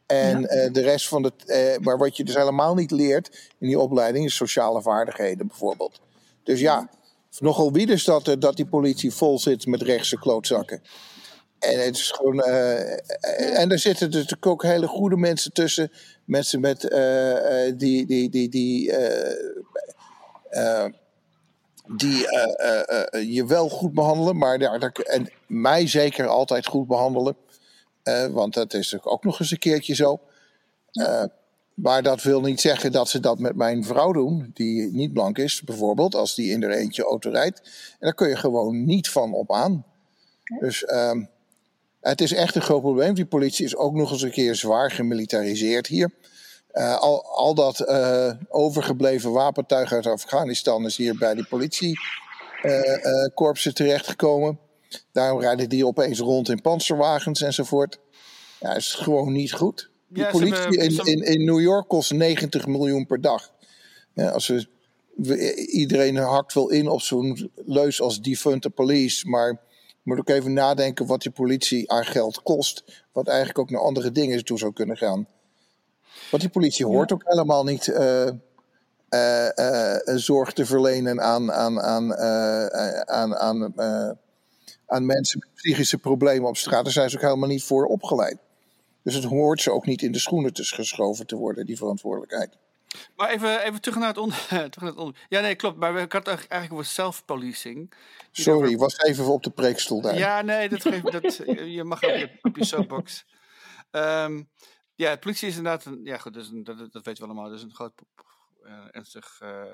En 0.05 0.41
ja. 0.41 0.69
de 0.69 0.81
rest 0.81 1.07
van 1.07 1.21
de. 1.21 1.77
maar 1.81 1.97
wat 1.97 2.17
je 2.17 2.23
dus 2.23 2.35
helemaal 2.35 2.75
niet 2.75 2.91
leert 2.91 3.51
in 3.59 3.67
die 3.67 3.79
opleiding 3.79 4.25
is 4.25 4.35
sociale 4.35 4.81
vaardigheden 4.81 5.47
bijvoorbeeld. 5.47 6.01
Dus 6.43 6.59
ja, 6.59 6.89
nogal 7.39 7.71
wie 7.71 7.87
is 7.87 8.03
dat, 8.03 8.35
dat 8.39 8.55
die 8.55 8.65
politie 8.65 9.13
vol 9.13 9.39
zit 9.39 9.65
met 9.65 9.81
rechtse 9.81 10.19
klootzakken. 10.19 10.81
En 11.59 11.83
het 11.83 11.95
is 11.95 12.11
gewoon. 12.11 12.41
En 12.41 13.71
er 13.71 13.79
zitten 13.79 14.09
natuurlijk 14.09 14.45
ook 14.45 14.63
hele 14.63 14.87
goede 14.87 15.17
mensen 15.17 15.53
tussen. 15.53 15.91
Mensen 16.25 16.59
met, 16.59 16.83
uh, 16.83 17.77
die, 17.77 18.05
die, 18.05 18.29
die, 18.29 18.49
die, 18.49 18.93
die 21.95 22.17
je 23.27 23.45
wel 23.47 23.69
goed 23.69 23.93
behandelen, 23.93 24.37
maar 24.37 24.59
daar, 24.59 24.91
en 24.91 25.29
mij 25.47 25.87
zeker 25.87 26.27
altijd 26.27 26.67
goed 26.67 26.87
behandelen. 26.87 27.35
want 28.31 28.53
dat 28.53 28.73
is 28.73 29.03
ook 29.03 29.23
nog 29.23 29.39
eens 29.39 29.51
een 29.51 29.57
keertje 29.57 29.95
zo. 29.95 30.19
maar 31.73 32.03
dat 32.03 32.21
wil 32.21 32.41
niet 32.41 32.61
zeggen 32.61 32.91
dat 32.91 33.09
ze 33.09 33.19
dat 33.19 33.39
met 33.39 33.55
mijn 33.55 33.83
vrouw 33.83 34.11
doen, 34.11 34.51
die 34.53 34.91
niet 34.91 35.13
blank 35.13 35.37
is, 35.37 35.61
bijvoorbeeld, 35.61 36.15
als 36.15 36.35
die 36.35 36.51
in 36.51 36.63
er 36.63 36.71
eentje 36.71 37.03
auto 37.03 37.29
rijdt. 37.29 37.59
En 37.91 37.97
daar 37.99 38.13
kun 38.13 38.29
je 38.29 38.35
gewoon 38.35 38.85
niet 38.85 39.09
van 39.09 39.33
op 39.33 39.51
aan. 39.51 39.85
Dus. 40.59 40.81
Uh, 40.81 41.11
het 42.03 42.21
is 42.21 42.33
echt 42.33 42.55
een 42.55 42.61
groot 42.61 42.81
probleem. 42.81 43.13
Die 43.13 43.25
politie 43.25 43.65
is 43.65 43.75
ook 43.75 43.93
nog 43.93 44.11
eens 44.11 44.21
een 44.21 44.31
keer 44.31 44.55
zwaar 44.55 44.91
gemilitariseerd 44.91 45.87
hier. 45.87 46.09
Uh, 46.73 46.97
al, 46.97 47.25
al 47.25 47.53
dat 47.53 47.79
uh, 47.79 48.31
overgebleven 48.49 49.31
wapentuig 49.31 49.91
uit 49.91 50.05
Afghanistan 50.05 50.85
is 50.85 50.97
hier 50.97 51.17
bij 51.17 51.33
die 51.33 51.45
politiekorpsen 51.45 53.71
uh, 53.71 53.75
terechtgekomen. 53.75 54.59
Daarom 55.11 55.39
rijden 55.39 55.69
die 55.69 55.85
opeens 55.85 56.19
rond 56.19 56.49
in 56.49 56.61
panzerwagens 56.61 57.41
enzovoort. 57.41 57.99
Ja, 58.59 58.69
het 58.69 58.77
is 58.77 58.93
gewoon 58.93 59.31
niet 59.31 59.53
goed. 59.53 59.89
Die 60.07 60.27
politie 60.27 60.77
in, 60.77 61.05
in, 61.05 61.21
in 61.21 61.45
New 61.45 61.59
York 61.59 61.87
kost 61.87 62.11
90 62.11 62.67
miljoen 62.67 63.05
per 63.05 63.21
dag. 63.21 63.51
Ja, 64.13 64.29
als 64.29 64.47
we, 64.47 64.67
we, 65.15 65.55
iedereen 65.55 66.15
hakt 66.15 66.53
wel 66.53 66.69
in 66.69 66.87
op 66.87 67.01
zo'n 67.01 67.51
leus 67.55 68.01
als 68.01 68.21
defund 68.21 68.61
the 68.61 68.69
police, 68.69 69.29
maar 69.29 69.61
moet 70.03 70.19
ook 70.19 70.29
even 70.29 70.53
nadenken 70.53 71.05
wat 71.05 71.21
die 71.21 71.31
politie 71.31 71.91
aan 71.91 72.05
geld 72.05 72.41
kost. 72.41 73.03
Wat 73.11 73.27
eigenlijk 73.27 73.59
ook 73.59 73.69
naar 73.69 73.81
andere 73.81 74.11
dingen 74.11 74.45
toe 74.45 74.57
zou 74.57 74.73
kunnen 74.73 74.97
gaan. 74.97 75.27
Want 76.31 76.43
die 76.43 76.51
politie 76.51 76.85
hoort 76.85 77.11
ook 77.11 77.23
helemaal 77.25 77.63
niet 77.63 77.87
uh, 77.87 78.27
uh, 79.09 79.49
uh, 79.55 79.95
zorg 80.15 80.53
te 80.53 80.65
verlenen 80.65 81.21
aan, 81.21 81.51
aan, 81.51 81.81
aan, 81.81 82.15
aan, 83.07 83.35
aan, 83.35 83.73
aan 84.85 85.05
mensen 85.05 85.39
met 85.39 85.53
psychische 85.53 85.97
problemen 85.97 86.49
op 86.49 86.57
straat. 86.57 86.83
Daar 86.83 86.93
zijn 86.93 87.09
ze 87.09 87.15
ook 87.15 87.21
helemaal 87.21 87.49
niet 87.49 87.63
voor 87.63 87.85
opgeleid. 87.85 88.37
Dus 89.03 89.15
het 89.15 89.23
hoort 89.23 89.61
ze 89.61 89.71
ook 89.71 89.85
niet 89.85 90.01
in 90.01 90.11
de 90.11 90.19
schoenen 90.19 90.53
te 90.53 90.63
geschoven 90.63 91.27
te 91.27 91.35
worden, 91.35 91.65
die 91.65 91.77
verantwoordelijkheid. 91.77 92.57
Maar 93.15 93.29
even, 93.29 93.63
even 93.63 93.81
terug, 93.81 93.97
naar 93.97 94.07
het 94.07 94.17
onder, 94.17 94.37
terug 94.47 94.75
naar 94.75 94.89
het 94.89 94.97
onder. 94.97 95.25
Ja, 95.29 95.41
nee, 95.41 95.55
klopt. 95.55 95.77
Maar 95.77 95.93
we 95.93 95.99
hadden 95.99 96.33
het 96.33 96.47
eigenlijk 96.47 96.73
over 96.73 96.85
self-policing. 96.85 97.93
Sorry, 98.31 98.67
over... 98.67 98.77
was 98.77 98.97
even 98.97 99.25
op 99.25 99.43
de 99.43 99.51
preekstoel 99.51 100.01
daar. 100.01 100.17
Ja, 100.17 100.41
nee, 100.41 100.69
dat 100.69 100.81
geeft, 100.81 101.11
dat, 101.11 101.35
je 101.75 101.83
mag 101.83 102.03
op 102.03 102.09
je, 102.09 102.39
op 102.41 102.57
je 102.57 102.65
soapbox. 102.65 103.25
Um, 103.91 104.49
ja, 104.95 105.15
politie 105.15 105.47
is 105.47 105.57
inderdaad 105.57 105.85
een, 105.85 105.99
ja 106.03 106.17
goed, 106.17 106.33
dat, 106.33 106.49
dat, 106.65 106.91
dat 106.91 107.05
weten 107.05 107.23
we 107.23 107.29
allemaal, 107.29 107.49
dat 107.49 107.57
is 107.57 107.63
een 107.63 107.75
groot 107.75 108.01
uh, 108.63 108.85
ernstig, 108.91 109.39
uh, 109.43 109.71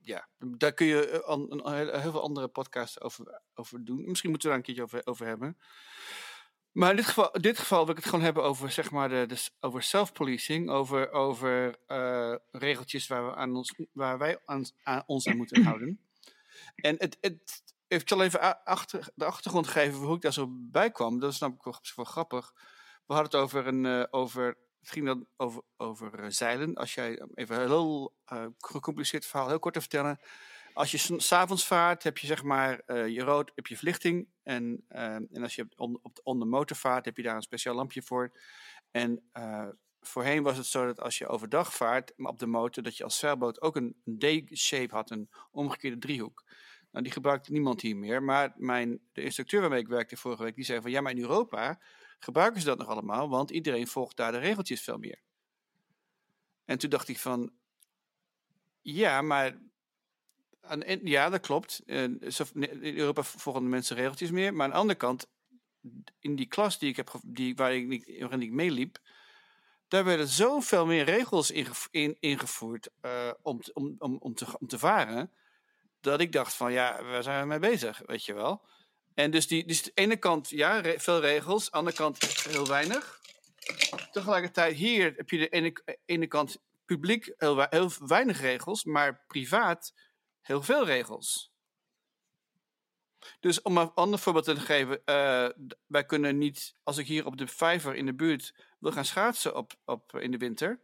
ja, 0.00 0.28
daar 0.38 0.72
kun 0.72 0.86
je 0.86 1.22
een, 1.26 2.00
heel 2.00 2.10
veel 2.10 2.22
andere 2.22 2.48
podcasts 2.48 3.00
over, 3.00 3.40
over 3.54 3.84
doen. 3.84 4.04
Misschien 4.06 4.30
moeten 4.30 4.48
we 4.48 4.54
daar 4.54 4.66
een 4.66 4.74
keertje 4.74 4.82
over, 4.82 5.06
over 5.06 5.26
hebben. 5.26 5.58
Maar 6.78 6.90
in 6.90 6.96
dit 6.96 7.06
geval, 7.06 7.30
dit 7.32 7.58
geval 7.58 7.80
wil 7.80 7.90
ik 7.90 7.96
het 7.96 8.04
gewoon 8.04 8.24
hebben 8.24 8.42
over, 8.42 8.70
zeg 8.70 8.90
maar, 8.90 9.08
de, 9.08 9.26
de 9.26 9.48
over 9.60 9.82
self-policing, 9.82 10.70
over, 10.70 11.10
over 11.10 11.78
uh, 11.88 12.34
regeltjes 12.50 13.06
waar, 13.06 13.26
we 13.26 13.34
aan 13.34 13.56
ons, 13.56 13.74
waar 13.92 14.18
wij 14.18 14.38
aan, 14.44 14.64
aan 14.82 15.02
ons 15.06 15.26
aan 15.26 15.36
moeten 15.36 15.62
houden. 15.62 16.00
En 16.74 16.94
het, 16.98 17.18
het 17.20 17.62
heeft 17.88 18.12
even 18.12 18.64
achter, 18.64 19.08
de 19.14 19.24
achtergrond 19.24 19.66
gegeven 19.66 20.00
hoe 20.00 20.16
ik 20.16 20.20
daar 20.20 20.32
zo 20.32 20.46
bij 20.50 20.90
kwam. 20.90 21.18
Dat 21.18 21.32
is 21.32 21.38
namelijk 21.38 21.64
wel, 21.94 22.04
grappig. 22.04 22.52
We 23.06 23.14
hadden 23.14 23.32
het 23.32 23.40
over 23.40 23.66
een, 23.66 23.84
uh, 23.84 24.04
over, 24.10 24.46
het 24.80 24.90
ging 24.90 25.06
dan 25.06 25.26
over, 25.36 25.62
over 25.76 26.20
uh, 26.20 26.26
zeilen. 26.28 26.74
Als 26.74 26.94
jij, 26.94 27.22
even 27.34 27.60
een 27.60 27.68
heel 27.68 28.14
gecompliceerd 28.58 29.26
verhaal, 29.26 29.48
heel 29.48 29.58
kort 29.58 29.74
te 29.74 29.80
vertellen. 29.80 30.20
Als 30.78 30.90
je 30.90 31.16
s'avonds 31.16 31.66
vaart, 31.66 32.02
heb 32.02 32.18
je 32.18 32.26
zeg 32.26 32.42
maar 32.42 32.94
je 33.08 33.20
rood, 33.20 33.52
heb 33.54 33.66
je 33.66 33.76
verlichting. 33.76 34.28
En, 34.42 34.84
en 34.88 35.42
als 35.42 35.54
je 35.54 35.66
on, 35.76 35.98
op 36.02 36.14
de, 36.14 36.22
on 36.22 36.48
motor 36.48 36.76
vaart, 36.76 37.04
heb 37.04 37.16
je 37.16 37.22
daar 37.22 37.36
een 37.36 37.42
speciaal 37.42 37.74
lampje 37.74 38.02
voor. 38.02 38.38
En 38.90 39.30
voorheen 40.00 40.42
was 40.42 40.56
het 40.56 40.66
zo 40.66 40.86
dat 40.86 41.00
als 41.00 41.18
je 41.18 41.26
overdag 41.26 41.74
vaart, 41.74 42.12
op 42.16 42.38
de 42.38 42.46
motor, 42.46 42.82
dat 42.82 42.96
je 42.96 43.04
als 43.04 43.18
zeilboot 43.18 43.60
ook 43.60 43.76
een, 43.76 43.96
een 44.04 44.18
D-shape 44.18 44.94
had, 44.94 45.10
een 45.10 45.30
omgekeerde 45.50 45.98
driehoek. 45.98 46.44
Nou, 46.90 47.04
die 47.04 47.12
gebruikt 47.12 47.48
niemand 47.48 47.80
hier 47.80 47.96
meer. 47.96 48.22
Maar 48.22 48.52
mijn, 48.56 49.00
de 49.12 49.22
instructeur 49.22 49.60
waarmee 49.60 49.80
ik 49.80 49.88
werkte 49.88 50.16
vorige 50.16 50.42
week, 50.42 50.54
die 50.54 50.64
zei 50.64 50.80
van 50.80 50.90
ja, 50.90 51.00
maar 51.00 51.12
in 51.12 51.20
Europa 51.20 51.80
gebruiken 52.18 52.60
ze 52.60 52.66
dat 52.66 52.78
nog 52.78 52.88
allemaal, 52.88 53.28
want 53.28 53.50
iedereen 53.50 53.86
volgt 53.86 54.16
daar 54.16 54.32
de 54.32 54.38
regeltjes 54.38 54.82
veel 54.82 54.98
meer. 54.98 55.20
En 56.64 56.78
toen 56.78 56.90
dacht 56.90 57.08
ik 57.08 57.18
van, 57.18 57.52
ja, 58.80 59.22
maar 59.22 59.58
ja, 61.02 61.28
dat 61.28 61.40
klopt. 61.40 61.82
In 61.86 62.18
Europa 62.82 63.22
volgen 63.22 63.62
de 63.62 63.68
mensen 63.68 63.96
regeltjes 63.96 64.30
meer. 64.30 64.54
Maar 64.54 64.64
aan 64.64 64.72
de 64.72 64.76
andere 64.76 64.98
kant, 64.98 65.26
in 66.18 66.36
die 66.36 66.46
klas 66.46 66.78
die 66.78 66.88
ik 66.88 66.96
heb, 66.96 67.10
die, 67.22 67.56
waar 67.56 67.74
ik, 67.74 68.18
waarin 68.20 68.42
ik 68.42 68.52
meeliep, 68.52 68.98
daar 69.88 70.04
werden 70.04 70.28
zoveel 70.28 70.86
meer 70.86 71.04
regels 71.04 71.50
ingevoerd 72.20 72.88
uh, 73.02 73.30
om, 73.42 73.60
om, 73.72 73.94
om, 73.98 74.16
om, 74.20 74.34
te, 74.34 74.58
om 74.58 74.66
te 74.66 74.78
varen. 74.78 75.32
Dat 76.00 76.20
ik 76.20 76.32
dacht 76.32 76.54
van 76.54 76.72
ja, 76.72 77.04
waar 77.04 77.22
zijn 77.22 77.40
we 77.40 77.46
mee 77.46 77.58
bezig, 77.58 78.02
weet 78.06 78.24
je 78.24 78.34
wel. 78.34 78.66
En 79.14 79.30
dus, 79.30 79.46
die, 79.46 79.66
dus 79.66 79.82
de 79.82 79.90
ene 79.94 80.16
kant, 80.16 80.50
ja, 80.50 80.82
veel 80.82 81.20
regels. 81.20 81.70
Aan 81.70 81.84
de 81.84 81.96
andere 81.96 81.96
kant 81.96 82.42
heel 82.42 82.66
weinig. 82.66 83.20
Tegelijkertijd, 84.12 84.76
hier 84.76 85.12
heb 85.16 85.30
je 85.30 85.38
de 85.38 85.48
ene, 85.48 85.98
ene 86.04 86.26
kant 86.26 86.58
publiek 86.84 87.34
heel, 87.36 87.66
heel 87.70 87.90
weinig 87.98 88.40
regels, 88.40 88.84
maar 88.84 89.24
privaat 89.26 89.94
heel 90.48 90.62
veel 90.62 90.84
regels. 90.84 91.52
Dus 93.40 93.62
om 93.62 93.78
een 93.78 93.90
ander 93.94 94.18
voorbeeld 94.18 94.44
te 94.44 94.60
geven, 94.60 95.00
uh, 95.04 95.48
wij 95.86 96.04
kunnen 96.06 96.38
niet, 96.38 96.74
als 96.82 96.96
ik 96.96 97.06
hier 97.06 97.26
op 97.26 97.36
de 97.36 97.46
vijver 97.46 97.94
in 97.94 98.06
de 98.06 98.14
buurt 98.14 98.54
wil 98.78 98.92
gaan 98.92 99.04
schaatsen 99.04 99.56
op, 99.56 99.72
op, 99.84 100.16
in 100.16 100.30
de 100.30 100.38
winter, 100.38 100.80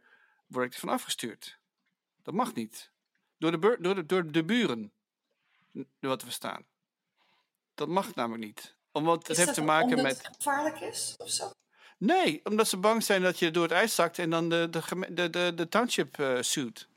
word 0.47 0.65
ik 0.65 0.73
ervan 0.73 0.89
afgestuurd. 0.89 1.59
Dat 2.23 2.33
mag 2.33 2.53
niet. 2.53 2.91
Door 3.37 3.51
de, 3.51 3.77
door 3.79 3.95
de, 3.95 4.05
door 4.05 4.31
de 4.31 4.43
buren, 4.43 4.91
wat 5.99 6.21
we 6.21 6.27
verstaan. 6.27 6.65
Dat 7.75 7.87
mag 7.87 8.15
namelijk 8.15 8.43
niet. 8.43 8.75
Omdat 8.91 9.27
het 9.27 9.37
heeft 9.37 9.53
te 9.53 9.61
maken 9.61 9.97
omdat 9.97 10.03
met. 10.03 10.17
het 10.17 10.35
gevaarlijk 10.35 10.79
is 10.79 11.13
of 11.17 11.29
zo? 11.29 11.51
Nee, 11.97 12.41
omdat 12.43 12.67
ze 12.67 12.77
bang 12.77 13.03
zijn 13.03 13.21
dat 13.21 13.39
je 13.39 13.51
door 13.51 13.63
het 13.63 13.71
ijs 13.71 13.95
zakt 13.95 14.19
en 14.19 14.29
dan 14.29 14.49
de, 14.49 14.67
de, 14.69 15.13
de, 15.13 15.29
de, 15.29 15.51
de 15.55 15.67
township 15.69 16.17
uh, 16.17 16.41
suit. 16.41 16.87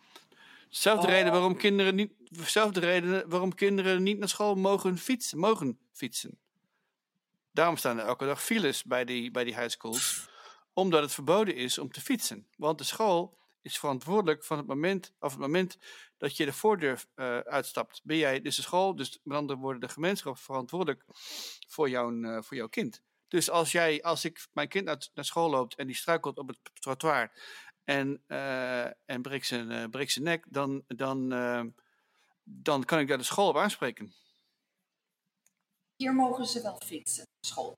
Zelfde 0.68 1.06
oh. 1.06 1.12
reden 1.12 1.32
waarom 1.32 1.56
kinderen 1.56 1.94
niet. 1.94 2.12
Zelfde 2.30 2.80
reden 2.80 3.28
waarom 3.28 3.54
kinderen 3.54 4.02
niet 4.02 4.18
naar 4.18 4.28
school 4.28 4.54
mogen 4.54 4.98
fietsen. 4.98 5.38
Mogen 5.38 5.78
fietsen. 5.92 6.38
Daarom 7.52 7.76
staan 7.76 7.98
er 7.98 8.04
elke 8.04 8.24
dag 8.24 8.42
files 8.42 8.84
bij 8.84 9.04
die, 9.04 9.30
bij 9.30 9.44
die 9.44 9.54
high 9.54 9.68
schools. 9.68 10.28
Omdat 10.72 11.02
het 11.02 11.12
verboden 11.12 11.54
is 11.54 11.78
om 11.78 11.92
te 11.92 12.00
fietsen. 12.00 12.46
Want 12.56 12.78
de 12.78 12.84
school 12.84 13.38
is 13.62 13.78
verantwoordelijk 13.78 14.44
van 14.44 14.56
het 14.56 14.66
moment, 14.66 15.12
of 15.20 15.30
het 15.30 15.40
moment 15.40 15.78
dat 16.16 16.36
je 16.36 16.44
de 16.44 16.52
voordeur 16.52 17.04
uh, 17.16 17.38
uitstapt. 17.38 18.00
Ben 18.04 18.16
jij 18.16 18.40
dus 18.40 18.56
de 18.56 18.62
school, 18.62 18.96
dus 18.96 19.20
met 19.22 19.36
andere 19.36 19.58
woorden 19.58 19.80
de 19.80 19.88
gemeenschap 19.88 20.38
verantwoordelijk 20.38 21.04
voor, 21.68 21.88
jouw, 21.88 22.12
uh, 22.12 22.42
voor 22.42 22.56
jouw 22.56 22.68
kind. 22.68 23.02
Dus 23.28 23.50
als, 23.50 23.72
jij, 23.72 24.02
als 24.02 24.24
ik 24.24 24.46
mijn 24.52 24.68
kind 24.68 24.84
naar, 24.84 25.08
naar 25.14 25.24
school 25.24 25.50
loopt 25.50 25.74
en 25.74 25.86
die 25.86 25.96
struikelt 25.96 26.38
op 26.38 26.48
het 26.48 26.58
trottoir 26.80 27.32
en, 27.84 28.22
uh, 28.28 28.84
en 28.84 29.22
breekt, 29.22 29.46
zijn, 29.46 29.90
breekt 29.90 30.12
zijn 30.12 30.24
nek, 30.24 30.44
dan, 30.48 30.84
dan, 30.86 31.32
dan 32.48 32.84
kan 32.84 32.98
ik 32.98 33.08
daar 33.08 33.18
de 33.18 33.24
school 33.24 33.48
op 33.48 33.56
aanspreken. 33.56 34.14
Hier 35.96 36.14
mogen 36.14 36.46
ze 36.46 36.62
wel 36.62 36.80
fietsen, 36.84 37.26
school. 37.40 37.76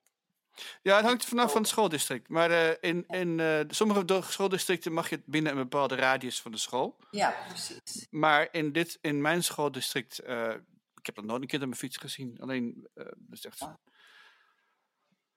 Ja, 0.81 0.95
het 0.95 1.05
hangt 1.05 1.25
vanaf 1.25 1.51
van 1.51 1.61
het 1.61 1.69
schooldistrict. 1.69 2.29
Maar 2.29 2.51
uh, 2.51 2.69
in, 2.81 3.05
in 3.07 3.39
uh, 3.39 3.59
sommige 3.67 4.21
schooldistricten 4.21 4.93
mag 4.93 5.09
je 5.09 5.21
binnen 5.25 5.51
een 5.51 5.57
bepaalde 5.57 5.95
radius 5.95 6.41
van 6.41 6.51
de 6.51 6.57
school. 6.57 6.97
Ja, 7.11 7.35
precies. 7.47 8.07
Maar 8.09 8.47
in, 8.51 8.71
dit, 8.71 8.97
in 9.01 9.21
mijn 9.21 9.43
schooldistrict, 9.43 10.21
uh, 10.23 10.53
ik 10.95 11.05
heb 11.05 11.15
nog 11.15 11.25
nooit 11.25 11.41
een 11.41 11.47
keer 11.47 11.59
op 11.59 11.65
mijn 11.65 11.79
fiets 11.79 11.97
gezien. 11.97 12.37
Alleen, 12.39 12.89
dat 12.93 13.13
is 13.29 13.45
echt... 13.45 13.59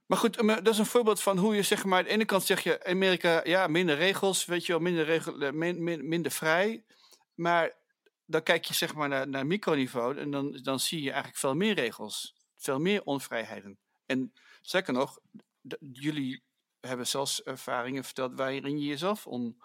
Maar 0.06 0.18
goed, 0.18 0.46
dat 0.46 0.68
is 0.68 0.78
een 0.78 0.86
voorbeeld 0.86 1.22
van 1.22 1.38
hoe 1.38 1.54
je 1.54 1.62
zeg 1.62 1.84
maar... 1.84 1.98
Aan 1.98 2.04
de 2.04 2.10
ene 2.10 2.24
kant 2.24 2.44
zeg 2.44 2.62
je, 2.62 2.84
Amerika, 2.84 3.40
ja, 3.44 3.66
minder 3.66 3.96
regels, 3.96 4.44
weet 4.44 4.66
je 4.66 4.72
wel, 4.72 4.80
minder, 4.80 5.04
regel, 5.04 5.52
min, 5.52 5.82
min, 5.82 6.08
minder 6.08 6.32
vrij. 6.32 6.84
Maar 7.34 7.72
dan 8.26 8.42
kijk 8.42 8.64
je 8.64 8.74
zeg 8.74 8.94
maar 8.94 9.08
naar, 9.08 9.28
naar 9.28 9.46
microniveau 9.46 10.18
en 10.18 10.30
dan, 10.30 10.58
dan 10.62 10.80
zie 10.80 11.02
je 11.02 11.08
eigenlijk 11.08 11.38
veel 11.38 11.54
meer 11.54 11.74
regels. 11.74 12.34
Veel 12.56 12.78
meer 12.78 13.02
onvrijheden. 13.02 13.78
En 14.06 14.32
Zeker 14.64 14.92
nog, 14.92 15.18
jullie 15.92 16.42
hebben 16.80 17.06
zelfs 17.06 17.42
ervaringen 17.42 18.04
verteld 18.04 18.34
waarin 18.34 18.78
je 18.78 18.86
jezelf 18.86 19.26
on, 19.26 19.56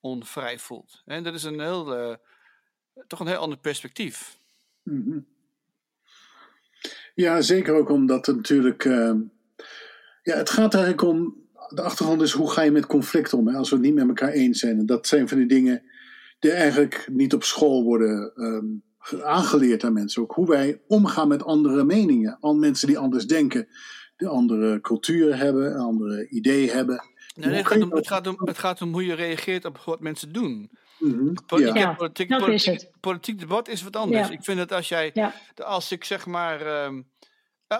onvrij 0.00 0.58
voelt. 0.58 1.02
En 1.04 1.22
dat 1.22 1.34
is 1.34 1.42
een 1.42 1.60
heel, 1.60 1.98
uh, 1.98 2.16
toch 3.06 3.20
een 3.20 3.26
heel 3.26 3.36
ander 3.36 3.58
perspectief. 3.58 4.38
-hmm. 4.82 5.26
Ja, 7.14 7.40
zeker 7.40 7.74
ook 7.74 7.88
omdat 7.88 8.26
het 8.26 8.36
natuurlijk. 8.36 8.84
Uh, 8.84 9.14
ja, 10.22 10.36
het 10.36 10.50
gaat 10.50 10.74
eigenlijk 10.74 11.02
om. 11.02 11.42
De 11.68 11.82
achtergrond 11.82 12.22
is 12.22 12.32
hoe 12.32 12.50
ga 12.50 12.62
je 12.62 12.70
met 12.70 12.86
conflicten 12.86 13.38
om 13.38 13.48
hè, 13.48 13.56
als 13.56 13.70
we 13.70 13.76
het 13.76 13.84
niet 13.84 13.94
met 13.94 14.08
elkaar 14.08 14.32
eens 14.32 14.58
zijn. 14.58 14.78
En 14.78 14.86
dat 14.86 15.06
zijn 15.06 15.28
van 15.28 15.38
die 15.38 15.46
dingen 15.46 15.82
die 16.44 16.52
eigenlijk 16.52 17.08
niet 17.10 17.34
op 17.34 17.44
school 17.44 17.82
worden 17.82 18.32
um, 18.34 18.82
aangeleerd 19.22 19.84
aan 19.84 19.92
mensen. 19.92 20.22
Ook 20.22 20.32
hoe 20.32 20.46
wij 20.46 20.80
omgaan 20.86 21.28
met 21.28 21.44
andere 21.44 21.84
meningen, 21.84 22.38
aan 22.40 22.58
mensen 22.58 22.86
die 22.86 22.98
anders 22.98 23.26
denken 23.26 23.68
de 24.16 24.28
andere 24.28 24.80
culturen 24.80 25.38
hebben, 25.38 25.76
andere 25.76 26.28
ideeën 26.28 26.68
hebben. 26.68 27.04
Nee, 27.34 27.54
het, 27.54 27.66
gaat 27.66 27.82
om, 27.82 27.92
het, 27.92 28.06
gaat 28.06 28.26
om, 28.26 28.36
het 28.38 28.58
gaat 28.58 28.82
om 28.82 28.92
hoe 28.92 29.06
je 29.06 29.14
reageert 29.14 29.64
op 29.64 29.78
wat 29.78 30.00
mensen 30.00 30.32
doen. 30.32 30.70
Mm 30.98 31.12
-hmm. 31.12 31.34
Politiek, 31.46 31.76
ja. 31.76 31.94
politiek, 31.94 32.28
dat 32.28 32.38
politiek, 32.40 32.74
is 32.74 32.82
het. 32.82 32.92
politiek 33.00 33.38
debat 33.38 33.68
is 33.68 33.82
wat 33.82 33.96
anders. 33.96 34.28
Ja. 34.28 34.34
Ik 34.34 34.44
vind 34.44 34.58
dat 34.58 34.72
als 34.72 34.88
jij, 34.88 35.10
Ja. 35.14 35.34
als 35.64 35.92
ik 35.92 36.04
zeg 36.04 36.26
maar, 36.26 36.84
um, 36.84 37.06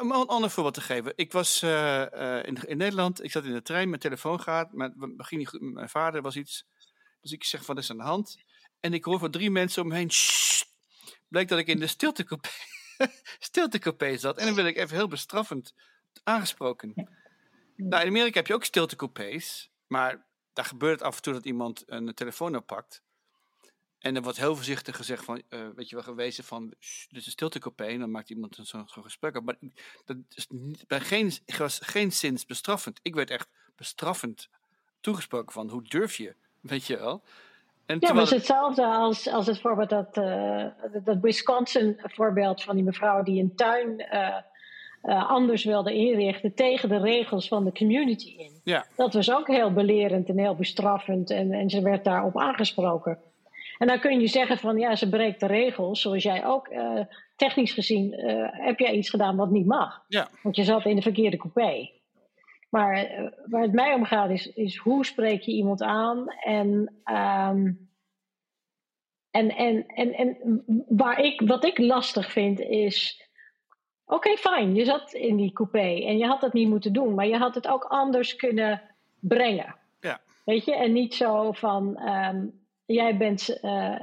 om 0.00 0.12
een 0.12 0.26
ander 0.26 0.50
voorbeeld 0.50 0.74
te 0.74 0.80
geven. 0.80 1.12
Ik 1.16 1.32
was 1.32 1.62
uh, 1.62 1.70
uh, 2.14 2.42
in, 2.42 2.56
in, 2.66 2.76
Nederland, 2.76 3.24
ik 3.24 3.30
zat 3.30 3.44
in 3.44 3.52
de 3.52 3.62
trein, 3.62 3.88
mijn 3.88 4.00
telefoon 4.00 4.40
gaat, 4.40 4.72
maar 4.72 4.88
het 4.98 5.26
ging 5.26 5.40
niet 5.40 5.48
goed 5.48 5.60
met 5.60 5.74
mijn 5.74 5.88
vader, 5.88 6.22
was 6.22 6.36
iets. 6.36 6.66
Dus 7.20 7.32
ik 7.32 7.44
zeg, 7.44 7.66
wat 7.66 7.78
is 7.78 7.90
aan 7.90 7.96
de 7.96 8.02
hand? 8.02 8.36
En 8.84 8.92
ik 8.92 9.04
hoor 9.04 9.18
van 9.18 9.30
drie 9.30 9.50
mensen 9.50 9.82
om 9.82 9.88
me 9.88 9.94
heen, 9.94 10.12
Shh! 10.12 10.62
dat 11.28 11.50
ik 11.50 11.66
in 11.66 11.78
de 11.78 11.86
stiltecoupé, 11.86 12.48
stiltecoupé 13.38 14.16
zat. 14.16 14.38
En 14.38 14.46
dan 14.46 14.54
wil 14.54 14.66
ik 14.66 14.76
even 14.76 14.96
heel 14.96 15.08
bestraffend 15.08 15.74
aangesproken. 16.24 16.92
Nou, 17.76 18.02
in 18.02 18.08
Amerika 18.08 18.38
heb 18.38 18.46
je 18.46 18.54
ook 18.54 18.64
stiltecoupés, 18.64 19.70
maar 19.86 20.26
daar 20.52 20.64
gebeurt 20.64 20.98
het 20.98 21.08
af 21.08 21.16
en 21.16 21.22
toe 21.22 21.32
dat 21.32 21.44
iemand 21.44 21.82
een 21.86 22.14
telefoon 22.14 22.56
oppakt. 22.56 23.02
En 23.98 24.16
er 24.16 24.22
wordt 24.22 24.38
heel 24.38 24.56
voorzichtig 24.56 24.96
gezegd 24.96 25.24
van, 25.24 25.42
uh, 25.48 25.68
weet 25.74 25.88
je 25.88 25.94
wel, 25.94 26.04
gewezen 26.04 26.44
van, 26.44 26.68
dit 26.68 27.20
is 27.20 27.26
een 27.26 27.32
stiltecoupé. 27.32 27.84
En 27.84 27.98
dan 27.98 28.10
maakt 28.10 28.30
iemand 28.30 28.58
zo'n 28.62 28.88
zo 28.88 29.02
gesprek 29.02 29.36
op. 29.36 29.44
Maar 29.44 29.58
dat 30.04 30.16
is 30.34 30.46
niet, 30.48 30.86
bij 30.86 31.00
geen, 31.00 31.32
was 31.58 31.78
geen 31.82 32.12
zins 32.12 32.46
bestraffend. 32.46 33.00
Ik 33.02 33.14
werd 33.14 33.30
echt 33.30 33.48
bestraffend 33.76 34.48
toegesproken 35.00 35.52
van, 35.52 35.70
hoe 35.70 35.82
durf 35.82 36.16
je, 36.16 36.34
weet 36.60 36.86
je 36.86 36.96
wel. 36.96 37.24
En 37.86 37.96
ja, 38.00 38.12
maar 38.12 38.22
het 38.22 38.32
is 38.32 38.36
hetzelfde 38.36 38.86
als, 38.86 39.28
als 39.28 39.46
het 39.46 39.60
voorbeeld 39.60 39.90
dat, 39.90 40.16
uh, 40.16 40.64
dat 41.04 41.18
Wisconsin 41.20 42.00
voorbeeld 42.02 42.62
van 42.62 42.74
die 42.74 42.84
mevrouw 42.84 43.22
die 43.22 43.42
een 43.42 43.54
tuin 43.54 44.06
uh, 45.02 45.30
anders 45.30 45.64
wilde 45.64 45.94
inrichten 45.94 46.54
tegen 46.54 46.88
de 46.88 46.98
regels 46.98 47.48
van 47.48 47.64
de 47.64 47.72
community 47.72 48.34
in. 48.38 48.60
Ja. 48.64 48.86
Dat 48.96 49.14
was 49.14 49.32
ook 49.32 49.46
heel 49.46 49.72
belerend 49.72 50.28
en 50.28 50.38
heel 50.38 50.54
bestraffend 50.54 51.30
en, 51.30 51.52
en 51.52 51.70
ze 51.70 51.82
werd 51.82 52.04
daarop 52.04 52.38
aangesproken. 52.38 53.18
En 53.78 53.86
dan 53.86 54.00
kun 54.00 54.20
je 54.20 54.26
zeggen 54.26 54.58
van 54.58 54.78
ja, 54.78 54.96
ze 54.96 55.08
breekt 55.08 55.40
de 55.40 55.46
regels, 55.46 56.00
zoals 56.00 56.22
jij 56.22 56.46
ook. 56.46 56.68
Technisch 57.36 57.72
gezien 57.72 58.12
heb 58.50 58.78
jij 58.78 58.92
iets 58.92 59.10
gedaan 59.10 59.36
wat 59.36 59.50
niet 59.50 59.66
mag. 59.66 60.04
Ja. 60.08 60.28
Want 60.42 60.56
je 60.56 60.64
zat 60.64 60.84
in 60.84 60.96
de 60.96 61.02
verkeerde 61.02 61.36
coupé. 61.36 61.90
Maar 62.74 63.20
uh, 63.20 63.30
waar 63.46 63.62
het 63.62 63.72
mij 63.72 63.94
om 63.94 64.04
gaat 64.04 64.30
is, 64.30 64.46
is 64.46 64.76
hoe 64.76 65.04
spreek 65.04 65.42
je 65.42 65.52
iemand 65.52 65.82
aan 65.82 66.28
en. 66.28 66.94
Um, 67.04 67.92
en, 69.30 69.48
en, 69.48 69.86
en, 69.86 70.12
en 70.12 70.62
waar 70.88 71.20
ik, 71.20 71.40
wat 71.40 71.64
ik 71.64 71.78
lastig 71.78 72.32
vind 72.32 72.60
is. 72.60 73.28
Oké, 74.04 74.14
okay, 74.14 74.36
fijn, 74.36 74.74
je 74.74 74.84
zat 74.84 75.12
in 75.12 75.36
die 75.36 75.52
coupé 75.52 76.04
en 76.04 76.18
je 76.18 76.26
had 76.26 76.40
dat 76.40 76.52
niet 76.52 76.68
moeten 76.68 76.92
doen, 76.92 77.14
maar 77.14 77.26
je 77.26 77.36
had 77.36 77.54
het 77.54 77.68
ook 77.68 77.84
anders 77.84 78.36
kunnen 78.36 78.82
brengen. 79.20 79.76
Ja. 80.00 80.20
Weet 80.44 80.64
je, 80.64 80.74
en 80.74 80.92
niet 80.92 81.14
zo 81.14 81.52
van. 81.52 82.08
Um, 82.08 82.62
jij 82.86 83.16
bent, 83.16 83.58
uh, 83.62 84.00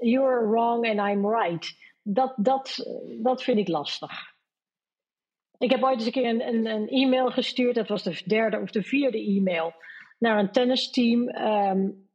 you're 0.00 0.48
wrong 0.48 0.98
and 0.98 1.10
I'm 1.10 1.28
right. 1.28 1.76
Dat, 2.02 2.34
dat, 2.36 2.86
dat 3.22 3.42
vind 3.42 3.58
ik 3.58 3.68
lastig. 3.68 4.36
Ik 5.58 5.70
heb 5.70 5.82
ooit 5.82 5.94
eens 5.94 6.06
een 6.06 6.12
keer 6.12 6.28
een, 6.28 6.48
een, 6.48 6.66
een 6.66 6.88
e-mail 6.88 7.30
gestuurd, 7.30 7.74
dat 7.74 7.88
was 7.88 8.02
de 8.02 8.22
derde 8.26 8.60
of 8.60 8.70
de 8.70 8.82
vierde 8.82 9.18
e-mail, 9.18 9.74
naar 10.18 10.38
een 10.38 10.52
tennisteam. 10.52 11.28
Um, 11.28 12.06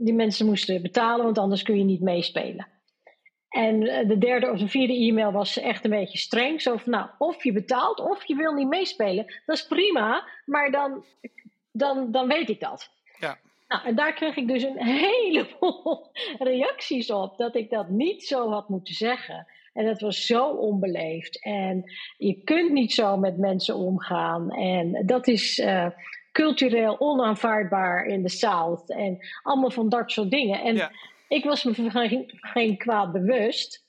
die 0.00 0.14
mensen 0.14 0.46
moesten 0.46 0.82
betalen, 0.82 1.24
want 1.24 1.38
anders 1.38 1.62
kun 1.62 1.78
je 1.78 1.84
niet 1.84 2.00
meespelen. 2.00 2.68
En 3.48 3.80
de 3.80 4.18
derde 4.18 4.50
of 4.50 4.58
de 4.58 4.68
vierde 4.68 4.94
e-mail 4.94 5.32
was 5.32 5.58
echt 5.58 5.84
een 5.84 5.90
beetje 5.90 6.18
streng. 6.18 6.62
Zo 6.62 6.76
van, 6.76 6.92
nou, 6.92 7.08
of 7.18 7.44
je 7.44 7.52
betaalt 7.52 8.00
of 8.00 8.24
je 8.24 8.34
wil 8.34 8.52
niet 8.52 8.68
meespelen. 8.68 9.34
Dat 9.46 9.56
is 9.56 9.66
prima, 9.66 10.28
maar 10.44 10.70
dan, 10.70 11.04
dan, 11.72 12.12
dan 12.12 12.28
weet 12.28 12.48
ik 12.48 12.60
dat. 12.60 12.90
Ja. 13.18 13.38
Nou, 13.68 13.86
en 13.86 13.94
daar 13.94 14.12
kreeg 14.12 14.36
ik 14.36 14.48
dus 14.48 14.62
een 14.62 14.84
heleboel 15.06 16.10
reacties 16.38 17.10
op 17.10 17.36
dat 17.36 17.54
ik 17.54 17.70
dat 17.70 17.88
niet 17.88 18.24
zo 18.24 18.50
had 18.50 18.68
moeten 18.68 18.94
zeggen. 18.94 19.46
En 19.78 19.84
dat 19.84 20.00
was 20.00 20.26
zo 20.26 20.48
onbeleefd. 20.48 21.42
En 21.44 21.92
je 22.16 22.42
kunt 22.44 22.72
niet 22.72 22.92
zo 22.92 23.16
met 23.16 23.38
mensen 23.38 23.76
omgaan. 23.76 24.50
En 24.50 25.06
dat 25.06 25.26
is 25.26 25.58
uh, 25.58 25.86
cultureel 26.32 27.00
onaanvaardbaar 27.00 28.06
in 28.06 28.22
de 28.22 28.28
South. 28.28 28.90
En 28.90 29.18
allemaal 29.42 29.70
van 29.70 29.88
dat 29.88 30.10
soort 30.10 30.30
dingen. 30.30 30.60
En 30.60 30.74
Ja. 30.74 30.90
ik 31.28 31.44
was 31.44 31.64
me 31.64 31.74
van 31.74 31.90
geen, 31.90 32.24
geen 32.26 32.76
kwaad 32.76 33.12
bewust. 33.12 33.86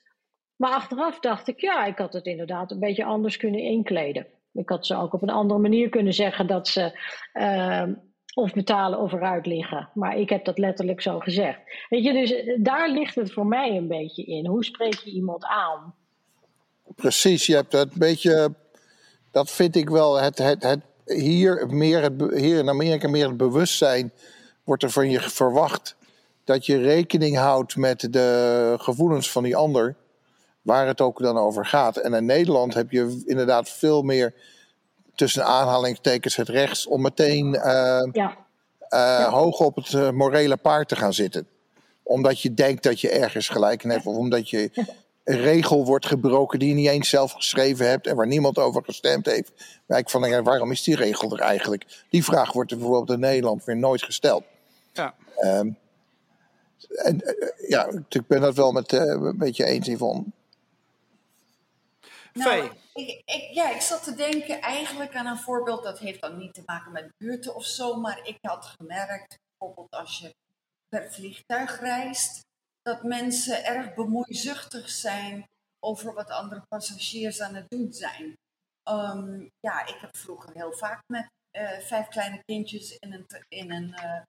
Maar 0.56 0.70
achteraf 0.72 1.20
dacht 1.20 1.48
ik, 1.48 1.60
ja, 1.60 1.84
ik 1.84 1.98
had 1.98 2.12
het 2.12 2.26
inderdaad 2.26 2.70
een 2.70 2.80
beetje 2.80 3.04
anders 3.04 3.36
kunnen 3.36 3.60
inkleden. 3.60 4.26
Ik 4.52 4.68
had 4.68 4.86
ze 4.86 4.96
ook 4.96 5.12
op 5.12 5.22
een 5.22 5.30
andere 5.30 5.60
manier 5.60 5.88
kunnen 5.88 6.12
zeggen 6.12 6.46
dat 6.46 6.68
ze 6.68 7.00
uh, 7.34 7.88
of 8.40 8.52
betalen 8.52 8.98
of 8.98 9.12
eruit 9.12 9.46
liggen. 9.46 9.88
Maar 9.94 10.16
ik 10.16 10.28
heb 10.28 10.44
dat 10.44 10.58
letterlijk 10.58 11.00
zo 11.00 11.18
gezegd. 11.18 11.58
Weet 11.88 12.04
je, 12.04 12.12
dus 12.12 12.34
daar 12.62 12.90
ligt 12.90 13.14
het 13.14 13.32
voor 13.32 13.46
mij 13.46 13.76
een 13.76 13.88
beetje 13.88 14.24
in. 14.24 14.46
Hoe 14.46 14.64
spreek 14.64 14.94
je 14.94 15.10
iemand 15.10 15.44
aan? 15.44 15.94
Precies, 16.96 17.46
je 17.46 17.54
hebt 17.54 17.72
het 17.72 17.94
beetje, 17.94 18.54
dat 19.30 19.50
vind 19.50 19.76
ik 19.76 19.88
wel, 19.88 20.20
het, 20.20 20.38
het, 20.38 20.62
het, 20.62 20.80
hier, 21.04 21.66
meer 21.70 22.02
het, 22.02 22.34
hier 22.34 22.58
in 22.58 22.68
Amerika 22.68 23.08
meer 23.08 23.28
het 23.28 23.36
bewustzijn 23.36 24.12
wordt 24.64 24.82
er 24.82 24.90
van 24.90 25.10
je 25.10 25.20
verwacht 25.20 25.96
dat 26.44 26.66
je 26.66 26.78
rekening 26.78 27.36
houdt 27.36 27.76
met 27.76 28.12
de 28.12 28.74
gevoelens 28.78 29.30
van 29.30 29.42
die 29.42 29.56
ander, 29.56 29.96
waar 30.62 30.86
het 30.86 31.00
ook 31.00 31.22
dan 31.22 31.36
over 31.36 31.66
gaat. 31.66 31.96
En 31.96 32.14
in 32.14 32.24
Nederland 32.24 32.74
heb 32.74 32.90
je 32.90 33.22
inderdaad 33.26 33.68
veel 33.70 34.02
meer 34.02 34.34
tussen 35.20 35.44
aanhalingstekens 35.44 36.36
het 36.36 36.48
recht 36.48 36.86
om 36.86 37.02
meteen 37.02 37.46
uh, 37.54 37.62
Ja, 37.62 38.08
uh, 38.12 38.36
ja. 38.90 39.30
hoog 39.30 39.60
op 39.60 39.76
het 39.76 39.92
uh, 39.92 40.10
morele 40.10 40.56
paard 40.56 40.88
te 40.88 40.96
gaan 40.96 41.12
zitten. 41.12 41.46
Omdat 42.02 42.40
je 42.40 42.54
denkt 42.54 42.82
dat 42.82 43.00
je 43.00 43.10
ergens 43.10 43.48
gelijk 43.48 43.84
in 43.84 43.90
hebt, 43.90 44.06
of 44.06 44.16
omdat 44.16 44.50
je 44.50 44.70
een 45.24 45.40
regel 45.40 45.84
wordt 45.84 46.06
gebroken 46.06 46.58
die 46.58 46.68
je 46.68 46.74
niet 46.74 46.88
eens 46.88 47.08
zelf 47.08 47.32
geschreven 47.32 47.88
hebt 47.88 48.06
en 48.06 48.16
waar 48.16 48.26
niemand 48.26 48.58
over 48.58 48.84
gestemd 48.84 49.26
heeft. 49.26 49.52
Maar 49.86 49.98
ik 49.98 50.10
van, 50.10 50.28
ja, 50.28 50.42
waarom 50.42 50.70
is 50.70 50.82
die 50.82 50.96
regel 50.96 51.32
er 51.32 51.40
eigenlijk? 51.40 52.04
Die 52.10 52.24
vraag 52.24 52.52
wordt 52.52 52.70
er 52.70 52.78
bijvoorbeeld 52.78 53.10
in 53.10 53.20
Nederland 53.20 53.64
weer 53.64 53.76
nooit 53.76 54.02
gesteld. 54.02 54.42
Ja. 54.92 55.14
Um, 55.44 55.76
en 56.88 57.22
ja, 57.68 57.88
ik 58.08 58.26
ben 58.26 58.40
dat 58.40 58.54
wel 58.54 58.72
met, 58.72 58.92
een 58.92 59.38
beetje 59.38 59.64
eens, 59.64 59.86
Yvonne. 59.86 60.24
Nou, 62.32 62.70
ik, 62.92 63.22
ik, 63.24 63.48
ja, 63.52 63.70
ik 63.70 63.80
zat 63.80 64.04
te 64.04 64.14
denken 64.14 64.60
eigenlijk 64.60 65.14
aan 65.16 65.26
een 65.26 65.38
voorbeeld. 65.38 65.82
Dat 65.82 65.98
heeft 65.98 66.20
dan 66.20 66.38
niet 66.38 66.54
te 66.54 66.62
maken 66.66 66.92
met 66.92 67.12
buurten 67.16 67.54
of 67.54 67.64
zo. 67.64 67.94
Maar 67.94 68.26
ik 68.26 68.38
had 68.40 68.74
gemerkt, 68.78 69.38
bijvoorbeeld 69.58 69.90
als 69.90 70.18
je 70.18 70.34
per 70.88 71.12
vliegtuig 71.12 71.80
reist, 71.80 72.40
dat 72.82 73.02
mensen 73.02 73.64
erg 73.64 73.94
bemoeizuchtig 73.94 74.90
zijn 74.90 75.46
over 75.84 76.14
wat 76.14 76.30
andere 76.30 76.62
passagiers 76.68 77.40
aan 77.40 77.54
het 77.54 77.68
doen 77.68 77.92
zijn. 77.92 78.36
Um, 78.88 79.48
ja, 79.60 79.86
ik 79.86 79.96
heb 80.00 80.16
vroeger 80.16 80.54
heel 80.54 80.72
vaak 80.72 81.02
met 81.06 81.26
uh, 81.56 81.78
vijf 81.78 82.08
kleine 82.08 82.42
kindjes 82.44 82.96
in 82.98 83.12
een, 83.12 83.26
in 83.48 83.72
een 83.72 83.88
uh, 83.88 84.20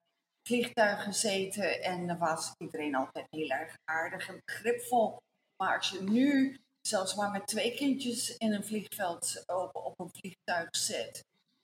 vliegtuig 0.47 1.03
gezeten. 1.03 1.83
En 1.83 2.07
dan 2.07 2.17
was 2.17 2.53
iedereen 2.57 2.95
altijd 2.95 3.25
heel 3.29 3.49
erg 3.49 3.75
aardig 3.83 4.27
en 4.27 4.41
begripvol. 4.45 5.17
Maar 5.63 5.77
als 5.77 5.89
je 5.89 6.01
nu 6.01 6.59
zelfs 6.81 7.15
maar 7.15 7.31
met 7.31 7.47
twee 7.47 7.73
kindjes 7.73 8.37
in 8.37 8.53
een 8.53 8.63
vliegveld 8.63 9.43
op, 9.45 9.75
op 9.75 9.99
een 9.99 10.11
vliegtuig 10.13 10.67
zit, 10.71 11.23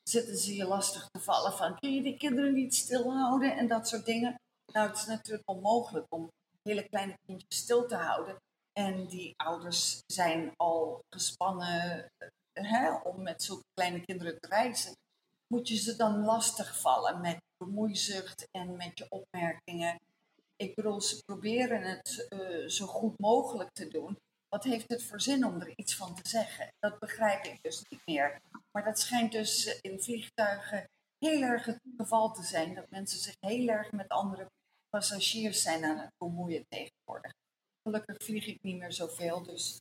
zitten 0.10 0.38
ze 0.38 0.56
je 0.56 0.66
lastig 0.66 1.08
te 1.12 1.20
vallen 1.20 1.54
van 1.54 1.80
kun 1.80 1.94
je 1.94 2.02
die 2.02 2.18
kinderen 2.18 2.54
niet 2.54 2.76
stilhouden 2.76 3.58
en 3.58 3.68
dat 3.68 3.88
soort 3.88 4.06
dingen. 4.06 4.36
Nou, 4.74 4.88
het 4.88 4.98
is 4.98 5.06
natuurlijk 5.06 5.50
onmogelijk 5.50 6.06
om 6.10 6.32
hele 6.64 6.88
kleine 6.88 7.18
kindjes 7.26 7.60
stil 7.60 7.88
te 7.88 7.96
houden. 7.96 8.36
En 8.74 9.08
die 9.08 9.34
ouders 9.38 10.00
zijn 10.06 10.54
al 10.56 11.00
gespannen 11.10 12.12
hè, 12.54 12.94
om 12.94 13.22
met 13.22 13.44
zulke 13.44 13.64
kleine 13.74 14.02
kinderen 14.06 14.40
te 14.40 14.48
reizen. 14.48 14.92
Moet 15.48 15.68
je 15.68 15.76
ze 15.76 15.96
dan 15.96 16.26
lastig 16.26 16.80
vallen 16.80 17.22
met 17.22 17.38
bemoeizucht 17.58 18.48
en 18.52 18.76
met 18.76 18.98
je 18.98 19.06
opmerkingen? 19.10 20.00
Ik 20.56 20.76
bedoel, 20.76 21.02
ze 21.02 21.22
proberen 21.26 21.82
het 21.82 22.28
uh, 22.30 22.68
zo 22.68 22.86
goed 22.86 23.20
mogelijk 23.20 23.70
te 23.74 23.88
doen 23.88 24.18
wat 24.58 24.66
heeft 24.66 24.90
het 24.90 25.04
voor 25.04 25.22
zin 25.22 25.46
om 25.46 25.62
er 25.62 25.74
iets 25.76 25.96
van 25.96 26.16
te 26.16 26.30
zeggen? 26.30 26.68
Dat 26.80 27.00
begrijp 27.00 27.46
ik 27.46 27.58
dus 27.62 27.84
niet 27.90 28.02
meer. 28.06 28.42
Maar 28.72 28.84
dat 28.84 29.00
schijnt 29.00 29.32
dus 29.32 29.80
in 29.82 30.00
vliegtuigen 30.00 30.90
heel 31.20 31.42
erg 31.42 31.66
het 31.66 31.80
geval 31.98 32.34
te 32.34 32.44
zijn. 32.44 32.76
Dat 32.76 32.90
mensen 32.90 33.20
zich 33.20 33.36
heel 33.40 33.68
erg 33.68 33.92
met 33.92 34.10
andere 34.10 34.48
passagiers 34.90 35.62
zijn 35.62 35.84
aan 35.86 35.98
het 35.98 36.12
bemoeien 36.18 36.66
tegenwoordig. 36.70 37.32
Gelukkig 37.84 38.16
vlieg 38.24 38.46
ik 38.48 38.58
niet 38.62 38.78
meer 38.78 38.92
zoveel, 38.92 39.44
dus 39.44 39.80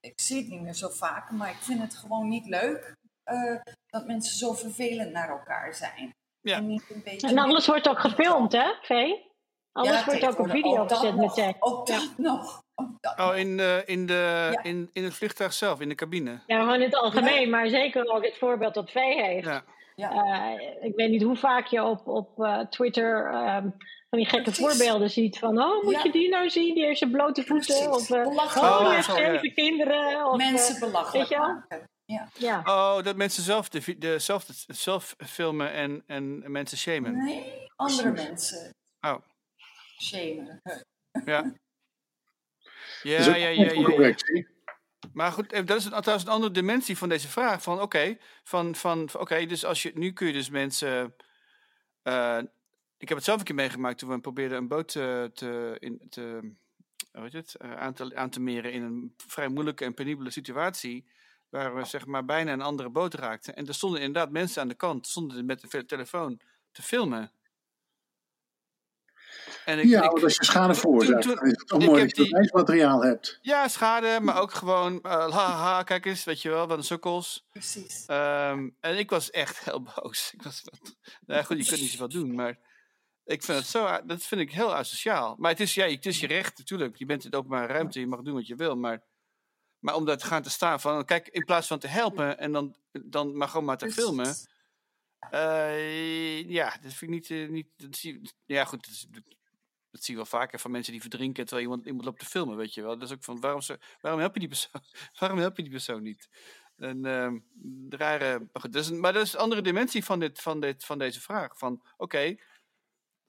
ik 0.00 0.20
zie 0.20 0.36
het 0.36 0.48
niet 0.48 0.60
meer 0.60 0.74
zo 0.74 0.88
vaak. 0.88 1.30
Maar 1.30 1.50
ik 1.50 1.62
vind 1.62 1.80
het 1.80 1.94
gewoon 1.94 2.28
niet 2.28 2.46
leuk 2.46 2.94
uh, 3.30 3.60
dat 3.86 4.06
mensen 4.06 4.36
zo 4.36 4.52
vervelend 4.52 5.12
naar 5.12 5.28
elkaar 5.28 5.74
zijn. 5.74 6.14
Ja. 6.40 6.56
En, 6.56 6.66
niet 6.66 6.90
een 6.90 7.02
beetje 7.02 7.28
En 7.28 7.38
alles 7.38 7.66
wordt 7.66 7.88
ook 7.88 8.00
gefilmd, 8.00 8.52
hè, 8.52 8.74
Vee? 8.82 9.34
Alles 9.76 9.90
Ja, 9.98 10.04
wordt 10.04 10.24
ook 10.24 10.38
op 10.38 10.46
tegenwoordig. 10.46 10.52
video 10.54 10.82
Ook 10.82 10.88
gezet 10.92 11.14
nog. 11.14 11.20
met 11.26 11.34
tekst. 11.34 11.62
Ook 11.62 11.86
dat 11.86 12.10
nog. 12.16 12.62
Ook 12.74 12.88
dat 13.00 13.18
Oh, 13.30 13.36
in, 13.36 13.56
de, 13.56 13.82
in, 13.86 14.06
de, 14.06 14.48
Ja. 14.52 14.62
in, 14.62 14.90
in 14.92 15.04
het 15.04 15.14
vliegtuig 15.14 15.52
zelf, 15.52 15.80
in 15.80 15.88
de 15.88 15.94
cabine. 15.94 16.40
Ja, 16.46 16.58
gewoon 16.58 16.74
in 16.74 16.80
het 16.82 16.96
algemeen, 16.96 17.50
maar 17.50 17.68
zeker 17.68 18.06
ook 18.14 18.24
het 18.24 18.38
voorbeeld 18.38 18.74
dat 18.74 18.90
Vee 18.90 19.22
heeft. 19.22 19.46
Ja. 19.46 19.62
Ja. 19.94 20.10
Eh, 20.12 20.84
ik 20.86 20.92
weet 20.96 21.10
niet 21.10 21.22
hoe 21.22 21.36
vaak 21.36 21.66
je 21.66 21.82
op, 21.82 22.06
op 22.06 22.42
eh, 22.44 22.58
Twitter 22.58 23.30
ehm, 23.32 23.62
van 24.10 24.18
die 24.18 24.26
gekke 24.26 24.42
Precies. 24.50 24.66
voorbeelden 24.66 25.10
ziet 25.10 25.38
van, 25.38 25.62
oh, 25.62 25.82
moet 25.84 25.92
Ja. 25.94 26.00
je 26.02 26.12
die 26.12 26.28
nou 26.28 26.50
zien? 26.50 26.74
Die 26.74 26.84
heeft 26.84 26.98
zijn 26.98 27.10
blote 27.10 27.42
voeten. 27.44 27.66
Precies. 27.74 27.86
Of, 27.86 28.10
eh, 28.10 28.22
Belachelijk 28.22 28.72
oh, 28.72 28.78
die 28.78 28.86
Oh, 28.88 28.94
heeft 28.94 29.12
zeven 29.14 29.54
kinderen. 29.54 30.26
Of, 30.30 30.36
Mensen 30.36 30.80
belachelijk 30.80 31.28
weet 31.28 31.38
je 31.38 31.44
wel? 31.46 31.54
maken. 31.54 31.88
Ja. 32.04 32.28
ja. 32.38 32.62
Oh, 32.64 33.02
dat 33.02 33.16
mensen 33.16 33.42
zelf, 33.42 33.68
de, 33.68 33.98
de, 33.98 34.18
zelf, 34.18 34.46
zelf 34.66 35.14
filmen 35.26 35.72
en, 35.72 36.02
en 36.06 36.52
mensen 36.52 36.78
shamen. 36.78 37.24
Nee, 37.24 37.52
andere 37.76 38.12
mensen 38.12 38.74
Oh, 39.00 39.14
shamen. 40.02 40.62
ja. 41.24 41.52
Ja, 43.02 43.34
ja, 43.36 43.48
ja, 43.48 43.72
ja. 43.72 44.14
Maar 45.12 45.32
goed, 45.32 45.52
eh, 45.52 45.66
dat 45.66 45.76
is 45.76 45.84
een, 45.84 45.90
trouwens 45.90 46.24
een 46.24 46.32
andere 46.32 46.52
dimensie 46.52 46.96
van 46.96 47.08
deze 47.08 47.28
vraag. 47.28 47.62
Van 47.62 47.80
oké, 47.80 48.16
van, 48.42 48.74
van, 48.74 49.08
dus 49.28 49.64
als 49.64 49.82
je, 49.82 49.90
nu 49.94 50.12
kun 50.12 50.26
je 50.26 50.32
dus 50.32 50.50
mensen... 50.50 51.14
eh, 52.02 52.38
ik 52.98 53.08
heb 53.08 53.16
het 53.16 53.26
zelf 53.26 53.38
een 53.38 53.44
keer 53.44 53.54
meegemaakt 53.54 53.98
toen 53.98 54.08
we 54.08 54.20
probeerden 54.20 54.58
een 54.58 54.68
boot 54.68 54.94
eh, 54.94 55.24
te, 55.24 55.76
in, 55.78 56.06
te, 56.08 56.52
hoe 57.12 57.22
heet 57.22 57.32
het, 57.32 57.54
eh, 57.54 57.76
aan, 57.76 57.92
te, 57.92 58.16
aan 58.16 58.30
te 58.30 58.40
meren 58.40 58.72
in 58.72 58.82
een 58.82 59.14
vrij 59.16 59.48
moeilijke 59.48 59.84
en 59.84 59.94
penibele 59.94 60.30
situatie. 60.30 61.06
Waar 61.48 61.74
we 61.74 61.84
zeg 61.84 62.06
maar 62.06 62.24
bijna 62.24 62.52
een 62.52 62.60
andere 62.60 62.88
boot 62.88 63.14
raakten. 63.14 63.56
En 63.56 63.66
er 63.66 63.74
stonden 63.74 64.00
inderdaad 64.00 64.30
mensen 64.30 64.62
aan 64.62 64.68
de 64.68 64.74
kant, 64.74 65.06
stonden 65.06 65.46
met 65.46 65.60
de 65.60 65.84
telefoon 65.86 66.40
te 66.72 66.82
filmen. 66.82 67.30
En 69.66 69.78
ik, 69.78 69.84
ja, 69.84 70.02
ik, 70.02 70.22
als 70.22 70.36
je 70.36 70.44
schade 70.44 70.74
veroorzaakt, 70.74 71.24
is 71.26 71.50
het 71.50 71.66
toch 71.66 71.84
mooi 71.84 72.02
dat 72.02 72.16
je 72.16 72.22
bewijsmateriaal 72.22 73.02
hebt. 73.02 73.38
Ja, 73.42 73.68
schade, 73.68 74.18
maar 74.20 74.40
ook 74.40 74.52
gewoon, 74.52 74.92
uh, 75.02 75.30
haha, 75.30 75.82
kijk 75.82 76.06
eens, 76.06 76.24
weet 76.24 76.42
je 76.42 76.48
wel, 76.48 76.66
wat 76.66 76.78
een 76.78 76.84
sukkels. 76.84 77.46
Precies. 77.50 78.04
Um, 78.10 78.76
en 78.80 78.98
ik 78.98 79.10
was 79.10 79.30
echt 79.30 79.58
heel 79.58 79.82
boos. 79.82 80.30
Ik 80.34 80.42
was, 80.42 80.62
nou 81.26 81.44
goed, 81.44 81.58
je 81.58 81.68
kunt 81.68 81.80
niet 81.80 81.90
zoveel 81.90 82.08
doen, 82.08 82.34
maar 82.34 82.58
ik 83.24 83.42
vind 83.42 83.58
het 83.58 83.66
zo, 83.66 84.00
dat 84.04 84.22
vind 84.22 84.40
ik 84.40 84.52
heel 84.52 84.74
asociaal. 84.74 85.34
Maar 85.38 85.50
het 85.50 85.60
is, 85.60 85.74
ja, 85.74 85.88
het 85.88 86.06
is 86.06 86.20
je 86.20 86.26
recht, 86.26 86.58
natuurlijk. 86.58 86.96
Je 86.96 87.06
bent 87.06 87.24
in 87.24 87.30
het 87.30 87.38
openbare 87.38 87.72
ruimte, 87.72 88.00
je 88.00 88.06
mag 88.06 88.20
doen 88.22 88.34
wat 88.34 88.46
je 88.46 88.56
wil, 88.56 88.76
maar... 88.76 89.04
Maar 89.78 89.94
om 89.94 90.04
daar 90.04 90.18
te 90.18 90.26
gaan 90.26 90.42
te 90.42 90.50
staan 90.50 90.80
van, 90.80 91.04
kijk, 91.04 91.28
in 91.28 91.44
plaats 91.44 91.66
van 91.66 91.78
te 91.78 91.86
helpen 91.86 92.38
en 92.38 92.52
dan, 92.52 92.76
dan 92.92 93.36
maar 93.36 93.48
gewoon 93.48 93.64
maar 93.64 93.78
te 93.78 93.90
filmen. 93.90 94.34
Uh, 95.34 96.50
ja, 96.50 96.76
dat 96.82 96.92
vind 96.92 97.00
ik 97.00 97.08
niet. 97.08 97.28
Uh, 97.28 97.48
niet 97.48 97.66
dat 97.76 97.96
zie, 97.96 98.30
ja, 98.44 98.64
goed. 98.64 99.08
Dat, 99.10 99.35
dat, 99.96 100.04
zie 100.04 100.14
je 100.14 100.20
wel 100.20 100.40
vaker 100.40 100.58
van 100.58 100.70
mensen 100.70 100.92
die 100.92 101.00
verdrinken 101.00 101.44
terwijl 101.44 101.66
iemand, 101.66 101.86
iemand 101.86 102.04
loopt 102.04 102.18
te 102.18 102.26
filmen, 102.26 102.56
weet 102.56 102.74
je 102.74 102.82
wel. 102.82 102.98
Dat 102.98 103.08
is 103.08 103.14
ook 103.14 103.24
van 103.24 103.40
waarom, 103.40 103.60
waarom 104.00 104.20
help 104.20 104.34
je 104.34 104.40
die 104.40 104.48
persoon? 104.48 104.82
waarom 105.20 105.38
help 105.38 105.56
je 105.56 105.62
die 105.62 105.72
persoon 105.72 106.02
niet? 106.02 106.28
Een 106.76 107.04
uh, 107.04 107.32
rare. 107.88 108.38
Maar, 108.52 108.70
dat 108.70 108.74
is, 108.74 108.90
maar 108.90 109.12
dat 109.12 109.22
is 109.22 109.32
een 109.32 109.40
andere 109.40 109.62
dimensie 109.62 110.04
van, 110.04 110.20
dit, 110.20 110.40
van, 110.40 110.60
dit, 110.60 110.84
van 110.84 110.98
deze 110.98 111.20
vraag. 111.20 111.58
Van 111.58 111.82
oké. 111.96 112.36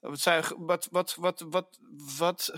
Wat, 0.00 0.24
wat, 0.60 0.88
wat, 0.90 1.14
wat, 1.14 1.44
wat, 1.48 1.78
wat, 2.18 2.52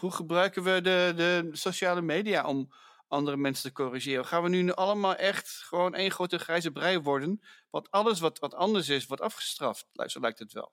hoe 0.00 0.10
gebruiken 0.10 0.62
we 0.62 0.80
de, 0.80 1.12
de 1.16 1.48
sociale 1.52 2.02
media 2.02 2.46
om, 2.46 2.70
andere 3.10 3.36
mensen 3.36 3.62
te 3.62 3.72
corrigeren. 3.72 4.26
Gaan 4.26 4.42
we 4.42 4.48
nu 4.48 4.72
allemaal 4.72 5.14
echt 5.14 5.48
gewoon 5.48 5.94
één 5.94 6.10
grote 6.10 6.38
grijze 6.38 6.70
brei 6.70 6.98
worden? 6.98 7.42
Want 7.70 7.90
alles 7.90 8.20
wat, 8.20 8.38
wat 8.38 8.54
anders 8.54 8.88
is, 8.88 9.06
wordt 9.06 9.22
afgestraft. 9.22 9.86
Zo 9.92 10.20
lijkt 10.20 10.38
het 10.38 10.52
wel. 10.52 10.72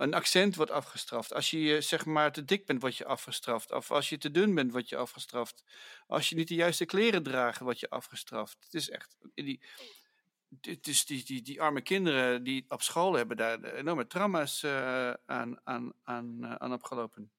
Een 0.00 0.14
accent 0.14 0.56
wordt 0.56 0.70
afgestraft. 0.70 1.34
Als 1.34 1.50
je 1.50 1.80
zeg 1.80 2.04
maar 2.04 2.32
te 2.32 2.44
dik 2.44 2.66
bent, 2.66 2.80
word 2.80 2.96
je 2.96 3.04
afgestraft. 3.04 3.72
Of 3.72 3.90
als 3.90 4.08
je 4.08 4.18
te 4.18 4.30
dun 4.30 4.54
bent, 4.54 4.72
word 4.72 4.88
je 4.88 4.96
afgestraft. 4.96 5.64
Als 6.06 6.28
je 6.28 6.34
niet 6.34 6.48
de 6.48 6.54
juiste 6.54 6.84
kleren 6.84 7.22
draagt, 7.22 7.60
word 7.60 7.80
je 7.80 7.90
afgestraft. 7.90 8.56
Het 8.60 8.74
is 8.74 8.90
echt. 8.90 9.16
Die, 9.34 9.60
dus 10.80 11.04
die, 11.04 11.24
die, 11.24 11.42
die 11.42 11.60
arme 11.60 11.80
kinderen 11.80 12.42
die 12.42 12.64
op 12.68 12.82
school 12.82 13.12
hebben 13.12 13.36
daar 13.36 13.64
enorme 13.64 14.06
trauma's 14.06 14.62
uh, 14.62 15.12
aan, 15.26 15.60
aan, 15.64 15.92
aan, 16.02 16.38
uh, 16.40 16.54
aan 16.54 16.72
opgelopen. 16.72 17.30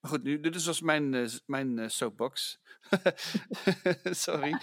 Maar 0.00 0.10
goed, 0.10 0.22
nu, 0.22 0.40
dit 0.40 0.54
is 0.54 0.64
dus 0.64 0.80
mijn, 0.80 1.12
uh, 1.12 1.28
mijn 1.46 1.78
uh, 1.78 1.88
soapbox. 1.88 2.60
Sorry. 4.26 4.50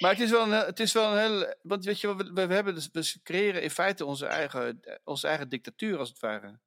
maar 0.00 0.10
het 0.10 0.20
is 0.20 0.30
wel 0.30 0.42
een, 0.42 0.66
het 0.66 0.80
is 0.80 0.92
wel 0.92 1.12
een 1.12 1.18
heel. 1.18 1.54
Want 1.62 1.84
weet 1.84 2.00
je, 2.00 2.16
we, 2.16 2.46
we, 2.46 2.54
hebben 2.54 2.74
dus, 2.74 2.88
we 2.92 3.20
creëren 3.22 3.62
in 3.62 3.70
feite 3.70 4.04
onze 4.04 4.26
eigen, 4.26 4.80
onze 5.04 5.28
eigen 5.28 5.48
dictatuur, 5.48 5.98
als 5.98 6.08
het 6.08 6.20
ware. 6.20 6.58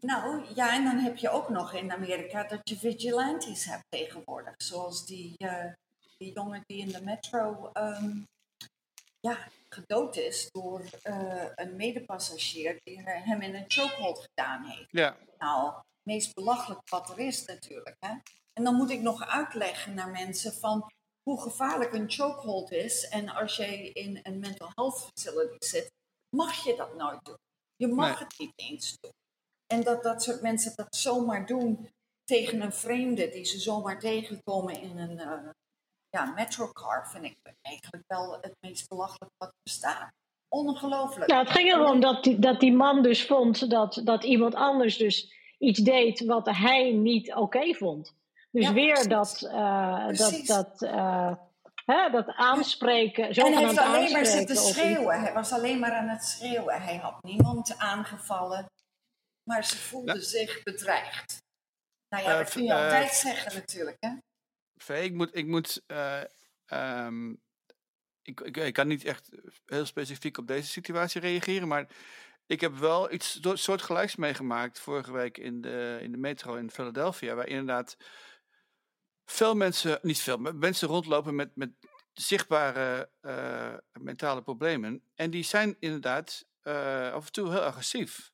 Nou 0.00 0.44
ja, 0.54 0.74
en 0.74 0.84
dan 0.84 0.98
heb 0.98 1.16
je 1.16 1.30
ook 1.30 1.48
nog 1.48 1.72
in 1.72 1.92
Amerika 1.92 2.44
dat 2.44 2.68
je 2.68 2.76
vigilantes 2.76 3.64
hebt 3.64 3.84
tegenwoordig. 3.88 4.54
Zoals 4.56 5.06
die, 5.06 5.36
die 6.18 6.32
jongen 6.32 6.62
die 6.66 6.78
in 6.78 6.88
de 6.88 7.02
metro 7.02 7.70
um, 7.74 8.28
ja, 9.20 9.48
gedood 9.68 10.16
is 10.16 10.48
door 10.50 10.84
uh, 11.04 11.44
een 11.54 11.76
medepassagier 11.76 12.80
die 12.82 13.02
hem 13.02 13.42
in 13.42 13.54
een 13.54 13.64
chokehold 13.68 14.18
gedaan 14.28 14.64
heeft. 14.64 14.88
Ja. 14.90 15.16
Nou, 15.38 15.74
het 15.74 15.84
meest 16.02 16.34
belachelijk 16.34 16.88
wat 16.88 17.10
er 17.10 17.18
is 17.18 17.44
natuurlijk. 17.44 17.96
Hè? 17.98 18.14
En 18.52 18.64
dan 18.64 18.74
moet 18.74 18.90
ik 18.90 19.00
nog 19.00 19.26
uitleggen 19.26 19.94
naar 19.94 20.10
mensen 20.10 20.52
van 20.52 20.90
hoe 21.22 21.40
gevaarlijk 21.40 21.92
een 21.92 22.10
chokehold 22.10 22.72
is. 22.72 23.08
En 23.08 23.28
als 23.28 23.56
je 23.56 23.92
in 23.92 24.20
een 24.22 24.38
mental 24.38 24.70
health 24.74 25.10
facility 25.14 25.66
zit, 25.66 25.92
mag 26.36 26.64
je 26.64 26.76
dat 26.76 26.96
nooit 26.96 27.24
doen. 27.24 27.38
Je 27.76 27.86
mag 27.86 28.18
het 28.18 28.38
niet 28.38 28.52
eens 28.54 28.96
doen. 29.00 29.12
En 29.66 29.82
dat 29.82 30.02
dat 30.02 30.22
soort 30.22 30.42
mensen 30.42 30.72
dat 30.74 30.96
zomaar 30.96 31.46
doen 31.46 31.88
tegen 32.24 32.60
een 32.60 32.72
vreemde 32.72 33.28
die 33.28 33.44
ze 33.44 33.58
zomaar 33.58 33.98
tegenkomen 33.98 34.80
in 34.80 34.98
een, 34.98 35.18
uh, 35.18 35.50
ja, 36.10 36.24
Metrocar 36.24 37.08
vind 37.10 37.24
ik 37.24 37.36
eigenlijk 37.62 38.04
wel 38.06 38.38
het 38.40 38.54
meest 38.60 38.88
belachelijk 38.88 39.32
wat 39.36 39.48
er 39.48 39.60
bestaat. 39.62 40.12
Ongelooflijk. 40.48 41.30
Nou, 41.30 41.44
het 41.44 41.52
ging 41.52 41.72
erom 41.72 42.00
dat 42.00 42.24
die, 42.24 42.38
dat 42.38 42.60
die 42.60 42.72
man 42.72 43.02
dus 43.02 43.26
vond 43.26 43.70
dat, 43.70 44.00
dat 44.04 44.24
iemand 44.24 44.54
anders 44.54 44.96
dus 44.96 45.34
iets 45.58 45.78
deed 45.78 46.24
wat 46.24 46.46
hij 46.46 46.90
niet 46.90 47.34
oké 47.34 47.74
vond. 47.74 48.14
Dus 48.50 48.70
weer 48.70 49.08
dat, 49.08 49.42
uh, 49.42 50.08
dat, 50.08 50.46
dat, 50.46 50.82
uh, 50.82 51.34
hè, 51.84 52.10
dat 52.10 52.28
aanspreken. 52.28 53.28
En 53.28 53.52
hij 53.52 53.64
heeft 53.64 53.78
alleen 53.78 54.12
maar 54.12 54.26
zitten 54.26 54.56
schreeuwen. 54.56 55.20
Hij 55.20 55.32
was 55.32 55.52
alleen 55.52 55.78
maar 55.78 55.92
aan 55.92 56.08
het 56.08 56.24
schreeuwen. 56.24 56.82
Hij 56.82 56.96
had 56.96 57.22
niemand 57.22 57.78
aangevallen. 57.78 58.66
Maar 59.42 59.64
ze 59.64 59.76
voelde 59.76 60.20
zich 60.20 60.62
bedreigd. 60.62 61.42
Nou 62.08 62.24
ja, 62.24 62.38
dat 62.38 62.46
uh, 62.46 62.52
kun 62.52 62.64
je 62.64 62.74
altijd 62.74 63.12
zeggen 63.14 63.54
natuurlijk. 63.54 63.96
Hè? 64.00 64.10
Ik 64.88 65.12
moet, 65.12 65.36
ik 65.36 65.46
moet 65.46 65.82
uh, 65.86 66.22
um, 67.06 67.40
ik, 68.22 68.40
ik, 68.40 68.56
ik, 68.56 68.72
kan 68.72 68.88
niet 68.88 69.04
echt 69.04 69.30
heel 69.66 69.86
specifiek 69.86 70.38
op 70.38 70.46
deze 70.46 70.68
situatie 70.68 71.20
reageren, 71.20 71.68
maar 71.68 71.88
ik 72.46 72.60
heb 72.60 72.76
wel 72.76 73.12
iets 73.12 73.40
soortgelijks 73.52 74.16
meegemaakt 74.16 74.78
vorige 74.78 75.12
week 75.12 75.38
in 75.38 75.60
de, 75.60 75.98
in 76.02 76.12
de 76.12 76.18
metro 76.18 76.54
in 76.54 76.70
Philadelphia, 76.70 77.34
waar 77.34 77.48
inderdaad 77.48 77.96
veel 79.24 79.54
mensen, 79.54 79.98
niet 80.02 80.20
veel, 80.20 80.38
mensen 80.38 80.88
rondlopen 80.88 81.34
met, 81.34 81.56
met 81.56 81.70
zichtbare 82.12 83.10
uh, 83.22 83.74
mentale 83.92 84.42
problemen. 84.42 85.02
En 85.14 85.30
die 85.30 85.44
zijn 85.44 85.76
inderdaad 85.78 86.46
uh, 86.62 87.12
af 87.12 87.26
en 87.26 87.32
toe 87.32 87.50
heel 87.50 87.60
agressief. 87.60 88.32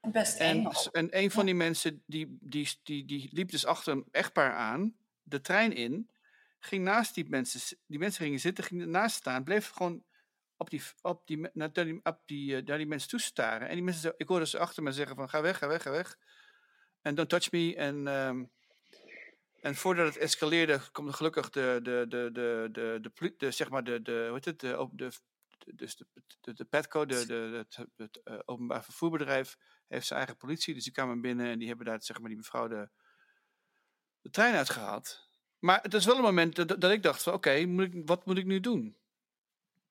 Best 0.00 0.38
en, 0.38 0.70
en 0.92 1.18
een 1.18 1.30
van 1.30 1.44
die 1.44 1.54
mensen 1.54 2.02
die, 2.06 2.38
die, 2.40 2.68
die, 2.82 3.04
die 3.04 3.28
liep 3.32 3.50
dus 3.50 3.66
achter 3.66 3.92
een 3.92 4.06
echtpaar 4.10 4.52
aan 4.52 4.96
de 5.24 5.40
trein 5.40 5.72
in, 5.72 6.10
ging 6.58 6.84
naast 6.84 7.14
die 7.14 7.28
mensen, 7.28 7.78
die 7.86 7.98
mensen 7.98 8.24
gingen 8.24 8.40
zitten, 8.40 8.64
ging 8.64 8.86
naast 8.86 9.16
staan, 9.16 9.44
bleef 9.44 9.70
gewoon 9.70 10.04
op 10.56 10.70
die, 10.70 10.82
op 11.02 11.26
die, 11.26 11.48
naar, 11.52 11.72
die, 11.72 12.00
op 12.02 12.20
die, 12.24 12.62
naar 12.62 12.78
die 12.78 12.86
mensen 12.86 13.08
toestaren. 13.08 13.68
En 13.68 13.74
die 13.74 13.84
mensen, 13.84 14.14
ik 14.16 14.28
hoorde 14.28 14.46
ze 14.46 14.58
achter 14.58 14.82
me 14.82 14.92
zeggen 14.92 15.16
van, 15.16 15.28
ga 15.28 15.42
weg, 15.42 15.58
ga 15.58 15.66
weg, 15.66 15.82
ga 15.82 15.90
weg. 15.90 16.18
En 17.02 17.14
don't 17.14 17.28
touch 17.28 17.50
me. 17.50 17.76
En, 17.76 18.06
um, 18.06 18.50
en 19.60 19.74
voordat 19.74 20.06
het 20.06 20.16
escaleerde, 20.16 20.80
komt 20.92 21.14
gelukkig 21.14 21.50
de, 21.50 21.80
de, 21.82 22.04
de, 22.08 22.30
de, 22.32 22.68
de, 23.12 23.34
de, 23.36 23.50
zeg 23.50 23.70
maar 23.70 23.84
de, 23.84 24.02
de, 24.02 24.24
hoe 24.24 24.34
heet 24.34 24.44
het, 24.44 24.60
de, 24.60 24.88
de, 24.92 25.10
dus 25.74 25.96
de, 25.96 26.06
de, 26.40 26.52
de 26.52 26.64
PETCO, 26.64 27.06
de, 27.06 27.26
de, 27.26 27.66
het, 27.96 28.20
uh, 28.24 28.38
openbaar 28.44 28.84
vervoerbedrijf, 28.84 29.56
heeft 29.88 30.06
zijn 30.06 30.18
eigen 30.18 30.36
politie. 30.36 30.74
Dus 30.74 30.84
die 30.84 30.92
kwamen 30.92 31.20
binnen 31.20 31.46
en 31.46 31.58
die 31.58 31.68
hebben 31.68 31.86
daar, 31.86 32.02
zeg 32.02 32.18
maar, 32.18 32.28
die 32.28 32.36
mevrouw 32.36 32.68
de, 32.68 32.88
de 34.24 34.30
trein 34.30 34.54
uitgehaald. 34.54 35.28
Maar 35.58 35.82
het 35.82 35.94
is 35.94 36.04
wel 36.04 36.16
een 36.16 36.22
moment 36.22 36.56
dat, 36.56 36.80
dat 36.80 36.90
ik 36.90 37.02
dacht 37.02 37.22
van 37.22 37.32
oké, 37.32 37.66
wat 38.04 38.26
moet 38.26 38.38
ik 38.38 38.44
nu 38.44 38.60
doen? 38.60 38.96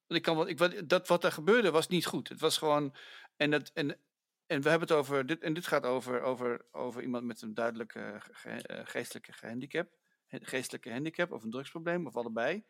Ik 0.07 0.21
kan 0.21 0.36
wat, 0.36 0.47
ik, 0.47 0.89
dat 0.89 1.07
wat 1.07 1.23
er 1.23 1.31
gebeurde 1.31 1.71
was 1.71 1.88
niet 1.88 2.05
goed. 2.05 2.29
Het 2.29 2.39
was 2.39 2.57
gewoon. 2.57 2.95
En, 3.38 3.51
dat, 3.51 3.71
en, 3.73 3.97
en 4.47 4.61
we 4.61 4.69
hebben 4.69 4.88
het 4.88 4.97
over. 4.97 5.25
Dit, 5.25 5.41
en 5.41 5.53
dit 5.53 5.67
gaat 5.67 5.86
over, 5.86 6.21
over, 6.21 6.65
over 6.71 7.01
iemand 7.01 7.23
met 7.23 7.41
een 7.41 7.53
duidelijke 7.53 8.21
ge, 8.31 8.49
uh, 8.49 8.79
geestelijke 8.84 9.34
handicap. 9.41 9.88
Geestelijke 10.27 10.91
handicap 10.91 11.31
of 11.31 11.43
een 11.43 11.51
drugsprobleem 11.51 12.07
of 12.07 12.15
allebei. 12.15 12.63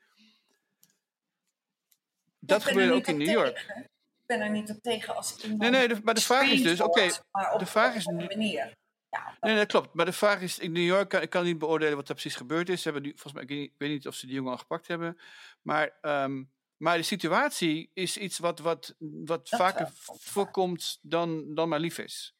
Dat 2.40 2.64
gebeurde 2.64 2.94
ook 2.94 3.08
in 3.08 3.18
New 3.18 3.30
York. 3.30 3.58
Ik 3.60 4.26
ben 4.26 4.42
er 4.42 4.50
niet 4.50 4.70
op 4.70 4.82
tegen 4.82 5.16
als 5.16 5.38
iemand. 5.44 5.62
Nee, 5.62 5.70
nee, 5.70 5.88
de, 5.88 6.00
maar 6.04 6.14
de 6.14 6.22
vraag 6.22 6.50
is 6.50 6.64
dus: 6.64 6.82
oké, 6.82 7.00
okay, 7.00 7.58
de 7.58 7.66
vraag 7.66 7.96
is. 7.96 8.06
Manier. 8.06 8.74
Ja, 9.14 9.38
nee, 9.42 9.56
dat 9.56 9.68
klopt. 9.68 9.94
Maar 9.94 10.06
de 10.06 10.14
vraag 10.14 10.42
is, 10.42 10.60
in 10.60 10.72
New 10.72 10.86
York 10.86 11.10
kan 11.10 11.22
ik 11.22 11.30
kan 11.30 11.44
niet 11.44 11.58
beoordelen 11.58 11.96
wat 11.96 12.10
er 12.10 12.14
precies 12.14 12.36
gebeurd 12.36 12.70
is. 12.70 12.82
Ze 12.82 12.90
hebben 12.90 13.04
nu, 13.08 13.10
volgens 13.10 13.34
mij, 13.34 13.44
ik 13.44 13.50
weet, 13.50 13.60
niet, 13.60 13.70
ik 13.70 13.76
weet 13.78 13.90
niet 13.90 14.08
of 14.08 14.16
ze 14.16 14.26
die 14.26 14.36
jongen 14.36 14.52
al 14.52 14.58
gepakt 14.58 14.88
hebben. 14.88 15.18
Maar, 15.62 15.98
um, 16.02 16.52
maar 16.78 16.98
de 16.98 17.04
situatie 17.04 17.90
is 17.94 18.18
iets 18.18 18.38
wat, 18.38 18.60
wat, 18.60 18.96
wat 19.00 19.50
vaker 19.50 19.90
voorkomt 20.20 21.00
dan, 21.02 21.54
dan 21.56 21.70
maar 21.70 21.80
lief 21.80 21.98
is. 21.98 22.36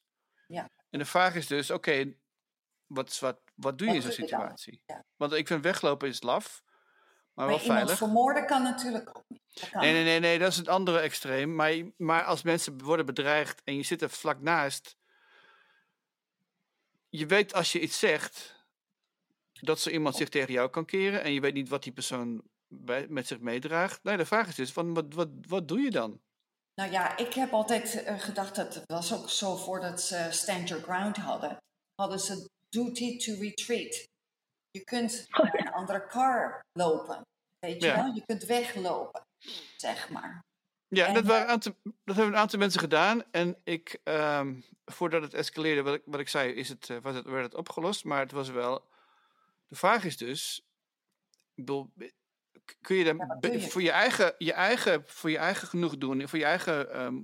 Ja. 0.48 0.70
En 0.90 1.00
de 1.00 1.06
vraag 1.06 1.36
is 1.36 1.48
dus, 1.48 1.72
oké, 1.72 1.90
okay, 1.90 2.18
wat, 2.86 3.20
wat, 3.20 3.40
wat 3.56 3.78
doe 3.78 3.88
je 3.88 3.96
in 3.96 4.02
zo'n 4.02 4.12
situatie? 4.12 4.82
Ja. 4.86 5.04
Want 5.16 5.34
ik 5.34 5.48
vind 5.48 5.64
weglopen 5.64 6.08
is 6.08 6.22
laf. 6.22 6.64
Maar, 7.34 7.46
maar 7.46 7.56
wel 7.56 7.66
veilig. 7.66 7.98
vermoorden 7.98 8.46
kan 8.46 8.64
natuurlijk 8.64 9.10
ook 9.10 9.24
niet. 9.28 9.70
Nee, 9.74 9.94
nee, 9.94 10.04
nee, 10.04 10.20
nee, 10.20 10.40
dat 10.40 10.52
is 10.52 10.58
het 10.58 10.68
andere 10.68 11.00
extreem. 11.00 11.56
Maar, 11.56 11.74
maar 11.98 12.24
als 12.24 12.44
mensen 12.44 12.84
worden 12.84 13.06
bedreigd 13.06 13.62
en 13.64 13.76
je 13.76 13.84
zit 13.84 14.02
er 14.02 14.10
vlak 14.10 14.42
naast 14.42 14.98
je 17.18 17.26
weet 17.26 17.54
als 17.54 17.72
je 17.72 17.80
iets 17.80 18.00
zegt, 18.00 18.66
dat 19.52 19.80
zo 19.80 19.90
iemand 19.90 20.16
zich 20.16 20.30
tegen 20.30 20.54
jou 20.54 20.70
kan 20.70 20.86
keren 20.86 21.24
en 21.24 21.34
je 21.34 21.40
weet 21.40 21.54
niet 21.54 21.70
wat 21.70 21.84
die 21.84 21.94
persoon 21.94 22.44
bij, 22.68 23.08
met 23.10 23.28
zich 23.28 23.40
meedraagt. 23.40 24.04
Nee, 24.04 24.18
de 24.18 24.26
vraag 24.26 24.48
is 24.48 24.56
dus, 24.56 24.72
van, 24.72 24.94
wat, 24.94 25.14
wat, 25.14 25.30
wat 25.48 25.68
doe 25.68 25.80
je 25.80 25.92
dan? 25.92 26.22
Nou 26.76 26.92
ja, 26.92 27.18
ik 27.18 27.34
heb 27.34 27.52
altijd 27.52 28.04
uh, 28.08 28.20
gedacht, 28.20 28.56
dat 28.56 28.74
het 28.74 28.84
was 28.86 29.14
ook 29.14 29.30
zo 29.30 29.56
voordat 29.56 30.02
ze 30.02 30.28
Stand 30.32 30.68
Your 30.68 30.84
Ground 30.84 31.18
hadden, 31.18 31.58
hadden 31.96 32.20
ze 32.20 32.50
duty 32.70 33.18
to 33.18 33.34
retreat. 33.40 34.08
Je 34.72 34.84
kunt 34.84 35.26
naar 35.30 35.54
een 35.54 35.72
andere 35.72 36.08
car 36.08 36.60
lopen, 36.72 37.22
weet 37.60 37.82
je 37.82 37.88
ja. 37.88 37.96
wel? 37.96 38.14
Je 38.14 38.26
kunt 38.26 38.44
weglopen, 38.44 39.22
zeg 39.78 40.10
maar. 40.10 40.44
Ja, 40.96 41.08
En, 41.08 41.14
dat, 41.14 41.26
waren 41.26 41.44
een 41.44 41.50
aantal, 41.50 41.76
dat 41.84 42.16
hebben 42.16 42.34
een 42.34 42.40
aantal 42.40 42.60
mensen 42.60 42.80
gedaan. 42.80 43.24
En 43.32 43.58
ik, 43.64 44.00
ehm, 44.04 44.56
voordat 44.86 45.22
het 45.22 45.34
escaleerde, 45.34 45.82
wat 45.82 45.94
ik, 45.94 46.02
wat 46.06 46.20
ik 46.20 46.30
zei, 46.30 46.52
is 46.54 46.70
het, 46.70 46.90
eh, 46.90 46.98
was 47.02 47.16
het, 47.16 47.26
werd 47.26 47.44
het 47.44 47.56
opgelost. 47.56 48.04
Maar 48.04 48.20
het 48.20 48.32
was 48.32 48.50
wel. 48.50 48.88
De 49.68 49.76
vraag 49.76 50.04
is 50.04 50.18
dus. 50.18 50.68
Kun 52.82 52.96
je 52.96 53.04
dan 53.04 53.18
Ja, 53.40 53.52
je? 53.52 53.60
voor, 53.60 53.82
je 53.82 53.92
eigen, 53.92 54.36
je 54.38 54.54
eigen, 54.54 55.04
voor 55.06 55.30
je 55.30 55.38
eigen 55.38 55.68
genoeg 55.68 55.98
doen, 55.98 56.28
voor 56.28 56.40
je 56.40 56.46
eigen 56.46 56.92
ehm, 56.94 57.16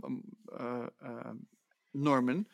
eh, 0.45 0.88
ehm, 0.99 1.36
normen. 1.91 2.47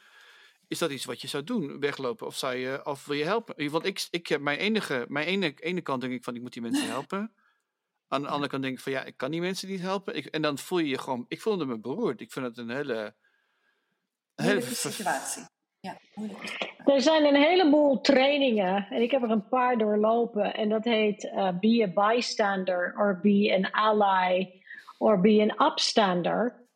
Is 0.67 0.77
dat 0.77 0.91
iets 0.91 1.05
wat 1.05 1.21
je 1.21 1.27
zou 1.27 1.43
doen, 1.43 1.79
weglopen? 1.79 2.27
Of, 2.27 2.37
zou 2.37 2.55
je, 2.55 2.85
of 2.85 3.05
wil 3.05 3.15
je 3.15 3.23
helpen? 3.23 3.71
Want 3.71 3.85
ik, 3.85 4.07
ik 4.09 4.27
heb 4.27 4.41
mijn 4.41 4.59
enige, 4.59 5.05
mijn 5.07 5.27
ene, 5.27 5.53
ene 5.55 5.81
kant 5.81 6.01
denk 6.01 6.13
ik 6.13 6.23
van 6.23 6.35
ik 6.35 6.41
moet 6.41 6.53
die 6.53 6.61
mensen 6.61 6.87
helpen. 6.87 7.33
Aan 8.15 8.21
de 8.21 8.27
andere 8.27 8.49
kant 8.49 8.63
denk 8.63 8.75
ik 8.75 8.83
van 8.83 8.91
ja, 8.91 9.03
ik 9.03 9.17
kan 9.17 9.31
die 9.31 9.41
mensen 9.41 9.69
niet 9.69 9.81
helpen. 9.81 10.15
Ik, 10.15 10.25
en 10.25 10.41
dan 10.41 10.57
voel 10.57 10.79
je 10.79 10.87
je 10.87 10.97
gewoon, 10.97 11.25
ik 11.27 11.41
voelde 11.41 11.65
me 11.65 11.79
beroerd. 11.79 12.21
Ik 12.21 12.31
vind 12.31 12.45
het 12.45 12.57
een 12.57 12.69
hele. 12.69 13.15
Een 14.35 14.45
hele 14.45 14.61
situatie. 14.61 15.43
Ja. 15.79 15.97
Er 16.85 17.01
zijn 17.01 17.25
een 17.25 17.41
heleboel 17.41 18.01
trainingen 18.01 18.87
en 18.89 19.01
ik 19.01 19.11
heb 19.11 19.23
er 19.23 19.29
een 19.29 19.47
paar 19.47 19.77
doorlopen. 19.77 20.53
En 20.53 20.69
dat 20.69 20.83
heet 20.83 21.29
eh, 21.29 21.59
Be 21.59 21.83
a 21.83 22.11
Bystander 22.11 22.93
or 22.97 23.19
Be 23.21 23.53
an 23.55 23.71
Ally 23.71 24.61
or 24.97 25.21
Be 25.21 25.47
an 25.49 25.67
Upstander. 25.67 26.67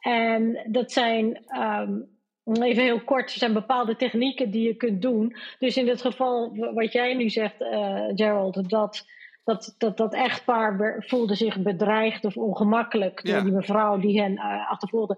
En 0.00 0.64
dat 0.66 0.92
zijn, 0.92 1.44
ehm, 1.46 2.00
even 2.44 2.82
heel 2.82 3.04
kort, 3.04 3.32
er 3.32 3.38
zijn 3.38 3.52
bepaalde 3.52 3.96
technieken 3.96 4.50
die 4.50 4.66
je 4.66 4.74
kunt 4.74 5.02
doen. 5.02 5.36
Dus 5.58 5.76
in 5.76 5.88
het 5.88 6.00
geval 6.00 6.56
wat 6.74 6.92
jij 6.92 7.14
nu 7.14 7.30
zegt, 7.30 7.60
eh, 7.60 8.04
Gerald, 8.14 8.70
dat 8.70 9.04
dat, 9.44 9.74
dat, 9.78 9.96
dat 9.96 10.14
echtpaar 10.14 10.94
voelde 11.06 11.34
zich 11.34 11.62
bedreigd 11.62 12.24
of 12.24 12.36
ongemakkelijk 12.36 13.24
door 13.24 13.34
Ja. 13.34 13.42
die 13.42 13.52
mevrouw 13.52 13.98
die 13.98 14.20
hen 14.20 14.36
eh, 14.36 14.70
achtervolgde. 14.70 15.16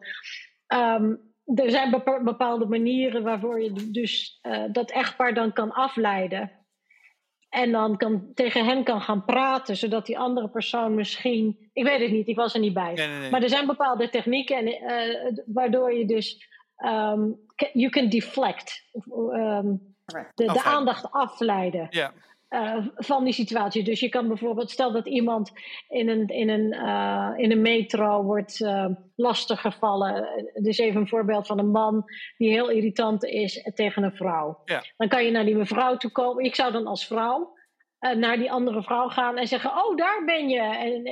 Ehm, 0.66 1.14
er 1.54 1.70
zijn 1.70 1.90
bepa- 1.90 2.22
bepaalde 2.22 2.66
manieren 2.66 3.22
waarvoor 3.22 3.60
je 3.62 3.72
dus 3.90 4.38
eh, 4.42 4.64
dat 4.72 4.90
echtpaar 4.90 5.34
dan 5.34 5.52
kan 5.52 5.72
afleiden. 5.72 6.50
En 7.48 7.72
dan 7.72 7.96
kan, 7.96 8.30
tegen 8.34 8.64
hen 8.64 8.84
kan 8.84 9.00
gaan 9.00 9.24
praten, 9.24 9.76
zodat 9.76 10.06
die 10.06 10.18
andere 10.18 10.48
persoon 10.48 10.94
misschien. 10.94 11.70
Ik 11.72 11.84
weet 11.84 12.00
het 12.00 12.10
niet, 12.10 12.28
ik 12.28 12.36
was 12.36 12.54
er 12.54 12.60
niet 12.60 12.74
bij. 12.74 12.92
Nee, 12.92 13.08
nee, 13.08 13.18
nee. 13.18 13.30
Maar 13.30 13.42
er 13.42 13.48
zijn 13.48 13.66
bepaalde 13.66 14.08
technieken 14.08 14.56
en, 14.56 14.66
eh, 14.66 15.36
waardoor 15.46 15.92
je 15.92 16.06
dus. 16.06 16.54
ca- 17.56 17.70
you 17.72 17.88
can 17.88 18.08
deflect. 18.08 18.82
Ehm, 19.32 19.74
de, 20.34 20.44
de 20.52 20.62
aandacht 20.64 21.10
afleiden 21.10 21.86
Ja, 21.90 22.12
eh, 22.48 22.86
van 22.94 23.24
die 23.24 23.32
situatie. 23.32 23.84
Dus 23.84 24.00
je 24.00 24.08
kan 24.08 24.28
bijvoorbeeld, 24.28 24.70
stel 24.70 24.92
dat 24.92 25.06
iemand 25.06 25.52
in 25.88 26.08
een, 26.08 26.26
in 26.26 26.48
een, 26.48 26.72
eh, 26.72 27.32
in 27.36 27.50
een 27.50 27.60
metro 27.60 28.22
wordt 28.22 28.60
uh, 28.60 28.86
lastiggevallen. 29.16 30.28
Dus 30.54 30.78
even 30.78 31.00
een 31.00 31.08
voorbeeld 31.08 31.46
van 31.46 31.58
een 31.58 31.70
man 31.70 32.04
die 32.36 32.50
heel 32.50 32.70
irritant 32.70 33.24
is 33.24 33.70
tegen 33.74 34.02
een 34.02 34.16
vrouw. 34.16 34.60
Ja. 34.64 34.84
Dan 34.96 35.08
kan 35.08 35.24
je 35.24 35.30
naar 35.30 35.44
die 35.44 35.56
mevrouw 35.56 35.96
toe 35.96 36.10
komen. 36.10 36.44
Ik 36.44 36.54
zou 36.54 36.72
dan 36.72 36.86
als 36.86 37.06
vrouw 37.06 37.54
naar 37.98 38.36
die 38.36 38.50
andere 38.50 38.82
vrouw 38.82 39.08
gaan 39.08 39.36
en 39.36 39.46
zeggen: 39.46 39.70
Oh, 39.70 39.96
daar 39.96 40.24
ben 40.24 40.48
je. 40.48 40.60
En, 40.60 41.04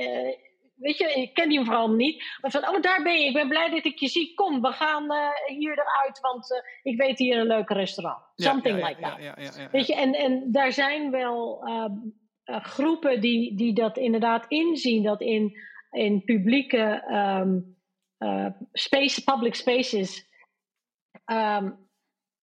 Weet 0.75 0.97
je, 0.97 1.13
ik 1.13 1.33
ken 1.33 1.49
die 1.49 1.59
mevrouw 1.59 1.87
niet. 1.87 2.23
Maar 2.41 2.51
van, 2.51 2.67
oh, 2.67 2.81
daar 2.81 3.03
ben 3.03 3.19
je. 3.19 3.27
Ik 3.27 3.33
ben 3.33 3.47
blij 3.47 3.69
dat 3.69 3.85
ik 3.85 3.99
je 3.99 4.07
zie. 4.07 4.33
Kom, 4.33 4.61
we 4.61 4.71
gaan 4.71 5.11
eh, 5.11 5.57
hier 5.57 5.71
eruit, 5.71 6.19
want 6.19 6.51
eh, 6.51 6.59
ik 6.83 6.97
weet 6.97 7.17
hier 7.17 7.37
een 7.37 7.47
leuk 7.47 7.69
restaurant. 7.69 8.23
Something 8.35 8.79
ja, 8.79 8.87
like 8.87 9.01
ja, 9.01 9.09
that. 9.09 9.19
Ja, 9.19 9.35
ja, 9.37 9.43
ja, 9.43 9.61
ja. 9.61 9.69
Weet 9.71 9.87
je, 9.87 9.95
en, 9.95 10.13
en 10.13 10.51
daar 10.51 10.71
zijn 10.71 11.11
wel 11.11 11.63
ehm, 11.65 11.91
eh, 12.43 12.63
groepen 12.63 13.21
die, 13.21 13.55
die 13.55 13.73
dat 13.73 13.97
inderdaad 13.97 14.45
inzien, 14.47 15.03
dat 15.03 15.21
in, 15.21 15.57
in 15.91 16.23
publieke 16.23 17.03
eh, 18.17 18.45
space, 18.71 19.23
public 19.23 19.55
spaces, 19.55 20.29
ehm, 21.25 21.71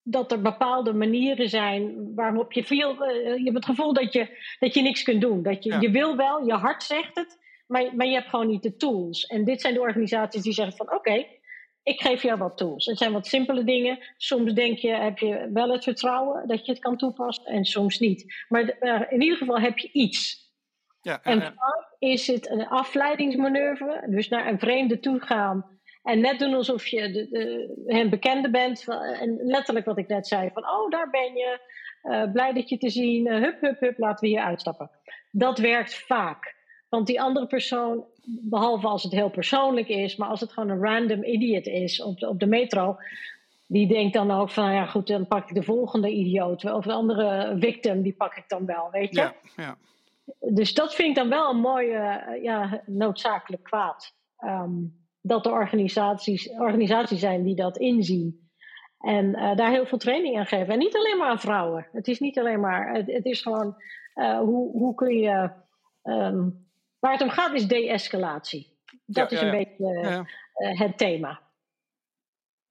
dat 0.03 0.31
er 0.31 0.41
bepaalde 0.41 0.93
manieren 0.93 1.49
zijn 1.49 2.15
waarop 2.15 2.51
je 2.51 2.63
veel, 2.63 3.03
je 3.13 3.41
hebt 3.43 3.55
het 3.55 3.65
gevoel 3.65 3.93
dat 3.93 4.13
je, 4.13 4.55
dat 4.59 4.73
je 4.73 4.81
niks 4.81 5.03
kunt 5.03 5.21
doen. 5.21 5.43
Dat 5.43 5.63
je, 5.63 5.69
Ja. 5.69 5.79
je 5.79 5.91
wil 5.91 6.15
wel, 6.15 6.45
je 6.45 6.53
hart 6.53 6.83
zegt 6.83 7.15
het, 7.15 7.42
maar, 7.67 7.95
maar 7.95 8.07
je 8.07 8.13
hebt 8.13 8.29
gewoon 8.29 8.47
niet 8.47 8.63
de 8.63 8.75
tools. 8.75 9.25
En 9.25 9.43
dit 9.45 9.61
zijn 9.61 9.73
de 9.73 9.79
organisaties 9.81 10.41
die 10.41 10.53
zeggen 10.53 10.75
van 10.77 10.93
oké, 10.93 11.25
ik 11.83 12.01
geef 12.01 12.21
jou 12.23 12.37
wat 12.37 12.57
tools. 12.57 12.85
Het 12.85 12.97
zijn 12.97 13.11
wat 13.13 13.27
simpele 13.27 13.63
dingen. 13.63 13.99
Soms 14.17 14.53
denk 14.53 14.77
je, 14.77 14.89
heb 14.95 15.17
je 15.17 15.49
wel 15.53 15.69
het 15.71 15.83
vertrouwen 15.83 16.47
dat 16.47 16.65
je 16.65 16.71
het 16.71 16.81
kan 16.81 16.97
toepassen 16.97 17.45
en 17.45 17.65
soms 17.65 17.99
niet. 17.99 18.45
Maar 18.47 18.61
eh, 18.63 19.01
in 19.09 19.21
ieder 19.21 19.37
geval 19.37 19.59
heb 19.59 19.77
je 19.77 19.89
iets. 19.91 20.51
ja, 21.01 21.21
En 21.23 21.41
vaak 21.41 21.95
is 21.99 22.27
het 22.27 22.49
een 22.49 22.67
afleidingsmanoeuvre, 22.67 24.07
dus 24.09 24.29
naar 24.29 24.47
een 24.47 24.59
vreemde 24.59 24.99
toe 24.99 25.19
gaan. 25.19 25.71
En 26.03 26.19
net 26.19 26.39
doen 26.39 26.53
alsof 26.53 26.87
je 26.87 27.11
de, 27.11 27.27
de, 27.29 27.83
hem 27.85 28.09
bekende 28.09 28.49
bent. 28.49 28.85
En 29.19 29.39
letterlijk 29.43 29.85
wat 29.85 29.97
ik 29.97 30.07
net 30.07 30.27
zei: 30.27 30.49
van 30.53 30.63
oh, 30.69 30.89
daar 30.89 31.09
ben 31.09 31.33
je. 31.33 31.59
eh, 32.01 32.31
blij 32.31 32.53
dat 32.53 32.69
je 32.69 32.77
te 32.77 32.89
zien. 32.89 33.27
eh, 33.27 33.41
hup, 33.41 33.61
hup, 33.61 33.79
hup, 33.79 33.97
laten 33.97 34.19
we 34.27 34.27
hier 34.35 34.43
uitstappen. 34.43 34.91
Dat 35.31 35.57
werkt 35.59 35.95
vaak. 35.95 36.55
Want 36.93 37.07
die 37.07 37.21
andere 37.21 37.47
persoon, 37.47 38.05
behalve 38.25 38.87
als 38.87 39.03
het 39.03 39.11
heel 39.11 39.29
persoonlijk 39.29 39.87
is, 39.87 40.15
maar 40.15 40.27
als 40.27 40.39
het 40.39 40.51
gewoon 40.51 40.69
een 40.69 40.83
random 40.83 41.23
idiot 41.23 41.65
is 41.65 42.01
op 42.01 42.19
de, 42.19 42.29
op 42.29 42.39
de 42.39 42.45
metro, 42.45 42.97
die 43.67 43.87
denkt 43.87 44.13
dan 44.13 44.31
ook 44.31 44.49
van 44.49 44.73
ja 44.73 44.85
goed, 44.85 45.07
dan 45.07 45.27
pak 45.27 45.49
ik 45.49 45.55
de 45.55 45.63
volgende 45.63 46.09
idioot. 46.09 46.65
Of 46.65 46.85
de 46.85 46.93
andere 46.93 47.55
victim, 47.59 48.01
die 48.01 48.13
pak 48.13 48.35
ik 48.35 48.43
dan 48.47 48.65
wel, 48.65 48.89
weet 48.91 49.15
je. 49.15 49.21
ja, 49.21 49.33
ja. 49.55 49.77
Dus 50.39 50.73
dat 50.73 50.95
vind 50.95 51.09
ik 51.09 51.15
dan 51.15 51.29
wel 51.29 51.49
een 51.49 51.59
mooie, 51.59 52.39
ja, 52.41 52.81
noodzakelijk 52.85 53.63
kwaad. 53.63 54.13
Ehm, 54.37 54.71
dat 55.21 55.45
er 55.45 55.51
organisaties, 55.51 56.49
organisaties 56.49 57.19
zijn 57.19 57.43
die 57.43 57.55
dat 57.55 57.77
inzien. 57.77 58.49
En 58.99 59.35
eh, 59.35 59.55
daar 59.55 59.71
heel 59.71 59.85
veel 59.85 59.97
training 59.97 60.37
aan 60.37 60.45
geven. 60.45 60.73
En 60.73 60.79
niet 60.79 60.95
alleen 60.95 61.17
maar 61.17 61.29
aan 61.29 61.39
vrouwen. 61.39 61.87
Het 61.91 62.07
is 62.07 62.19
niet 62.19 62.39
alleen 62.39 62.59
maar. 62.59 62.93
Het, 62.93 63.11
het 63.11 63.25
is 63.25 63.41
gewoon 63.41 63.75
eh, 64.13 64.39
hoe, 64.39 64.71
hoe 64.71 64.95
kun 64.95 65.17
je. 65.17 65.49
ehm, 66.03 66.47
waar 67.03 67.11
het 67.11 67.21
om 67.21 67.29
gaat 67.29 67.53
is 67.53 67.67
de-escalatie. 67.67 68.77
Dat 69.05 69.29
Ja, 69.29 69.35
is 69.37 69.41
een 69.41 69.51
ja. 69.51 69.63
beetje 69.63 70.25
eh, 70.53 70.79
het 70.79 70.97
thema. 70.97 71.41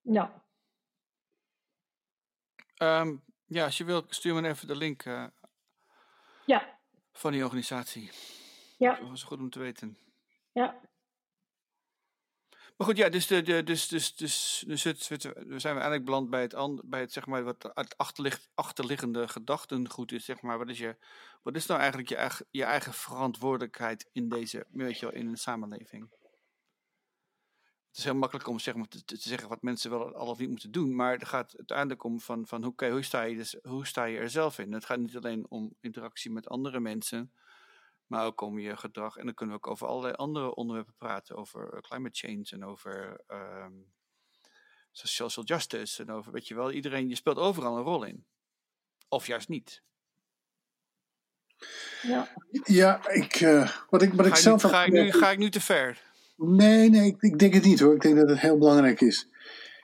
Ja. 0.00 0.44
Ehm, 2.76 3.16
ja, 3.46 3.64
als 3.64 3.78
je 3.78 3.84
wil, 3.84 4.04
stuur 4.08 4.34
me 4.34 4.48
even 4.48 4.66
de 4.66 4.76
link 4.76 5.02
eh, 5.04 5.26
Ja. 6.46 6.78
van 7.12 7.32
die 7.32 7.44
organisatie. 7.44 8.10
Ja. 8.78 8.94
Dat 8.94 9.08
was 9.08 9.22
goed 9.22 9.38
om 9.38 9.50
te 9.50 9.58
weten. 9.58 9.98
Ja. 10.52 10.80
Maar 12.82 12.90
goed, 12.90 13.00
ja, 13.00 13.08
dus, 13.08 13.26
de, 13.26 13.62
dus, 13.62 13.88
dus, 13.88 14.14
dus, 14.14 14.64
dus 14.66 14.82
zijn 14.82 15.06
we 15.56 15.66
eigenlijk 15.66 16.04
beland 16.04 16.30
bij 16.30 16.42
het, 16.42 16.80
bij 16.84 17.00
het, 17.00 17.12
zeg 17.12 17.26
maar, 17.26 17.44
wat 17.44 17.74
achterliggende 18.54 19.28
gedachtengoed 19.28 20.12
is, 20.12 20.24
zeg 20.24 20.40
maar. 20.40 20.58
Wat 20.58 20.68
is, 20.68 20.78
je, 20.78 20.96
wat 21.42 21.56
is 21.56 21.66
nou 21.66 21.80
eigenlijk 21.80 22.08
je 22.08 22.16
eigen, 22.16 22.46
je 22.50 22.64
eigen 22.64 22.92
verantwoordelijkheid 22.92 24.08
in 24.12 24.28
deze, 24.28 24.66
weet 24.70 24.98
je 24.98 25.06
wel, 25.06 25.14
in 25.14 25.28
een 25.28 25.36
samenleving? 25.36 26.10
Het 27.88 27.96
is 27.96 28.04
heel 28.04 28.14
makkelijk 28.14 28.48
om 28.48 28.58
zeg 28.58 28.74
maar, 28.74 28.88
te, 28.88 29.04
te 29.04 29.16
zeggen 29.16 29.48
wat 29.48 29.62
mensen 29.62 29.90
wel 29.90 30.14
al 30.14 30.26
of 30.26 30.38
niet 30.38 30.48
moeten 30.48 30.70
doen, 30.70 30.94
maar 30.94 31.12
het 31.12 31.28
gaat 31.28 31.56
uiteindelijk 31.56 32.04
om 32.04 32.20
van, 32.20 32.46
van 32.46 32.64
hoe, 32.64 33.02
sta 33.02 33.22
je 33.22 33.36
dus, 33.36 33.56
hoe 33.62 33.86
sta 33.86 34.04
je 34.04 34.18
er 34.18 34.30
zelf 34.30 34.58
in? 34.58 34.72
Het 34.72 34.84
gaat 34.84 34.98
niet 34.98 35.16
alleen 35.16 35.46
om 35.48 35.74
interactie 35.80 36.30
met 36.30 36.48
andere 36.48 36.80
mensen, 36.80 37.32
maar 38.12 38.26
ook 38.26 38.40
om 38.40 38.58
je 38.58 38.76
gedrag. 38.76 39.16
En 39.16 39.24
dan 39.24 39.34
kunnen 39.34 39.56
we 39.56 39.62
ook 39.62 39.70
over 39.70 39.86
allerlei 39.86 40.14
andere 40.14 40.54
onderwerpen 40.54 40.94
praten. 40.98 41.36
Over 41.36 41.72
eh, 41.72 41.80
climate 41.80 42.18
change 42.18 42.44
en 42.50 42.64
over 42.64 43.20
ehm, 43.26 43.72
social 44.90 45.44
justice. 45.44 46.02
En 46.02 46.10
over, 46.10 46.32
weet 46.32 46.48
je 46.48 46.54
wel, 46.54 46.72
iedereen, 46.72 47.08
je 47.08 47.14
speelt 47.14 47.38
overal 47.38 47.76
een 47.76 47.82
rol 47.82 48.04
in. 48.04 48.24
Of 49.08 49.26
juist 49.26 49.48
niet. 49.48 49.82
ja. 52.02 52.28
Ja, 52.64 53.08
ik, 53.08 53.34
eh, 53.34 53.70
wat 53.90 54.02
ik, 54.02 54.12
wat 54.12 54.26
ik 54.26 54.32
Ga, 54.32 54.38
ik 54.38 54.42
zelf 54.42 54.62
nu, 54.62 54.70
ga, 54.70 54.84
ik 54.84 54.92
nu, 54.92 55.12
ga 55.12 55.30
ik 55.30 55.38
nu 55.38 55.50
te 55.50 55.60
ver? 55.60 56.02
Nee, 56.36 56.90
nee, 56.90 57.06
ik, 57.06 57.22
ik 57.22 57.38
denk 57.38 57.54
het 57.54 57.64
niet 57.64 57.80
hoor. 57.80 57.94
Ik 57.94 58.00
denk 58.00 58.16
dat 58.16 58.28
het 58.28 58.40
heel 58.40 58.58
belangrijk 58.58 59.00
is. 59.00 59.28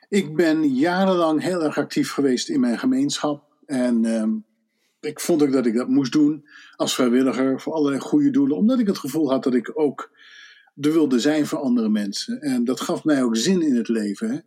Ik 0.09 0.37
ben 0.37 0.74
jarenlang 0.74 1.43
heel 1.43 1.62
erg 1.62 1.79
actief 1.79 2.12
geweest 2.12 2.49
in 2.49 2.61
mijn 2.61 2.79
gemeenschap. 2.79 3.53
En 3.66 4.05
ehm, 4.05 4.31
ik 5.01 5.21
vond 5.21 5.43
ook 5.43 5.53
dat 5.53 5.67
ik 5.67 5.75
dat 5.75 5.89
moest 5.89 6.13
doen 6.13 6.49
als 6.77 6.95
vrijwilliger 6.95 7.61
voor 7.61 7.73
allerlei 7.73 8.01
goede 8.01 8.31
doelen. 8.31 8.57
Omdat 8.57 8.79
ik 8.79 8.87
het 8.87 8.99
gevoel 8.99 9.31
had 9.31 9.43
dat 9.43 9.55
ik 9.55 9.71
ook 9.75 10.11
er 10.81 10.93
wilde 10.93 11.21
zijn 11.21 11.47
voor 11.47 11.59
andere 11.59 11.89
mensen. 11.89 12.41
En 12.41 12.65
dat 12.65 12.81
gaf 12.81 13.05
mij 13.05 13.23
ook 13.23 13.37
zin 13.37 13.63
in 13.63 13.77
het 13.77 13.89
leven. 13.89 14.31
Hè? 14.31 14.39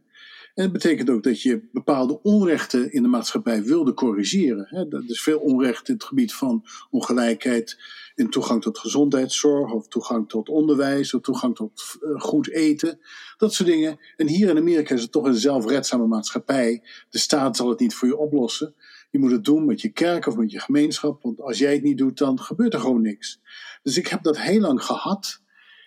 En 0.56 0.64
het 0.64 0.72
betekent 0.72 1.10
ook 1.10 1.24
dat 1.24 1.42
je 1.42 1.68
bepaalde 1.72 2.22
onrechten 2.22 2.92
in 2.92 3.02
de 3.02 3.08
maatschappij 3.08 3.64
wilde 3.64 3.94
corrigeren. 3.94 4.68
Hè? 4.70 4.88
Dat 4.88 5.04
is 5.08 5.22
veel 5.22 5.40
onrecht 5.40 5.88
in 5.88 5.94
het 5.94 6.04
gebied 6.04 6.34
van 6.34 6.66
ongelijkheid 6.90 7.80
in 8.16 8.30
toegang 8.30 8.62
tot 8.62 8.78
gezondheidszorg, 8.78 9.74
of 9.74 9.88
toegang 9.88 10.30
tot 10.30 10.50
onderwijs, 10.50 11.14
of 11.14 11.22
toegang 11.22 11.56
tot 11.56 11.82
eh, 12.02 12.22
goed 12.22 12.50
eten. 12.50 13.00
Dat 13.38 13.54
soort 13.54 13.70
dingen. 13.70 14.00
En 14.16 14.28
hier 14.28 14.50
in 14.50 14.58
Amerika 14.58 14.96
is 14.96 15.02
het 15.02 15.12
toch 15.12 15.26
een 15.26 15.36
zelfredzame 15.36 16.08
maatschappij. 16.08 16.84
De 17.10 17.18
staat 17.18 17.56
zal 17.56 17.70
het 17.70 17.80
niet 17.80 17.96
voor 17.96 18.08
je 18.08 18.18
oplossen. 18.18 18.76
Je 19.12 19.20
moet 19.20 19.32
het 19.32 19.44
doen 19.44 19.66
met 19.66 19.82
je 19.82 19.90
kerk 19.90 20.28
of 20.28 20.36
met 20.36 20.52
je 20.52 20.60
gemeenschap, 20.60 21.22
want 21.22 21.42
als 21.42 21.58
jij 21.58 21.74
het 21.74 21.84
niet 21.84 21.98
doet, 21.98 22.18
dan 22.18 22.40
gebeurt 22.40 22.74
er 22.74 22.80
gewoon 22.80 23.02
niks. 23.02 23.40
Dus 23.84 23.98
ik 23.98 24.08
heb 24.08 24.24
dat 24.24 24.40
heel 24.40 24.60
lang 24.60 24.84
gehad. 24.84 25.42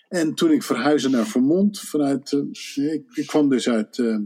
En 0.08 0.34
toen 0.34 0.50
ik 0.50 0.62
verhuisde 0.62 1.08
naar 1.08 1.26
Vermont, 1.26 1.80
vanuit, 1.80 2.32
uh, 2.32 2.92
ik, 2.92 3.26
kwam 3.26 3.48
dus 3.48 3.68
uit, 3.68 3.98
uh, 3.98 4.18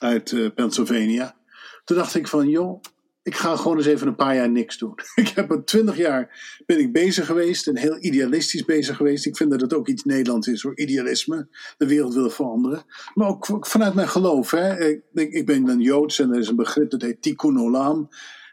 uit 0.00 0.30
uh, 0.30 0.50
Pennsylvania. 0.54 1.36
Toen 1.84 1.96
dacht 1.96 2.14
ik 2.14 2.28
van, 2.28 2.48
joh, 2.48 2.80
ik 3.28 3.36
ga 3.36 3.56
gewoon 3.56 3.76
eens 3.76 3.86
even 3.86 4.06
een 4.06 4.16
paar 4.16 4.34
jaar 4.34 4.50
niks 4.50 4.78
doen. 4.78 4.94
ik 5.14 5.28
heb 5.28 5.50
een 5.50 5.64
twintig 5.64 5.96
jaar 5.96 6.56
ben 6.66 6.78
ik 6.78 6.92
bezig 6.92 7.26
geweest 7.26 7.66
en 7.66 7.76
heel 7.76 7.96
idealistisch 8.00 8.64
bezig 8.64 8.96
geweest. 8.96 9.26
Ik 9.26 9.36
vind 9.36 9.50
dat 9.50 9.60
het 9.60 9.74
ook 9.74 9.88
iets 9.88 10.04
Nederlands 10.04 10.46
is 10.46 10.62
hoor, 10.62 10.78
idealisme. 10.78 11.48
De 11.76 11.86
wereld 11.86 12.14
wil 12.14 12.30
veranderen. 12.30 12.82
Maar 13.14 13.28
ook 13.28 13.66
vanuit 13.66 13.94
mijn 13.94 14.08
geloof. 14.08 14.50
Hè. 14.50 14.88
Ik, 14.88 15.02
ik 15.12 15.46
ben 15.46 15.64
dan 15.64 15.80
Joods 15.80 16.18
en 16.18 16.32
er 16.32 16.38
is 16.38 16.48
een 16.48 16.56
begrip 16.56 16.90
dat 16.90 17.02
heet 17.02 17.22
tikkun 17.22 17.60
olam. 17.60 18.08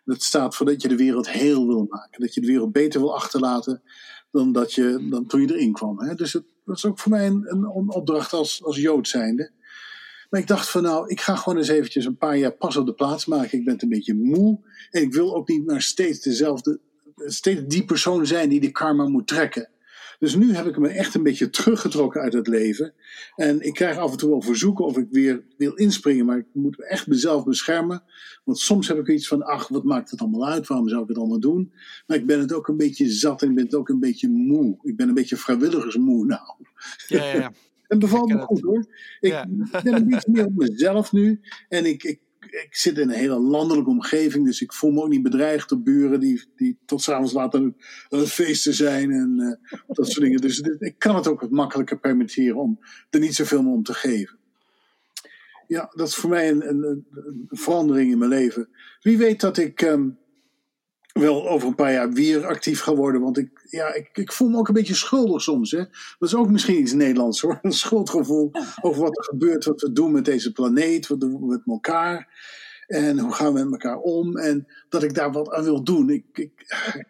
Dat 0.06 0.22
staat 0.22 0.56
voor 0.56 0.66
dat 0.66 0.82
je 0.82 0.88
de 0.88 0.96
wereld 0.96 1.30
heel 1.30 1.68
wil 1.68 1.86
maken. 1.90 2.22
Dat 2.22 2.34
je 2.34 2.42
de 2.42 2.48
wereld 2.48 2.72
beter 2.72 3.00
wil 3.00 3.16
achterlaten 3.16 3.82
dan, 4.32 4.52
dat 4.52 4.74
je, 4.74 5.08
dan 5.10 5.26
toen 5.26 5.42
je 5.42 5.54
erin 5.54 5.74
kwam. 5.74 6.00
Hè. 6.00 6.16
Dus 6.16 6.34
het, 6.34 6.44
dat 6.66 6.78
is 6.78 6.86
ook 6.86 7.00
voor 7.00 7.12
mij 7.12 7.28
een, 7.28 7.48
een 7.48 7.94
opdracht 7.94 8.34
als, 8.34 8.64
als 8.64 8.78
Jood 8.78 9.08
zijnde. 9.08 9.52
Maar 10.30 10.40
ik 10.40 10.48
dacht 10.48 10.70
van 10.70 10.84
nou, 10.84 11.10
ik 11.10 11.22
ga 11.22 11.36
gewoon 11.36 11.58
eens 11.58 11.68
eventjes 11.68 12.06
een 12.06 12.18
paar 12.18 12.38
jaar 12.38 12.52
pas 12.52 12.78
op 12.78 12.86
de 12.86 12.94
plaats 12.94 13.26
maken. 13.26 13.58
Ik 13.58 13.66
ben 13.66 13.76
een 13.78 13.90
beetje 13.90 14.14
moe. 14.14 14.60
En 14.92 15.02
ik 15.02 15.14
wil 15.14 15.36
ook 15.36 15.48
niet 15.48 15.66
maar 15.66 15.82
steeds 15.82 16.20
dezelfde, 16.20 16.80
steeds 17.16 17.62
die 17.68 17.86
persoon 17.86 18.26
zijn 18.26 18.50
die 18.50 18.60
de 18.60 18.72
karma 18.72 19.08
moet 19.08 19.28
trekken. 19.28 19.70
Dus 20.20 20.36
nu 20.36 20.54
heb 20.54 20.66
ik 20.66 20.78
me 20.78 20.88
echt 20.88 21.16
een 21.16 21.24
beetje 21.24 21.50
teruggetrokken 21.50 22.22
uit 22.22 22.34
het 22.34 22.48
leven. 22.48 22.94
En 23.36 23.62
ik 23.62 23.74
krijg 23.74 23.98
af 23.98 24.12
en 24.12 24.18
toe 24.18 24.30
wel 24.30 24.42
verzoeken 24.42 24.86
of 24.86 24.98
ik 24.98 25.08
weer 25.12 25.44
wil 25.58 25.74
inspringen. 25.74 26.26
Maar 26.26 26.38
ik 26.38 26.46
moet 26.54 26.82
echt 26.82 27.08
mezelf 27.08 27.44
beschermen. 27.44 28.04
Want 28.44 28.60
soms 28.60 28.88
heb 28.88 28.98
ik 28.98 29.08
iets 29.08 29.28
van, 29.28 29.44
ach, 29.44 29.68
wat 29.68 29.84
maakt 29.84 30.12
het 30.12 30.20
allemaal 30.20 30.48
uit? 30.48 30.68
Waarom 30.68 30.90
zou 30.90 31.02
ik 31.02 31.08
het 31.08 31.18
allemaal 31.18 31.40
doen? 31.40 31.74
Maar 32.08 32.18
ik 32.18 32.26
ben 32.26 32.40
het 32.40 32.54
ook 32.54 32.68
een 32.68 32.78
beetje 32.78 33.10
zat 33.10 33.42
en 33.42 33.50
ik 33.50 33.56
ben 33.56 33.64
het 33.64 33.76
ook 33.76 33.90
een 33.90 34.00
beetje 34.00 34.30
moe. 34.30 34.78
Ik 34.82 34.96
ben 34.96 35.08
een 35.08 35.14
beetje 35.14 35.38
vrijwilligersmoe 35.38 36.26
nou. 36.26 36.56
Ja, 37.08 37.24
ja, 37.24 37.34
ja. 37.34 37.52
En 37.88 38.00
bevalt 38.00 38.34
me 38.34 38.40
goed 38.40 38.62
hoor. 38.62 38.86
Ik 39.20 39.46
ben 39.84 39.94
een 39.94 40.08
beetje 40.08 40.32
meer 40.32 40.46
op 40.46 40.56
mezelf 40.56 41.12
nu. 41.12 41.42
En 41.70 41.86
ik, 41.86 42.04
ik, 42.04 42.20
ik 42.40 42.68
zit 42.70 42.98
in 42.98 43.10
een 43.10 43.16
hele 43.16 43.40
landelijke 43.40 43.90
omgeving. 43.90 44.46
Dus 44.46 44.62
ik 44.62 44.74
voel 44.74 44.92
me 44.92 45.02
ook 45.02 45.10
niet 45.10 45.24
bedreigd 45.24 45.70
door 45.70 45.82
buren 45.82 46.20
die, 46.20 46.44
die 46.56 46.78
tot 46.86 47.02
s'avonds 47.02 47.34
later 47.34 47.60
aan 47.60 47.74
het 48.10 48.32
feesten 48.32 48.74
zijn. 48.74 49.12
En 49.12 49.34
uh, 49.38 49.80
dat 49.88 50.08
soort 50.08 50.26
dingen. 50.26 50.42
Dus 50.42 50.60
ik 50.60 50.96
kan 50.98 51.16
het 51.16 51.28
ook 51.28 51.42
wat 51.42 51.52
makkelijker 51.52 52.00
permitteren 52.00 52.56
om 52.56 52.80
er 53.10 53.20
niet 53.20 53.36
zoveel 53.36 53.64
meer 53.64 53.74
om 53.74 53.84
te 53.84 53.94
geven. 53.94 54.38
Ja, 55.68 55.92
dat 55.96 56.08
is 56.08 56.16
voor 56.16 56.30
mij 56.30 56.50
een, 56.50 56.70
een, 56.70 56.84
een 56.84 57.48
verandering 57.50 58.12
in 58.12 58.18
mijn 58.18 58.30
leven. 58.30 58.70
Wie 59.02 59.18
weet 59.18 59.42
dat 59.42 59.58
ik 59.58 59.82
um, 59.82 60.18
wel 61.20 61.50
over 61.50 61.68
een 61.68 61.76
paar 61.76 61.92
jaar 61.92 62.12
weer 62.12 62.46
actief 62.46 62.82
ga 62.82 62.96
worden. 62.96 63.22
Want 63.22 63.38
ik, 63.38 63.68
ja, 63.70 63.94
ik, 63.94 64.10
ik 64.14 64.32
voel 64.32 64.50
me 64.50 64.58
ook 64.58 64.68
een 64.68 64.74
beetje 64.74 64.96
schuldig 64.96 65.42
soms. 65.42 65.72
Hè? 65.72 65.78
Dat 66.20 66.30
is 66.30 66.36
ook 66.36 66.50
misschien 66.50 66.80
iets 66.80 66.94
Nederlands 66.94 67.42
hoor. 67.42 67.60
Een 67.62 67.72
schuldgevoel 67.72 68.52
over 68.82 69.02
wat 69.02 69.18
er 69.18 69.24
gebeurt, 69.24 69.66
wat 69.66 69.82
we 69.82 69.92
doen 69.92 70.12
met 70.12 70.26
deze 70.26 70.52
planeet, 70.52 71.08
wat 71.08 71.20
doen 71.20 71.40
we 71.40 71.46
met 71.46 71.62
elkaar. 71.66 72.44
En 72.88 73.20
hoe 73.20 73.34
gaan 73.34 73.54
we 73.54 73.64
met 73.64 73.72
elkaar 73.72 73.98
om? 73.98 74.38
En 74.38 74.68
dat 74.90 75.04
ik 75.04 75.14
daar 75.14 75.32
wat 75.32 75.52
aan 75.52 75.64
wil 75.64 75.84
doen. 75.84 76.10
Ik, 76.10 76.26
ik, 76.34 76.52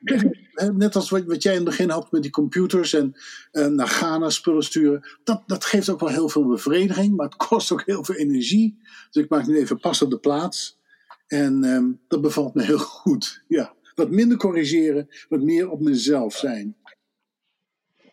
net 0.74 0.96
als 0.96 1.10
wat, 1.10 1.24
wat, 1.24 1.44
jij 1.44 1.52
in 1.52 1.60
het 1.60 1.70
begin 1.70 1.90
had 1.90 2.12
met 2.12 2.22
die 2.22 2.32
computers 2.32 2.94
en 2.94 3.16
uh, 3.52 3.68
naar 3.68 3.88
Ghana 3.88 4.30
spullen 4.30 4.64
sturen. 4.64 5.10
Dat, 5.24 5.44
dat 5.46 5.66
geeft 5.66 5.90
ook 5.90 6.00
wel 6.00 6.10
heel 6.10 6.30
veel 6.30 6.48
bevrediging, 6.48 7.16
maar 7.16 7.26
het 7.26 7.36
kost 7.36 7.72
ook 7.72 7.84
heel 7.86 8.04
veel 8.04 8.16
energie. 8.16 8.78
Dus 9.12 9.24
ik 9.24 9.30
maak 9.30 9.48
nu 9.48 9.58
even 9.58 9.80
pas 9.80 10.02
op 10.02 10.10
de 10.10 10.20
plaats. 10.20 10.80
En 11.28 11.64
um, 11.64 12.00
dat 12.08 12.22
bevalt 12.22 12.54
me 12.54 12.64
heel 12.64 12.80
goed. 12.80 13.44
Ja 13.48 13.75
wat 13.96 14.10
minder 14.10 14.38
corrigeren, 14.38 15.08
wat 15.30 15.42
meer 15.42 15.70
op 15.70 15.80
mezelf 15.80 16.34
zijn. 16.34 16.76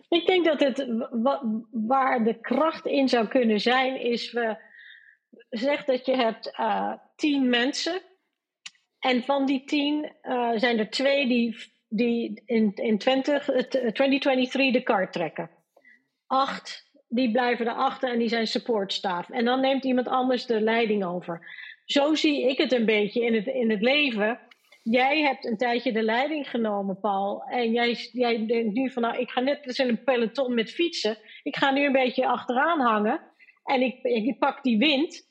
Ik 0.08 0.26
denk 0.26 0.44
dat 0.44 0.60
het 0.60 0.86
waar 1.70 2.24
de 2.24 2.40
kracht 2.40 2.86
in 2.86 3.08
zou 3.08 3.28
kunnen 3.28 3.60
zijn, 3.60 4.00
is 4.00 4.32
we 4.32 4.56
zeg 5.50 5.84
dat 5.84 6.06
je 6.06 6.16
hebt 6.16 6.52
uh, 6.60 6.92
tien 7.16 7.48
mensen. 7.48 8.00
En 8.98 9.22
van 9.22 9.46
die 9.46 9.64
tien 9.64 10.12
uh, 10.22 10.50
zijn 10.54 10.78
er 10.78 10.90
twee 10.90 11.28
die, 11.28 11.56
die 11.88 12.42
in, 12.44 12.74
in 12.74 12.98
20, 12.98 13.44
2023 13.44 14.72
de 14.72 14.82
kaart 14.82 15.12
trekken. 15.12 15.50
Acht 16.26 16.90
die 17.08 17.30
blijven 17.30 17.68
erachter 17.68 18.10
en 18.10 18.18
die 18.18 18.28
zijn 18.28 18.46
supportstaaf. 18.46 19.30
En 19.30 19.44
dan 19.44 19.60
neemt 19.60 19.84
iemand 19.84 20.08
anders 20.08 20.46
de 20.46 20.60
leiding 20.60 21.04
over. 21.04 21.46
Zo 21.84 22.14
zie 22.14 22.48
ik 22.48 22.58
het 22.58 22.72
een 22.72 22.84
beetje 22.84 23.24
in 23.24 23.34
het, 23.34 23.46
in 23.46 23.70
het 23.70 23.82
leven 23.82 24.40
jij 24.82 25.20
hebt 25.20 25.44
een 25.44 25.56
tijdje 25.56 25.92
de 25.92 26.02
leiding 26.02 26.50
genomen, 26.50 27.00
Paul. 27.00 27.42
En 27.42 27.72
jij, 27.72 28.08
jij 28.12 28.46
denkt 28.46 28.74
nu 28.74 28.90
van, 28.90 29.02
nou, 29.02 29.18
ik 29.18 29.30
ga 29.30 29.40
net 29.40 29.64
dus 29.64 29.78
in 29.78 29.88
een 29.88 30.04
peloton 30.04 30.54
met 30.54 30.70
fietsen. 30.70 31.18
Ik 31.42 31.56
ga 31.56 31.70
nu 31.70 31.84
een 31.84 31.92
beetje 31.92 32.26
achteraan 32.26 32.80
hangen. 32.80 33.20
En 33.64 33.82
ik, 33.82 34.02
ik 34.02 34.38
pak 34.38 34.62
die 34.62 34.78
wind. 34.78 35.30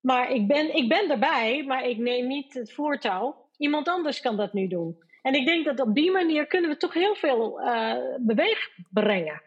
Maar 0.00 0.30
ik 0.30 0.46
ben, 0.46 0.76
ik 0.76 0.88
ben 0.88 1.10
erbij, 1.10 1.64
maar 1.66 1.88
ik 1.88 1.98
neem 1.98 2.26
niet 2.26 2.54
het 2.54 2.72
voortouw. 2.72 3.50
Iemand 3.56 3.88
anders 3.88 4.20
kan 4.20 4.36
dat 4.36 4.52
nu 4.52 4.68
doen. 4.68 4.96
En 5.22 5.34
ik 5.34 5.46
denk 5.46 5.64
dat 5.64 5.80
op 5.80 5.94
die 5.94 6.10
manier 6.10 6.46
kunnen 6.46 6.70
we 6.70 6.76
toch 6.76 6.94
heel 6.94 7.14
veel 7.14 7.60
uh, 7.60 7.96
beweeg 8.20 8.70
brengen. 8.90 9.42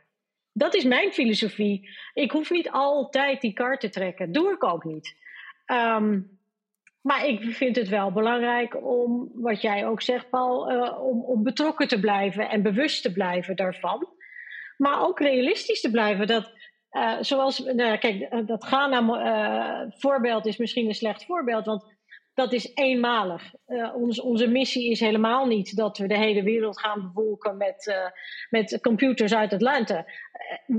Dat 0.54 0.74
is 0.74 0.84
mijn 0.84 1.12
filosofie. 1.12 1.90
Ik 2.14 2.32
hoef 2.32 2.50
niet 2.50 2.70
altijd 2.70 3.42
die 3.42 3.54
kar 3.54 3.78
te 3.78 3.90
trekken. 3.90 4.32
Doe 4.32 4.52
ik 4.52 4.64
ook 4.64 4.84
niet. 4.84 5.16
Um, 5.66 6.35
maar 7.06 7.28
ik 7.28 7.44
vind 7.44 7.76
het 7.76 7.90
wel 7.90 8.12
belangrijk 8.12 8.86
om, 8.86 9.32
wat 9.34 9.62
jij 9.62 9.88
ook 9.88 10.02
zegt, 10.02 10.30
Paul, 10.30 10.72
uh, 10.72 11.04
om, 11.04 11.24
om 11.24 11.44
betrokken 11.44 11.88
te 11.88 12.00
blijven 12.00 12.50
en 12.50 12.62
bewust 12.62 13.02
te 13.02 13.12
blijven 13.12 13.56
daarvan. 13.56 14.08
Maar 14.78 15.02
ook 15.02 15.20
realistisch 15.20 15.82
te 15.82 15.92
blijven. 15.92 16.28
Dat, 16.28 16.52
uh, 16.92 17.18
zoals, 17.20 17.60
nou, 17.60 17.98
kijk, 17.98 18.22
eh, 18.22 18.40
dat 18.46 18.64
Ghana-voorbeeld 18.64 20.46
is 20.46 20.58
misschien 20.58 20.88
een 20.88 20.94
slecht 20.94 21.26
voorbeeld, 21.26 21.66
want 21.66 21.86
dat 22.34 22.54
is 22.54 22.72
eenmalig. 22.74 23.54
Onze 24.24 24.48
missie 24.48 24.92
is 24.92 25.00
helemaal 25.00 25.46
niet 25.46 25.76
dat 25.76 25.98
we 25.98 26.08
de 26.08 26.18
hele 26.18 26.44
wereld 26.44 26.80
gaan 26.80 27.02
bevolken 27.02 27.58
met, 27.58 28.14
met 28.50 28.80
computers 28.82 29.34
uit 29.34 29.54
Atlanta. 29.54 30.06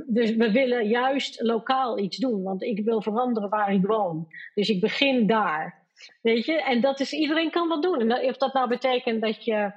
Dus 0.06 0.34
we 0.34 0.50
willen 0.50 0.88
juist 0.88 1.42
lokaal 1.42 1.98
iets 1.98 2.16
doen, 2.16 2.42
want 2.42 2.62
ik 2.62 2.84
wil 2.84 3.02
veranderen 3.02 3.48
waar 3.48 3.72
ik 3.72 3.86
woon. 3.86 4.26
Dus 4.54 4.68
ik 4.68 4.80
begin 4.80 5.26
daar. 5.26 5.85
Weet 6.22 6.44
je, 6.44 6.62
en 6.62 6.80
dat 6.80 7.00
is, 7.00 7.12
iedereen 7.12 7.50
kan 7.50 7.68
dat 7.68 7.82
doen. 7.82 8.10
En 8.10 8.28
of 8.28 8.36
dat 8.36 8.52
nou 8.52 8.68
betekent 8.68 9.22
dat 9.22 9.44
je, 9.44 9.72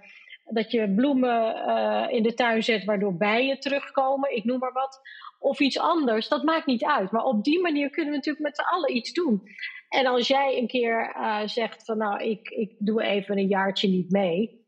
dat 0.46 0.72
je 0.72 0.94
bloemen 0.96 1.56
uh, 1.56 2.06
in 2.10 2.24
de 2.24 2.34
tuin 2.34 2.64
zet 2.64 2.84
waardoor 2.86 3.18
bijen 3.18 3.60
terugkomen, 3.60 4.36
ik 4.36 4.44
noem 4.44 4.60
maar 4.60 4.74
wat, 4.74 5.02
of 5.40 5.60
iets 5.60 5.80
anders, 5.80 6.28
dat 6.28 6.44
maakt 6.44 6.66
niet 6.66 6.86
uit. 6.86 7.12
Maar 7.12 7.24
op 7.24 7.44
die 7.44 7.62
manier 7.62 7.90
kunnen 7.90 8.12
we 8.12 8.18
natuurlijk 8.18 8.46
met 8.46 8.56
z'n 8.56 8.76
allen 8.76 8.96
iets 8.96 9.14
doen. 9.14 9.42
En 9.90 10.06
als 10.06 10.28
jij 10.28 10.58
een 10.58 10.68
keer 10.68 11.16
uh, 11.16 11.42
zegt 11.46 11.86
van 11.86 11.98
nou, 11.98 12.24
ik, 12.24 12.50
ik 12.50 12.76
doe 12.78 13.04
even 13.04 13.38
een 13.38 13.48
jaartje 13.48 13.88
niet 13.88 14.12
mee, 14.12 14.66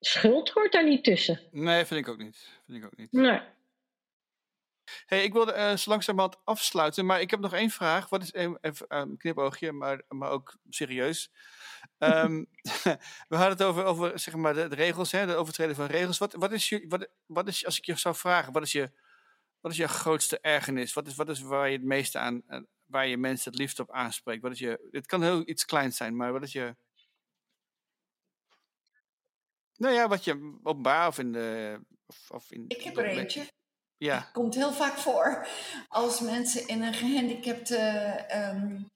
schuld 0.00 0.50
hoort 0.50 0.72
daar 0.72 0.88
niet 0.88 1.04
tussen. 1.04 1.40
Nee, 1.50 1.84
vind 1.84 2.00
ik 2.00 2.08
ook 2.08 2.18
niet. 2.18 2.60
Vind 2.66 2.78
ik 2.78 2.84
ook 2.84 2.96
niet. 2.96 3.12
Nee. 3.12 3.40
Hey, 5.06 5.24
ik 5.24 5.32
wilde 5.32 5.54
uh, 5.54 5.76
zo 5.76 5.90
langzamerhand 5.90 6.36
afsluiten, 6.44 7.06
maar 7.06 7.20
ik 7.20 7.30
heb 7.30 7.40
nog 7.40 7.52
één 7.52 7.70
vraag. 7.70 8.08
Wat 8.08 8.22
is 8.22 8.32
even 8.32 8.86
een 8.88 9.16
knipoogje, 9.16 9.72
maar, 9.72 10.02
maar 10.08 10.30
ook 10.30 10.56
serieus. 10.68 11.30
Um, 11.98 12.48
we 13.28 13.36
hadden 13.36 13.48
het 13.48 13.62
over, 13.62 13.84
over 13.84 14.18
zeg 14.18 14.34
maar, 14.34 14.54
de, 14.54 14.68
de 14.68 14.74
regels, 14.74 15.12
hè, 15.12 15.26
de 15.26 15.34
overtreden 15.34 15.76
van 15.76 15.86
regels. 15.86 16.18
Wat, 16.18 16.32
wat, 16.32 16.52
is 16.52 16.68
je, 16.68 16.84
wat, 16.88 17.08
wat 17.26 17.48
is, 17.48 17.64
als 17.64 17.78
ik 17.78 17.84
je 17.84 17.96
zou 17.96 18.14
vragen, 18.14 18.52
wat 18.52 18.62
is 18.62 18.72
je, 18.72 18.90
wat 19.60 19.72
is 19.72 19.76
je 19.76 19.88
grootste 19.88 20.40
ergernis? 20.40 20.92
Wat 20.92 21.06
is, 21.06 21.14
wat 21.14 21.28
is 21.28 21.40
waar 21.40 21.68
je 21.68 21.76
het 21.76 21.86
meeste 21.86 22.18
aan, 22.18 22.42
waar 22.86 23.06
je 23.06 23.16
mensen 23.16 23.50
het 23.50 23.60
liefst 23.60 23.78
op 23.78 23.90
aanspreekt? 23.90 24.42
Wat 24.42 24.52
is 24.52 24.58
je, 24.58 24.88
het 24.90 25.06
kan 25.06 25.22
heel 25.22 25.48
iets 25.48 25.64
kleins 25.64 25.96
zijn, 25.96 26.16
maar 26.16 26.32
wat 26.32 26.42
is 26.42 26.52
je... 26.52 26.76
Nou 29.76 29.94
ja, 29.94 30.08
wat 30.08 30.24
je 30.24 30.58
openbaar 30.62 31.06
of 31.06 31.18
in 31.18 31.32
de... 31.32 31.80
Of, 32.06 32.30
of 32.30 32.50
in, 32.50 32.64
ik 32.68 32.82
heb 32.82 32.96
er 32.96 33.04
eentje. 33.04 33.46
Ja. 34.02 34.28
Komt 34.32 34.54
heel 34.54 34.72
vaak 34.72 34.98
voor 34.98 35.46
als 35.88 36.20
mensen 36.20 36.66
in 36.66 36.82
een 36.82 36.94
gehandicapte 36.94 37.78
um, 38.34 38.86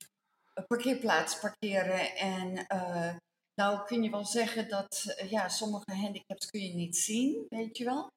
parkeerplaats 0.66 1.38
parkeren. 1.38 2.16
En 2.16 2.66
uh, 2.72 3.14
nou 3.54 3.86
kun 3.86 4.02
je 4.02 4.10
wel 4.10 4.24
zeggen 4.24 4.68
dat 4.68 5.04
uh, 5.06 5.30
ja, 5.30 5.48
sommige 5.48 5.94
handicaps 5.94 6.46
kun 6.46 6.60
je 6.60 6.74
niet 6.74 6.96
zien, 6.96 7.46
weet 7.48 7.76
je 7.76 7.84
wel. 7.84 8.08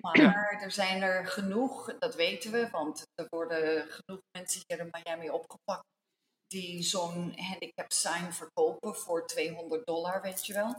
Maar 0.00 0.60
er 0.62 0.70
zijn 0.70 1.02
er 1.02 1.26
genoeg, 1.26 1.98
dat 1.98 2.14
weten 2.14 2.52
we, 2.52 2.68
want 2.70 3.02
er 3.14 3.26
worden 3.28 3.86
genoeg 3.88 4.20
mensen 4.38 4.62
hier 4.66 4.78
in 4.78 4.90
Miami 4.90 5.30
opgepakt 5.30 5.84
die 6.48 6.82
zo'n 6.82 7.32
handicap 7.36 7.92
sign 7.92 8.30
verkopen 8.30 8.94
voor 8.96 9.26
200 9.26 9.86
dollar, 9.86 10.22
weet 10.22 10.46
je 10.46 10.52
wel. 10.52 10.76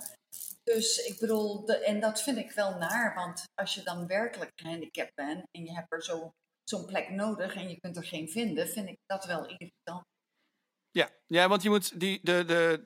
Dus 0.63 0.97
ik 0.97 1.20
bedoel, 1.20 1.65
de, 1.65 1.78
en 1.78 1.99
dat 1.99 2.22
vind 2.22 2.38
ik 2.38 2.51
wel 2.51 2.78
naar, 2.78 3.15
want 3.15 3.43
als 3.55 3.74
je 3.76 3.84
dan 3.84 4.07
werkelijk 4.07 4.51
gehandicapt 4.55 5.15
bent 5.15 5.43
en 5.51 5.63
je 5.65 5.74
hebt 5.74 5.91
er 5.93 6.03
zo, 6.03 6.32
zo'n 6.63 6.86
plek 6.86 7.09
nodig 7.09 7.55
en 7.55 7.70
je 7.70 7.80
kunt 7.80 7.97
er 7.97 8.05
geen 8.05 8.30
vinden, 8.30 8.67
vind 8.67 8.89
ik 8.89 8.97
dat 9.05 9.26
wel 9.26 9.41
irritant. 9.45 10.03
Ja, 10.91 11.09
ja 11.28 11.47
want 11.47 11.63
je 11.63 11.70
moet 11.70 11.99
die, 11.99 12.20
de, 12.24 12.45
de, 12.45 12.84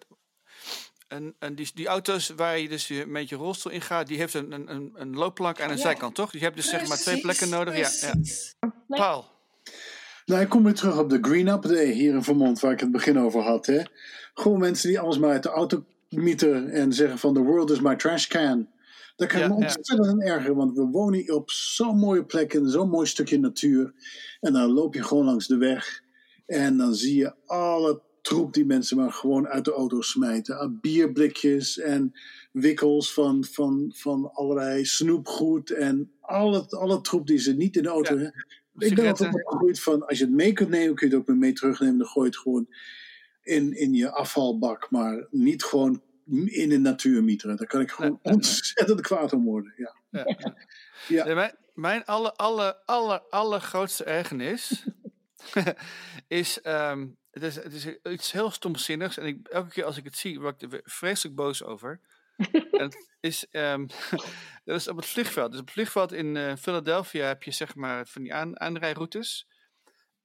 en, 1.07 1.35
en 1.39 1.55
die, 1.55 1.71
die 1.73 1.87
auto's 1.87 2.29
waar 2.29 2.57
je 2.57 2.69
dus 2.69 2.87
met 3.05 3.29
je 3.29 3.35
rolstoel 3.35 3.71
in 3.71 3.81
gaat, 3.81 4.07
die 4.07 4.17
heeft 4.17 4.33
een, 4.33 4.51
een, 4.51 4.91
een 4.95 5.15
loopplank 5.15 5.61
aan 5.61 5.67
de 5.67 5.75
Ja. 5.75 5.81
zijkant, 5.81 6.15
toch? 6.15 6.31
Je 6.31 6.39
hebt 6.39 6.55
dus 6.55 6.69
zeg 6.69 6.87
maar 6.87 6.97
twee 6.97 7.19
Precies, 7.21 7.39
plekken 7.39 7.49
nodig. 7.57 7.73
Ja, 8.01 8.07
ja. 8.07 8.13
precies. 8.13 8.55
Paul. 8.87 9.31
Nou, 10.25 10.41
ik 10.41 10.49
kom 10.49 10.63
weer 10.63 10.73
terug 10.73 10.99
op 10.99 11.09
de 11.09 11.17
Green 11.21 11.47
Up 11.47 11.61
Day 11.61 11.91
hier 11.91 12.13
in 12.13 12.23
Vermont, 12.23 12.59
waar 12.59 12.71
ik 12.71 12.79
het 12.79 12.91
begin 12.91 13.19
over 13.19 13.41
had. 13.41 13.65
Hè. 13.65 13.81
Gewoon 14.33 14.59
mensen 14.59 14.89
die 14.89 14.99
alles 14.99 15.17
maar 15.19 15.31
uit 15.31 15.43
de 15.43 15.49
auto 15.49 15.85
mieteren 16.09 16.69
en 16.69 16.93
zeggen 16.93 17.19
van 17.19 17.33
the 17.33 17.41
world 17.41 17.69
is 17.71 17.81
my 17.81 17.95
trash 17.95 18.27
can. 18.27 18.67
Daar 19.15 19.27
kan 19.27 19.39
Ja, 19.39 19.47
me 19.47 19.53
ontzettend 19.53 20.07
aan 20.07 20.21
ergeren, 20.21 20.55
want 20.55 20.73
we 20.77 20.85
wonen 20.85 21.19
hier 21.19 21.33
op 21.35 21.51
zo'n 21.51 21.97
mooie 21.97 22.25
plek 22.25 22.53
in 22.53 22.69
zo'n 22.69 22.89
mooi 22.89 23.07
stukje 23.07 23.39
natuur. 23.39 23.93
En 24.39 24.53
dan 24.53 24.71
loop 24.71 24.93
je 24.93 25.03
gewoon 25.03 25.25
langs 25.25 25.47
de 25.47 25.57
weg 25.57 26.01
en 26.45 26.77
dan 26.77 26.95
zie 26.95 27.15
je 27.15 27.33
alle 27.45 28.01
troep 28.21 28.53
die 28.53 28.65
mensen 28.65 28.97
maar 28.97 29.11
gewoon 29.11 29.47
uit 29.47 29.65
de 29.65 29.73
auto 29.73 30.01
smijten. 30.01 30.59
Ah, 30.59 30.71
Bierblikjes 30.81 31.79
en 31.79 32.13
wikkels 32.51 33.13
van, 33.13 33.43
van, 33.51 33.91
van 33.95 34.31
allerlei 34.33 34.85
snoepgoed 34.85 35.71
en 35.71 36.11
alle, 36.19 36.65
alle 36.69 37.01
troep 37.01 37.27
die 37.27 37.37
ze 37.39 37.53
niet 37.53 37.75
in 37.75 37.83
de 37.83 37.89
auto 37.89 38.13
Ja. 38.13 38.19
hebben. 38.21 38.45
Ik 38.77 38.95
ben 38.95 39.07
altijd 39.07 39.33
opgegroeid 39.33 39.81
van, 39.81 40.07
als 40.07 40.17
je 40.17 40.23
het 40.23 40.33
mee 40.33 40.53
kunt 40.53 40.69
nemen, 40.69 40.95
kun 40.95 41.09
je 41.09 41.15
het 41.15 41.29
ook 41.29 41.35
mee 41.35 41.53
terugnemen. 41.53 41.97
Dan 41.97 42.07
gooi 42.07 42.25
je 42.25 42.31
het 42.31 42.41
gewoon 42.41 42.67
in, 43.41 43.77
in 43.77 43.93
je 43.93 44.11
afvalbak, 44.11 44.91
maar 44.91 45.27
niet 45.29 45.63
gewoon 45.63 46.01
in 46.45 46.69
de 46.69 46.77
natuur 46.77 47.23
mieteren. 47.23 47.57
Daar 47.57 47.67
kan 47.67 47.81
ik 47.81 47.91
gewoon 47.91 48.11
Nee, 48.11 48.19
nee, 48.23 48.33
nee. 48.33 48.43
ontzettend 48.43 49.01
kwaad 49.01 49.33
om 49.33 49.43
worden. 49.43 49.73
Ja. 49.77 49.95
Ja, 51.07 51.25
ja. 51.25 51.33
Mijn 51.33 51.53
mijn 51.73 52.05
aller, 52.05 52.31
aller, 52.31 52.75
aller, 52.85 53.21
allergrootste 53.29 54.03
ergernis 54.03 54.85
is, 56.27 56.61
ehm, 56.61 57.07
het 57.31 57.43
is, 57.43 57.55
het 57.55 57.73
is 57.73 57.87
iets 58.03 58.31
heel 58.31 58.51
stomzinnigs. 58.51 59.17
En 59.17 59.25
ik, 59.25 59.47
elke 59.47 59.69
keer 59.69 59.83
als 59.83 59.97
ik 59.97 60.03
het 60.03 60.17
zie, 60.17 60.39
word 60.39 60.61
ik 60.61 60.73
er 60.73 60.81
vreselijk 60.83 61.35
boos 61.35 61.63
over. 61.63 61.99
Het 62.71 63.09
is, 63.19 63.49
ehm, 63.49 63.87
dat 64.65 64.75
is 64.79 64.87
op 64.87 64.95
het 64.95 65.05
vliegveld. 65.05 65.51
Dus 65.51 65.59
op 65.59 65.65
het 65.65 65.73
vliegveld 65.73 66.11
in 66.11 66.37
eh, 66.37 66.55
Philadelphia 66.55 67.25
heb 67.25 67.43
je 67.43 67.51
zeg 67.51 67.75
maar 67.75 68.07
van 68.07 68.21
die 68.21 68.33
aan, 68.33 68.59
aanrijroutes. 68.59 69.47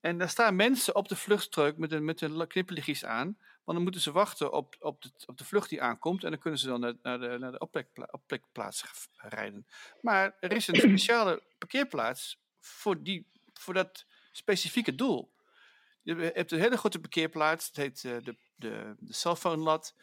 En 0.00 0.18
daar 0.18 0.28
staan 0.28 0.56
mensen 0.56 0.94
op 0.94 1.08
de 1.08 1.16
vluchtstrook 1.16 1.76
met 1.76 1.92
een, 1.92 2.04
met 2.04 2.46
knipperlichtjes 2.46 3.04
aan. 3.04 3.36
Want 3.68 3.80
dan 3.80 3.82
moeten 3.82 4.00
ze 4.00 4.12
wachten 4.12 4.52
op, 4.52 4.76
op, 4.78 5.02
de, 5.02 5.10
op 5.26 5.38
de 5.38 5.44
vlucht 5.44 5.68
die 5.68 5.82
aankomt. 5.82 6.24
En 6.24 6.30
dan 6.30 6.38
kunnen 6.38 6.58
ze 6.60 6.66
dan 6.66 6.80
naar, 6.80 6.94
naar 7.02 7.18
de, 7.18 7.36
naar 7.38 7.52
de 7.52 7.58
opplekpla- 7.58 8.08
opplekplaats 8.10 8.84
rijden. 9.16 9.66
Maar 10.00 10.36
er 10.40 10.52
is 10.52 10.66
een 10.66 10.80
speciale 10.88 11.42
parkeerplaats 11.58 12.40
voor, 12.60 13.02
die, 13.02 13.26
voor 13.52 13.74
dat 13.74 14.06
specifieke 14.32 14.94
doel. 14.94 15.32
Je 16.02 16.14
hebt 16.34 16.52
een 16.52 16.60
hele 16.60 16.76
grote 16.76 17.00
parkeerplaats. 17.00 17.66
Het 17.66 17.76
heet 17.76 18.04
eh, 18.04 18.16
de, 18.22 18.36
de, 18.54 18.94
de 18.98 19.14
cellphone-lat. 19.14 19.94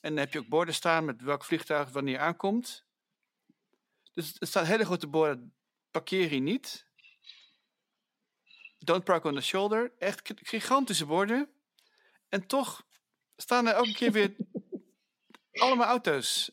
En 0.00 0.10
dan 0.10 0.18
heb 0.18 0.32
je 0.32 0.38
ook 0.38 0.48
borden 0.48 0.74
staan 0.74 1.04
met 1.04 1.22
welk 1.22 1.44
vliegtuig 1.44 1.90
wanneer 1.90 2.18
aankomt. 2.18 2.84
Dus 4.12 4.36
er 4.38 4.46
staan 4.46 4.64
hele 4.64 4.84
grote 4.84 5.06
borden. 5.06 5.54
Parkeer 5.90 6.28
hier 6.28 6.40
niet. 6.40 6.86
Don't 8.78 9.04
park 9.04 9.24
on 9.24 9.34
the 9.34 9.40
shoulder. 9.40 9.92
Echt 9.98 10.32
gigantische 10.34 11.06
borden. 11.06 11.48
En 12.28 12.46
toch 12.46 12.86
staan 13.36 13.66
er 13.66 13.74
elke 13.74 13.92
keer 13.92 14.12
weer 14.12 14.36
allemaal 15.62 15.86
auto's. 15.86 16.50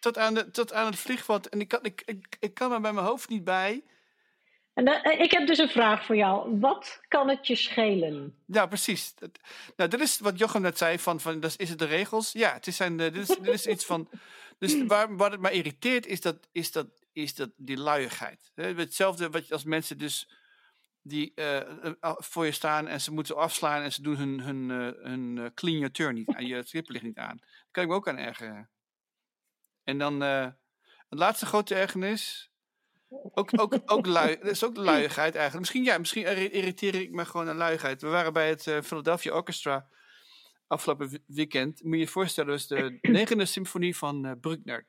Tot 0.00 0.18
aan, 0.18 0.34
de, 0.34 0.50
tot 0.50 0.72
aan 0.72 0.86
het 0.86 0.96
vliegveld. 0.98 1.48
En 1.48 1.60
ik 1.60 1.68
kan, 1.68 1.84
ik, 1.84 2.02
ik, 2.04 2.36
ik 2.40 2.54
kan 2.54 2.72
er 2.72 2.80
bij 2.80 2.92
mijn 2.92 3.06
hoofd 3.06 3.28
niet 3.28 3.44
bij. 3.44 3.84
En 4.74 4.86
eh, 5.02 5.20
ik 5.20 5.30
heb 5.30 5.46
dus 5.46 5.58
een 5.58 5.68
vraag 5.68 6.04
voor 6.04 6.16
jou. 6.16 6.58
Wat 6.60 7.00
kan 7.08 7.28
het 7.28 7.46
je 7.46 7.54
schelen? 7.54 8.42
Ja, 8.46 8.66
precies. 8.66 9.14
Dat- 9.14 9.38
nou, 9.76 9.90
dit 9.90 10.00
is 10.00 10.18
wat 10.18 10.38
Jochem 10.38 10.62
net 10.62 10.78
zei, 10.78 10.98
van, 10.98 11.20
van 11.20 11.40
dat 11.40 11.54
is, 11.56 11.68
het 11.68 11.78
de 11.78 11.84
regels? 11.84 12.32
Ja, 12.32 12.52
het 12.52 12.66
is 12.66 12.76
zijn, 12.76 12.96
de- 12.96 13.10
dit, 13.10 13.28
is, 13.30 13.36
dit 13.44 13.54
is 13.54 13.66
iets 13.66 13.84
van... 13.84 14.08
Dus 14.58 14.84
waar, 14.86 15.16
wat 15.16 15.30
het 15.30 15.40
mij 15.40 15.52
irriteert, 15.52 16.06
is, 16.06 16.20
dat, 16.20 16.48
is, 16.52 16.72
dat, 16.72 16.86
is 17.12 17.34
dat 17.34 17.50
die 17.56 17.76
luiigheid. 17.76 18.50
Hetzelfde 18.54 19.30
wat 19.30 19.52
als 19.52 19.64
mensen 19.64 19.98
dus 19.98 20.28
die 21.02 21.32
eh, 21.34 21.56
eh, 21.56 21.94
voor 22.00 22.44
je 22.44 22.52
staan 22.52 22.86
en 22.88 23.00
ze 23.00 23.12
moeten 23.12 23.36
afslaan 23.36 23.82
en 23.82 23.92
ze 23.92 24.02
doen 24.02 24.16
hun, 24.16 24.40
hun, 24.40 24.70
eh, 24.70 25.04
hun 25.04 25.38
eh, 25.38 25.46
clean 25.54 25.76
your 25.78 25.92
turn 25.92 26.14
niet 26.14 26.28
aan, 26.28 26.46
je 26.46 26.62
stripperlicht 26.66 27.04
niet 27.04 27.18
aan. 27.18 27.36
Daar 27.36 27.68
kan 27.70 27.82
ik 27.82 27.88
me 27.88 27.94
ook 27.94 28.08
aan 28.08 28.16
ergeren. 28.18 28.70
En 29.84 29.98
dan 29.98 30.22
eh 30.22 30.46
het 31.08 31.18
laatste 31.18 31.46
grote 31.46 31.74
ergernis... 31.74 32.50
Ook, 33.34 33.60
ook, 33.60 33.78
ook 33.86 34.06
lui, 34.06 34.36
dat 34.38 34.50
is 34.50 34.64
ook 34.64 34.76
luiigheid 34.76 35.34
eigenlijk. 35.34 35.58
Misschien, 35.58 35.84
ja, 35.84 35.98
misschien 35.98 36.22
irri- 36.26 36.50
irriteer 36.50 36.94
ik 36.94 37.10
me 37.10 37.24
gewoon 37.24 37.48
aan 37.48 37.56
luiigheid. 37.56 38.02
We 38.02 38.08
waren 38.08 38.32
bij 38.32 38.48
het 38.48 38.66
eh, 38.66 38.80
Philadelphia 38.80 39.32
Orchestra 39.34 39.86
afgelopen 40.66 41.08
we- 41.08 41.22
weekend. 41.26 41.82
Moet 41.82 41.94
je 41.94 41.98
je 42.00 42.08
voorstellen, 42.08 42.52
dus 42.52 42.66
de 42.66 42.98
negende 43.18 43.44
symfonie 43.44 43.96
van 43.96 44.24
eh 44.24 44.32
Bruckner. 44.40 44.86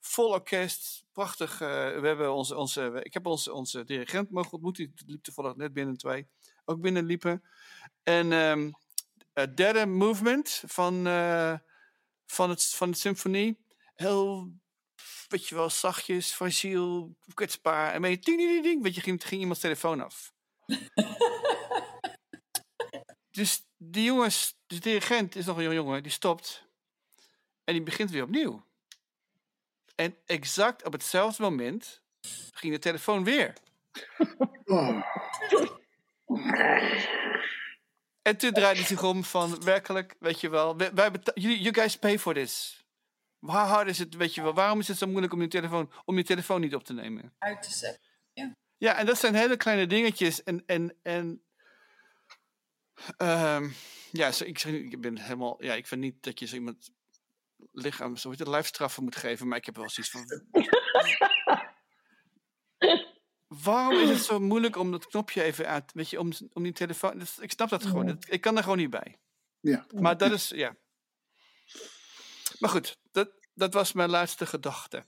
Vol 0.00 0.28
orkest, 0.30 1.04
prachtig. 1.12 1.52
eh, 1.60 1.68
we 2.00 2.06
hebben 2.06 2.32
onze, 2.32 2.56
onze, 2.56 3.00
ik 3.02 3.14
heb 3.14 3.26
onze, 3.26 3.52
onze 3.52 3.84
dirigent 3.84 4.30
mogen 4.30 4.52
ontmoeten. 4.52 4.92
Die 4.94 5.04
liep 5.06 5.22
toevallig 5.22 5.56
net 5.56 5.72
binnen 5.72 5.96
twee. 5.96 6.26
Ook 6.64 6.80
binnenliepen. 6.80 7.42
En 8.02 8.32
ehm 8.32 8.70
het 9.32 9.56
derde 9.56 9.86
movement 9.86 10.62
van, 10.66 10.94
van, 12.26 12.50
het, 12.50 12.64
van 12.64 12.90
de 12.90 12.96
symfonie. 12.96 13.58
Heel 13.94 14.50
weet 15.28 15.48
je 15.48 15.54
wel, 15.54 15.70
zachtjes, 15.70 16.32
fragiel, 16.32 17.16
kwetsbaar. 17.34 17.92
En 17.92 18.00
ben 18.00 18.10
je 18.10 18.18
ding, 18.18 18.38
ding, 18.38 18.62
ding, 18.62 18.82
weet 18.82 18.94
je, 18.94 19.00
ging, 19.00 19.26
ging 19.26 19.40
iemands 19.40 19.60
telefoon 19.60 20.00
af. 20.00 20.32
dus 23.30 23.62
die 23.76 24.04
jongens, 24.04 24.58
de 24.66 24.78
dirigent 24.78 25.36
is 25.36 25.46
nog 25.46 25.56
een 25.56 25.62
jong 25.62 25.74
jongen, 25.74 26.02
die 26.02 26.12
stopt. 26.12 26.64
En 27.64 27.74
die 27.74 27.82
begint 27.82 28.10
weer 28.10 28.22
opnieuw. 28.22 28.64
En 29.94 30.16
exact 30.26 30.84
op 30.84 30.92
hetzelfde 30.92 31.42
moment 31.42 32.02
ging 32.52 32.72
de 32.72 32.78
telefoon 32.78 33.24
weer. 33.24 33.52
Oh, 34.64 35.02
En 38.26 38.36
toen 38.36 38.52
draaide 38.52 38.78
hij 38.78 38.88
zich 38.88 39.02
om 39.02 39.24
van, 39.24 39.64
werkelijk, 39.64 40.16
weet 40.18 40.40
je 40.40 40.48
wel, 40.48 40.76
wij, 40.76 40.94
wij 40.94 41.10
you, 41.34 41.54
you 41.54 41.74
guys 41.74 41.96
pay 41.96 42.18
for 42.18 42.34
this. 42.34 42.84
Hoe 43.38 43.50
hard 43.50 43.88
is 43.88 43.98
het, 43.98 44.14
weet 44.14 44.34
je 44.34 44.42
wel, 44.42 44.54
waarom 44.54 44.78
is 44.78 44.88
het 44.88 44.98
zo 44.98 45.06
moeilijk 45.06 45.32
om 45.32 45.40
je 45.40 45.48
telefoon, 45.48 45.92
om 46.04 46.16
je 46.16 46.22
telefoon 46.24 46.60
niet 46.60 46.74
op 46.74 46.84
te 46.84 46.92
nemen? 46.92 47.34
Uit 47.38 47.62
te 47.62 47.70
zetten. 47.72 48.04
Ja, 48.78 48.96
en 48.96 49.06
dat 49.06 49.18
zijn 49.18 49.34
hele 49.34 49.56
kleine 49.56 49.86
dingetjes. 49.86 50.42
En, 50.42 50.62
en, 50.66 50.96
en 51.02 51.44
ehm, 53.16 53.68
ja, 54.12 54.32
zo, 54.32 54.44
ik, 54.44 54.62
ik 54.64 55.00
ben 55.00 55.18
helemaal, 55.18 55.64
ja, 55.64 55.74
ik 55.74 55.86
vind 55.86 56.00
niet 56.00 56.22
dat 56.22 56.38
je 56.38 56.46
zo 56.46 56.54
iemand 56.54 56.90
lichaam, 57.72 58.16
zo 58.16 58.30
heet 58.30 58.38
het, 58.38 58.48
lijfstraffen 58.48 59.02
moet 59.04 59.16
geven, 59.16 59.48
maar 59.48 59.58
ik 59.58 59.64
heb 59.66 59.76
wel 59.76 59.90
zoiets 59.90 60.12
van. 60.12 60.24
Waarom 63.46 63.98
is 63.98 64.08
het 64.08 64.22
zo 64.24 64.40
moeilijk 64.40 64.76
om 64.76 64.90
dat 64.90 65.06
knopje 65.06 65.42
even 65.42 65.66
uit, 65.66 65.92
weet 65.92 66.10
je, 66.10 66.20
om, 66.20 66.32
om 66.52 66.62
die 66.62 66.72
telefoon, 66.72 67.20
ik 67.40 67.50
snap 67.52 67.68
dat 67.68 67.86
gewoon, 67.86 68.06
dat- 68.06 68.26
ik 68.32 68.40
kan 68.40 68.56
er 68.56 68.62
gewoon 68.62 68.78
niet 68.78 68.90
bij. 68.90 69.18
ja. 69.60 69.86
Maar 69.94 70.16
dat 70.16 70.32
is, 70.32 70.48
ja. 70.48 70.76
Maar 72.58 72.70
goed, 72.70 72.98
dat, 73.12 73.28
dat 73.54 73.74
was 73.74 73.92
mijn 73.92 74.10
laatste 74.10 74.46
gedachte. 74.46 75.04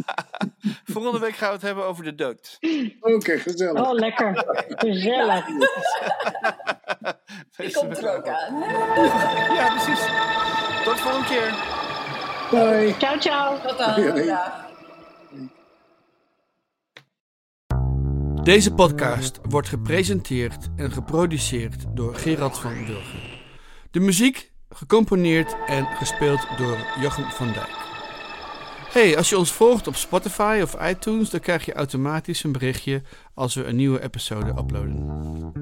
Volgende 0.92 1.18
week 1.18 1.36
gaan 1.36 1.48
we 1.48 1.54
het 1.54 1.62
hebben 1.62 1.84
over 1.84 2.04
de 2.04 2.14
dood. 2.14 2.58
Oké, 3.00 3.38
gezellig. 3.38 3.86
Oh, 3.86 3.92
lekker. 3.92 4.44
Gezellig. 4.68 5.46
Die 7.56 7.72
komt 7.72 7.98
er 7.98 8.16
ook 8.16 8.28
aan. 8.28 8.58
Ja, 9.54 9.74
precies. 9.74 10.00
Tot 10.84 11.00
volgende 11.00 11.26
keer. 11.26 11.54
Bye. 12.50 12.94
Ciao, 12.98 13.18
ciao. 13.18 13.60
Tot 13.60 13.78
dan. 13.78 14.38
Deze 18.42 18.74
podcast 18.74 19.38
wordt 19.42 19.68
gepresenteerd 19.68 20.68
en 20.76 20.92
geproduceerd 20.92 21.84
door 21.96 22.14
Gerard 22.14 22.58
van 22.58 22.86
Wilgen. 22.86 23.20
De 23.90 24.00
muziek 24.00 24.49
gecomponeerd 24.74 25.56
en 25.66 25.86
gespeeld 25.86 26.46
door 26.56 26.78
Jochem 27.00 27.24
van 27.24 27.52
Dijk. 27.52 27.88
Hey, 28.92 29.16
als 29.16 29.28
je 29.28 29.38
ons 29.38 29.52
volgt 29.52 29.86
op 29.86 29.96
Spotify 29.96 30.60
of 30.62 30.88
iTunes, 30.88 31.30
dan 31.30 31.40
krijg 31.40 31.64
je 31.64 31.72
automatisch 31.72 32.44
een 32.44 32.52
berichtje 32.52 33.02
als 33.34 33.54
we 33.54 33.64
een 33.64 33.76
nieuwe 33.76 34.02
episode 34.02 34.50
uploaden. 34.58 35.52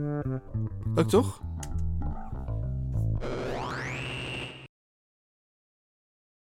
Ook 0.94 1.08
toch? 1.08 1.40